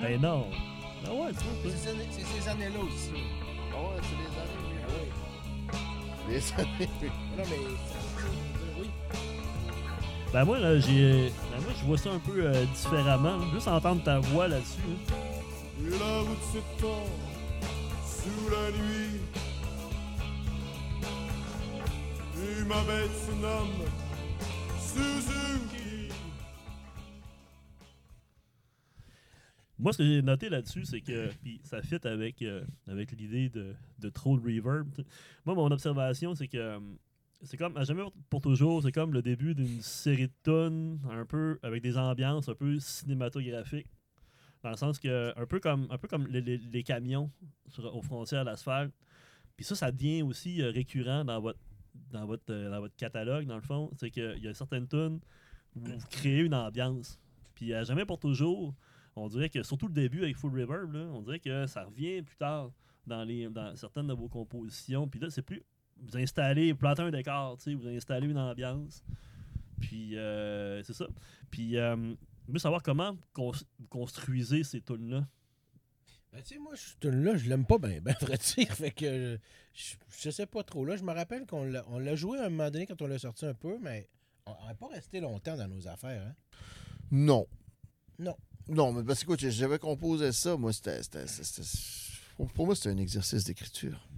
[0.00, 0.46] Ben non.
[1.06, 1.40] Ah ouais, ça.
[1.64, 3.10] C'est ces années-là aussi.
[3.72, 5.10] Ah ouais, c'est les années.
[6.28, 6.90] Les années.
[7.36, 8.80] Non, mais.
[8.80, 8.88] Oui.
[10.32, 11.32] Ben moi, là, j'ai.
[11.50, 13.38] Ben moi, je vois ça un peu euh, différemment.
[13.52, 14.78] Juste entendre ta voix là-dessus.
[14.88, 15.14] hein.
[15.84, 17.04] Et la route s'étend
[18.06, 19.20] sous la nuit.
[22.36, 23.84] Et ma bête se nomme
[24.94, 26.08] Suzuki.
[29.78, 33.48] Moi, ce que j'ai noté là-dessus, c'est que puis ça fit avec, euh, avec l'idée
[33.48, 34.88] de, de trop de reverb.
[35.44, 36.80] Moi, mon observation, c'est que euh,
[37.42, 41.26] c'est comme, à jamais pour toujours, c'est comme le début d'une série de tonnes, un
[41.26, 43.88] peu avec des ambiances un peu cinématographiques.
[44.62, 47.30] Dans le sens que, un peu comme, un peu comme les, camions
[47.68, 48.94] sur- aux frontières d'asphalte.
[49.56, 51.58] Puis ça, ça devient aussi euh, récurrent dans votre,
[52.10, 53.90] dans, votre, euh, dans votre catalogue, dans le fond.
[53.96, 55.20] C'est qu'il y a certaines tunes
[55.76, 57.18] où vous créez une ambiance.
[57.54, 58.74] Puis à jamais pour toujours,
[59.16, 62.22] on dirait que, surtout le début avec Full Reverb, là, on dirait que ça revient
[62.22, 62.70] plus tard
[63.06, 65.08] dans, les, dans certaines de vos compositions.
[65.08, 65.62] Puis là, c'est plus.
[65.96, 69.04] Vous installez, vous plantez un décor, vous installez une ambiance.
[69.80, 71.06] Puis euh, c'est ça.
[71.50, 72.14] Puis euh,
[72.48, 73.52] je veux savoir comment vous
[73.88, 75.26] construisez ces tunes-là.
[76.34, 78.74] Ben, tu sais, moi, ce tune-là, je l'aime pas bien, ben, vrai dire.
[78.74, 79.38] Fait que
[79.72, 80.84] je, je sais pas trop.
[80.84, 83.46] Là, je me rappelle qu'on l'a, joué à un moment donné quand on l'a sorti
[83.46, 84.08] un peu, mais
[84.46, 86.26] on n'est pas resté longtemps dans nos affaires.
[86.26, 86.34] Hein?
[87.12, 87.46] Non.
[88.18, 88.36] Non.
[88.68, 91.00] Non, mais parce que écoute, j'avais composé ça, moi, c'était.
[92.54, 94.08] Pour moi, c'était un exercice d'écriture.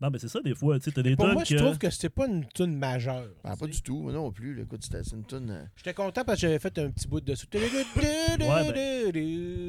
[0.00, 0.78] Non, mais c'est ça, des fois.
[0.78, 3.28] Tu sais, t'as des Pour tunes moi, je trouve que c'était pas une tune majeure.
[3.44, 4.58] Ben, pas du tout, moi non plus.
[4.62, 5.50] Écoute, c'était c'est une tonne.
[5.50, 7.46] euh, J'étais content parce que j'avais fait un petit bout de dessous.
[7.50, 7.58] Tu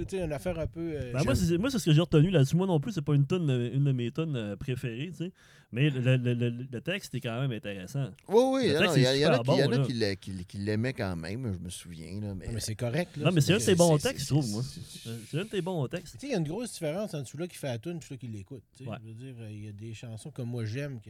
[0.09, 0.79] sais, une affaire un peu.
[0.95, 2.55] euh, Ben, moi, c'est moi, c'est ce que j'ai retenu là-dessus.
[2.55, 5.31] Moi non plus, c'est pas une tonne, une de mes tonnes euh, préférées, tu sais.
[5.73, 8.09] Mais le, le- le- le texte est quand même intéressant.
[8.27, 9.79] Oui, oui, il y, en a, qui- il y en bon, a là.
[9.85, 12.19] qui l'a- qui- qui l'aimaient quand même, je me souviens.
[12.19, 13.15] Là, mais, c'est correct.
[13.15, 14.63] Là, Non, mais c'est un de tes bons textes, je trouve, moi.
[14.63, 16.15] c'est- C'est un de tes bons textes.
[16.15, 18.01] Tu sais, il y a une grosse différence entre celui-là qui fait la tune et
[18.01, 18.63] celui-là qui l'écoute.
[18.81, 18.97] Ouais.
[19.01, 21.09] Je veux dire, il y a des chansons comme moi j'aime que.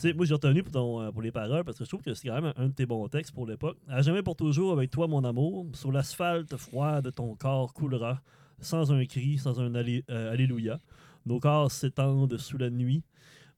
[0.00, 2.14] peu- moi, j'ai retenu pour, ton, euh, pour les paroles parce que je trouve que
[2.14, 3.78] c'est quand même un, un de tes bons textes pour l'époque.
[3.88, 8.22] À jamais pour toujours avec toi, mon amour, sur l'asphalte froid de ton corps coulera,
[8.60, 10.78] sans un cri, sans un allé- euh, Alléluia.
[11.26, 13.02] Nos corps s'étendent sous la nuit.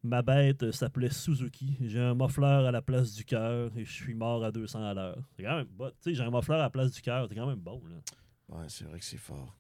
[0.02, 1.76] Ma bête s'appelait Suzuki.
[1.80, 4.92] J'ai un muffler à la place du cœur et je suis mort à 200 à
[4.92, 5.18] l'heure.
[5.36, 5.88] C'est quand même bon.
[5.88, 7.26] Tu sais, j'ai un muffler à la place du cœur.
[7.28, 7.80] C'est quand même bon.
[7.88, 8.56] Là.
[8.58, 9.56] Ouais, c'est vrai que c'est fort.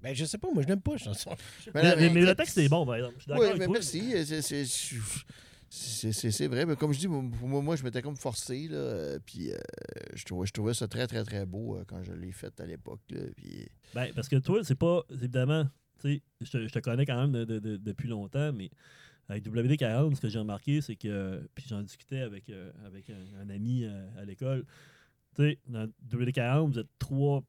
[0.00, 1.30] Ben, je sais pas, moi, je n'aime pas chanson.
[1.66, 3.14] Mais Mais, là, mais- mais le texte est bon, par exemple.
[3.18, 3.74] Je suis d'accord Oui, avec mais toi.
[3.74, 4.14] merci.
[4.14, 4.24] Euh,
[5.70, 9.18] c'est- vrai, mais comme je dis, moi, moi, moi, je m'étais comme forcé, là, euh,
[9.24, 9.56] puis euh,
[10.14, 12.66] je, trouvais, je trouvais ça très, très, très beau euh, quand je l'ai fait à
[12.66, 13.00] l'époque.
[13.10, 15.02] là, Puis Ben, parce que toi, c'est pas.
[15.10, 15.66] Évidemment,
[16.08, 18.70] sais, je te, connais quand même de- de- de- depuis longtemps, mais
[19.28, 21.48] avec WD40, ce que j'ai remarqué, c'est que.
[21.54, 24.64] Puis j'en discutais avec, euh, avec un, ami euh, à l'école.
[25.34, 27.42] Tu sais, dans WD40, vous êtes trois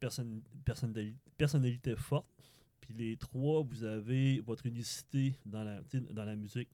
[1.36, 2.28] personnalités fortes.
[2.80, 5.82] Puis les trois, vous avez votre unicité dans la,
[6.12, 6.70] dans la musique,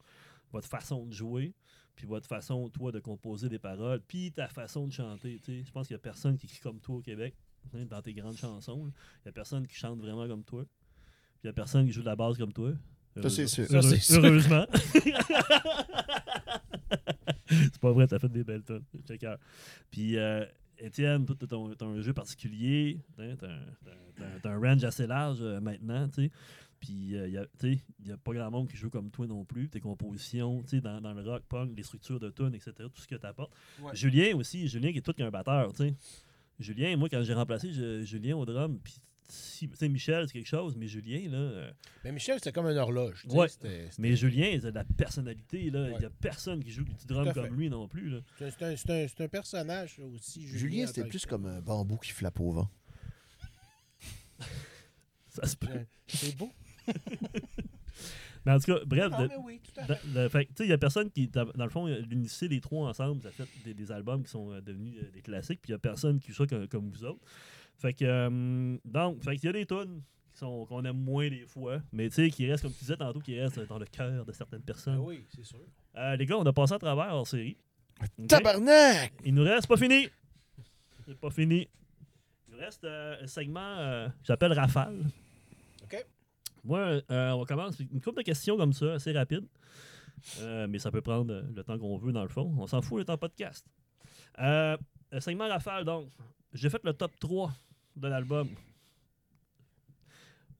[0.52, 1.52] votre façon de jouer,
[1.96, 5.40] puis votre façon, toi, de composer des paroles, puis ta façon de chanter.
[5.46, 7.34] Je pense qu'il n'y a personne qui écrit comme toi au Québec,
[7.72, 8.86] dans tes grandes chansons.
[8.86, 10.64] Il n'y a personne qui chante vraiment comme toi.
[11.40, 12.72] Puis il n'y a personne qui joue de la basse comme toi.
[13.22, 13.64] Ça, c'est sûr.
[13.70, 14.24] Heureux- Ça, c'est sûr.
[14.24, 14.66] Heureusement.
[17.48, 18.84] c'est pas vrai, t'as fait des belles tonnes.
[19.06, 19.34] Checker.
[19.90, 20.44] Puis, euh,
[20.78, 21.36] Étienne, toi,
[21.76, 23.00] t'as un, jeu particulier.
[23.18, 23.34] hein,
[24.42, 26.30] T'as un, range assez large euh, maintenant, tu sais.
[26.78, 27.40] Puis, il
[28.06, 29.68] n'y a pas grand monde qui joue comme toi non plus.
[29.68, 33.02] Tes compositions, tu sais, dans, dans le rock, punk, les structures de tunes, etc., tout
[33.02, 33.52] ce que tu apportes.
[33.82, 33.94] Ouais.
[33.94, 35.94] Julien aussi, Julien qui est tout qu'un batteur, tu sais.
[36.58, 38.94] Julien, moi, quand j'ai remplacé je- Julien au drum, puis,
[39.30, 41.38] si, tu sais, Michel, c'est quelque chose, mais Julien, là.
[41.38, 41.70] euh,
[42.04, 43.24] Mais Michel, c'était comme une horloge.
[43.98, 45.70] mais Julien, il a de la personnalité.
[45.70, 45.90] là.
[45.90, 48.10] Il n'y a personne qui joue du drum comme lui non plus.
[48.10, 48.18] Là.
[48.38, 50.46] C'est un- c'est un, c'est un- personnage aussi.
[50.46, 52.68] Julien, en c'était plus comme un bambou qui flappe au vent.
[55.28, 55.68] Ça se peut.
[56.08, 56.50] C'est beau.
[58.46, 59.60] Mais en tout cas, bref, Ah, oui,
[60.60, 61.28] il n'y a personne qui.
[61.28, 64.50] Dans dans le fond, l'unicité, les trois ensemble, ça fait des, des albums qui sont
[64.50, 65.60] euh, devenus euh, des classiques.
[65.60, 67.20] Puis il n'y a personne qui joue ça comme, comme vous autres.
[67.80, 68.04] Fait que.
[68.04, 70.02] euh, donc, fait qu'il y a des tunes
[70.32, 71.80] qui sont- qu'on aime moins des fois.
[71.92, 74.32] Mais tu sais, qui restent, comme tu disais tantôt, qui restent dans le cœur de
[74.32, 74.98] certaines Ah personnes.
[74.98, 75.58] oui, c'est sûr.
[75.96, 77.56] Euh, les gars, on a passé à travers hors série.
[78.18, 78.28] Ok?
[78.28, 79.12] Tabarnak!
[79.24, 80.08] Il nous reste, pas fini.
[81.06, 81.68] C'est pas fini.
[82.48, 85.04] Il nous reste euh, un segment euh, que j'appelle Rafale.
[85.82, 86.06] OK.
[86.64, 89.46] Moi, euh, on commence une couple de questions comme ça, assez rapide.
[90.40, 92.54] Euh, mais ça peut prendre le temps qu'on veut dans le fond.
[92.58, 93.66] On s'en fout, est en podcast.
[94.38, 94.76] Euh,
[95.10, 96.08] le segment Rafale, donc.
[96.52, 97.52] J'ai fait le top 3
[98.00, 98.48] de l'album.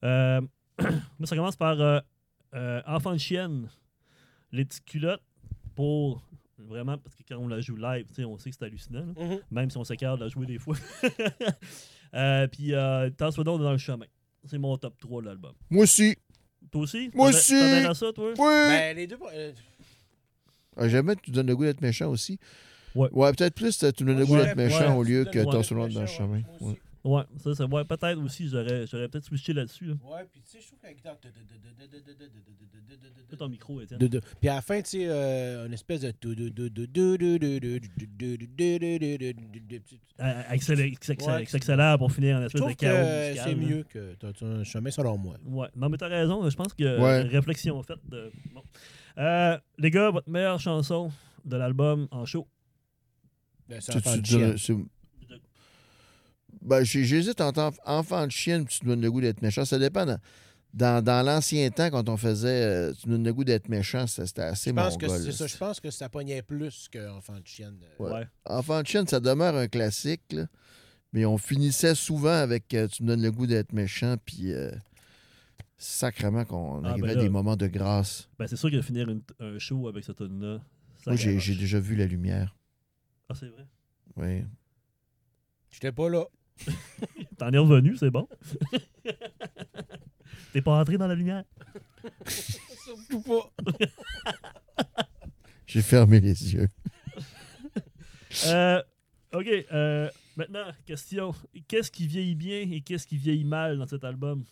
[0.05, 0.41] Euh,
[0.79, 2.01] moi, ça commence par euh,
[2.55, 3.69] euh, Enfant de chienne,
[4.53, 5.23] les petites culottes
[5.75, 6.23] pour
[6.59, 9.07] vraiment, parce que quand on la joue live, tu sais, on sait que c'est hallucinant,
[9.17, 9.25] là.
[9.25, 9.41] Mhm.
[9.51, 10.77] même si on s'écarte de la jouer des fois.
[12.15, 14.07] euh, puis, euh, T'en donc dans le chemin.
[14.45, 15.53] C'est mon top 3 de l'album.
[15.71, 16.17] Moi aussi.
[16.71, 17.11] Toi aussi?
[17.15, 17.53] Moi aussi!
[17.59, 18.31] t'en as à ça, toi?
[18.31, 18.35] Oui!
[18.39, 19.19] Ben, les deux.
[19.33, 19.53] euh,
[20.77, 22.39] Ah, Jamais tu donnes le goût d'être méchant aussi.
[22.95, 23.09] Ouais.
[23.33, 25.75] peut-être plus tu donnes le goût Ouais, d'être méchant ouais, au lieu que t'en d'être
[25.75, 26.37] dans le chemin.
[26.37, 26.81] ouais, moi aussi.
[27.03, 29.87] Ouais, ça, c'est ouais, peut-être aussi, j'aurais, j'aurais peut-être switché là-dessus.
[29.87, 29.95] Là.
[30.05, 31.17] Ouais, puis tu sais, je trouve que la guitare.
[33.39, 33.99] Ton micro, Étienne.
[33.99, 36.09] De- de- Puis à la fin, tu sais, euh, une espèce de.
[36.09, 36.11] Euh,
[40.49, 41.55] accélère- accélère- Ouais.
[41.55, 43.57] accélère pour finir en espèce de chaos que musical, c'est là.
[43.57, 45.37] mieux que t'as- t'as un chemin selon moi.
[45.47, 46.49] Ouais, non, mais t'as raison.
[46.51, 47.25] Je pense que Ouais.
[47.25, 48.01] euh, réflexion faite.
[48.09, 48.31] De...
[48.53, 48.63] Bon.
[49.19, 51.11] Euh, les gars, votre meilleure chanson
[51.45, 52.47] de l'album en show.
[53.69, 54.79] Ben, c'est Tu- enfant tu de donnes- chienne.
[55.29, 55.39] c'est-
[56.63, 59.65] Ben, j'hésite entre enf- enfant de chienne tu te donnes le goût d'être méchant.
[59.65, 60.05] Ça dépend.
[60.07, 60.19] Dans,
[60.75, 64.27] dans, dans l'ancien temps, quand on faisait euh, tu donnes le goût d'être méchant, ça,
[64.27, 65.33] c'était assez Je pense que mongol, c'est là.
[65.33, 65.47] ça.
[65.47, 67.79] Je pense que ça pognait plus qu'enfant de chienne.
[67.99, 68.11] Ouais.
[68.13, 68.27] Ouais.
[68.45, 70.47] Enfant de chienne, ça demeure un classique, là.
[71.13, 74.71] mais on finissait souvent avec euh, Tu me donnes le goût d'être méchant, puis euh,
[75.79, 78.29] sacrément qu'on Ah, arrivait ben à des moments de grâce.
[78.39, 80.61] Ben, c'est sûr que finir une- un show avec ce tune-là.
[81.03, 82.55] ça Moi, j'ai déjà vu la lumière.
[83.29, 83.67] Ah, c'est vrai?
[84.17, 84.45] Oui.
[85.71, 86.25] J'étais pas là.
[87.39, 88.29] T'en es revenu, c'est bon.
[90.53, 91.45] T'es pas entré dans la lumière.
[92.27, 93.53] Surtout pas.
[95.67, 96.69] J'ai fermé les yeux.
[98.47, 98.83] Euh,
[99.33, 99.47] OK.
[99.73, 101.35] euh, maintenant, question.
[101.69, 104.45] Qu'est-ce qui vieillit bien et qu'est-ce qui vieillit mal dans cet album?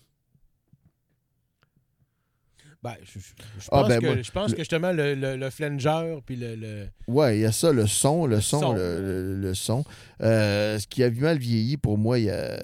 [2.81, 3.27] Ben, je, je-
[3.59, 6.19] je Ah, pense, ben, que, moi, je pense le- que justement, le, le, le flanger,
[6.25, 6.55] puis le.
[6.55, 8.73] le- Ouais, il y a ça, le son, le, son, son.
[8.73, 9.85] le, le- le son.
[10.23, 12.57] Euh, ce qui a mal vieilli, pour moi, il y a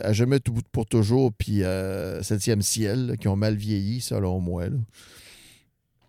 [0.00, 4.00] à jamais tout bout pour toujours, puis euh, Septième ciel, là, qui ont mal vieilli,
[4.00, 4.70] selon moi.
[4.70, 4.76] là.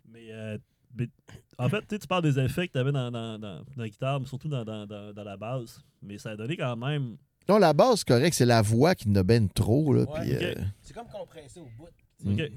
[0.09, 0.57] Mais, euh,
[0.95, 1.09] mais-
[1.57, 3.65] en fait, tu sais, tu parles des effets que tu avais dans, dans, dans, dans
[3.75, 5.81] la guitare, mais surtout dans, dans, dans, dans la basse.
[6.01, 7.17] Mais ça a donné quand même.
[7.49, 9.93] Non, la base, c'est correct, c'est la voix qui ne benne trop.
[9.93, 10.41] Là, Ouais, puis, ok.
[10.41, 11.89] euh, C'est comme compressé au bout.
[12.23, 12.33] Mm.
[12.33, 12.51] OK.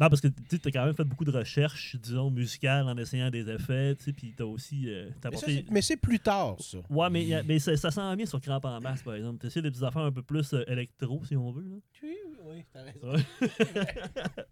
[0.00, 3.30] Non, parce que tu as quand même fait beaucoup de recherches, disons, musicales en essayant
[3.30, 4.88] des effets, tu sais, puis tu as aussi.
[4.88, 6.78] euh, t'as Mais, ça, apporté- c'est- mais c'est plus tard, ça.
[6.90, 9.38] Ouais, mais, y a- mais ça, ça sent bien sur Cramp en masse, par exemple.
[9.40, 11.62] Tu essaies des petites affaires un peu plus euh, électro, si on veut.
[11.68, 11.76] Là.
[12.02, 13.24] Oui, oui, t'as raison.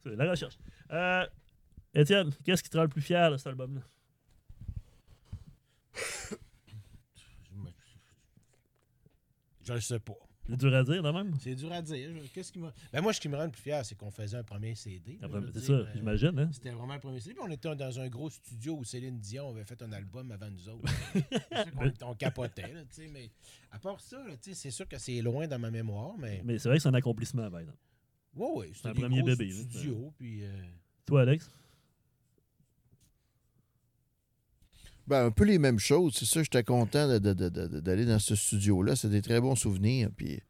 [0.00, 0.58] C'est la recherche.
[0.90, 1.26] Euh,
[1.94, 3.82] Étienne, qu'est-ce qui te rend le plus fier de cet album-là?
[9.64, 10.14] Je le sais pas.
[10.48, 11.34] C'est dur à dire, de même?
[11.38, 12.10] C'est dur à dire.
[12.34, 12.72] Qu'est-ce qui m'a.
[12.92, 15.18] Ben moi, ce qui me rend le plus fier, c'est qu'on faisait un premier CD.
[15.54, 16.50] C'est ça, euh, j'imagine, hein?
[16.52, 17.34] C'était vraiment le premier CD.
[17.34, 20.50] Puis on était dans un gros studio où Céline Dion avait fait un album avant
[20.50, 20.92] nous autres.
[21.14, 21.70] c'est
[22.00, 23.30] qu'on on capotait, là, tu sais, mais
[23.70, 26.42] à part ça, là, tu sais, c'est sûr que c'est loin dans ma mémoire, mais
[26.44, 27.78] Mais c'est vrai que c'est un accomplissement, par exemple.
[28.34, 29.54] ouais, ouais, c'était un premier gros bébé, là.
[29.54, 30.50] studios, puis euh,
[31.06, 31.50] Toi, Alex?
[35.06, 36.14] Ben, un peu les mêmes choses.
[36.14, 38.94] C'est ça, j'étais content de- de- de- de- d'aller dans ce studio-là.
[38.96, 40.10] C'est des très bons souvenirs.
[40.16, 40.40] Puis.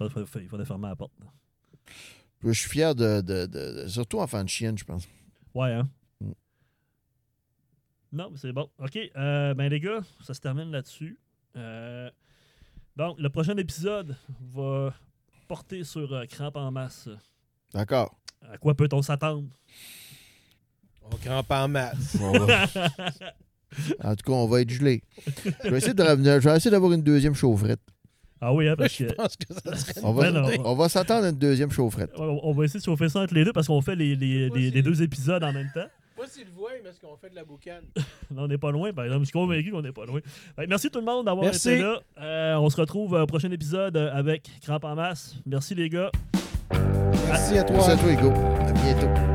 [0.00, 1.12] Il faudrait, fermer la porte.
[2.42, 5.08] Je suis fier de, Surtout en fan de chienne, je pense.
[5.54, 5.88] Ouais, hein?
[6.20, 6.32] Mm.
[8.12, 8.68] Non, c'est bon.
[8.78, 8.96] OK.
[9.16, 11.18] euh, ben, les gars, ça se termine là-dessus.
[11.56, 12.10] Euh,
[12.96, 14.92] donc, le prochain épisode va
[15.48, 17.08] porter sur euh, Crampe en masse.
[17.72, 18.16] D'accord.
[18.52, 19.44] À quoi peut-on s'attendre?
[21.10, 22.16] on crampe en masse.
[22.16, 22.66] Va-
[24.04, 25.02] En tout cas, on va être gelé.
[25.64, 26.40] Je vais essayer de revenir.
[26.40, 27.80] Je vais essayer d'avoir une deuxième chaufferette.
[28.40, 30.00] Ah oui, hein, parce Je que pense que ça serait.
[30.04, 30.48] On va, Ben non.
[30.64, 32.12] on va s'attendre à une deuxième chaufferette.
[32.16, 34.48] on on va essayer de chauffer ça entre les deux parce qu'on fait les, les-
[34.48, 35.86] Moi, les- c'est- les deux épisodes en même temps.
[36.16, 37.82] Pas s'il le voit, mais est-ce qu'on fait de la boucane?
[37.96, 38.02] Là,
[38.36, 39.22] on n'est pas loin, par exemple.
[39.22, 40.20] Je suis convaincu qu'on n'est pas loin.
[40.20, 41.98] Que merci tout le monde d'avoir été là.
[42.20, 45.34] Euh, on se retrouve au prochain épisode avec Crampe en masse.
[45.46, 46.12] Merci les gars.
[47.28, 47.76] Merci à toi.
[47.76, 48.32] Merci à toi, Hugo.
[48.68, 49.33] À bientôt.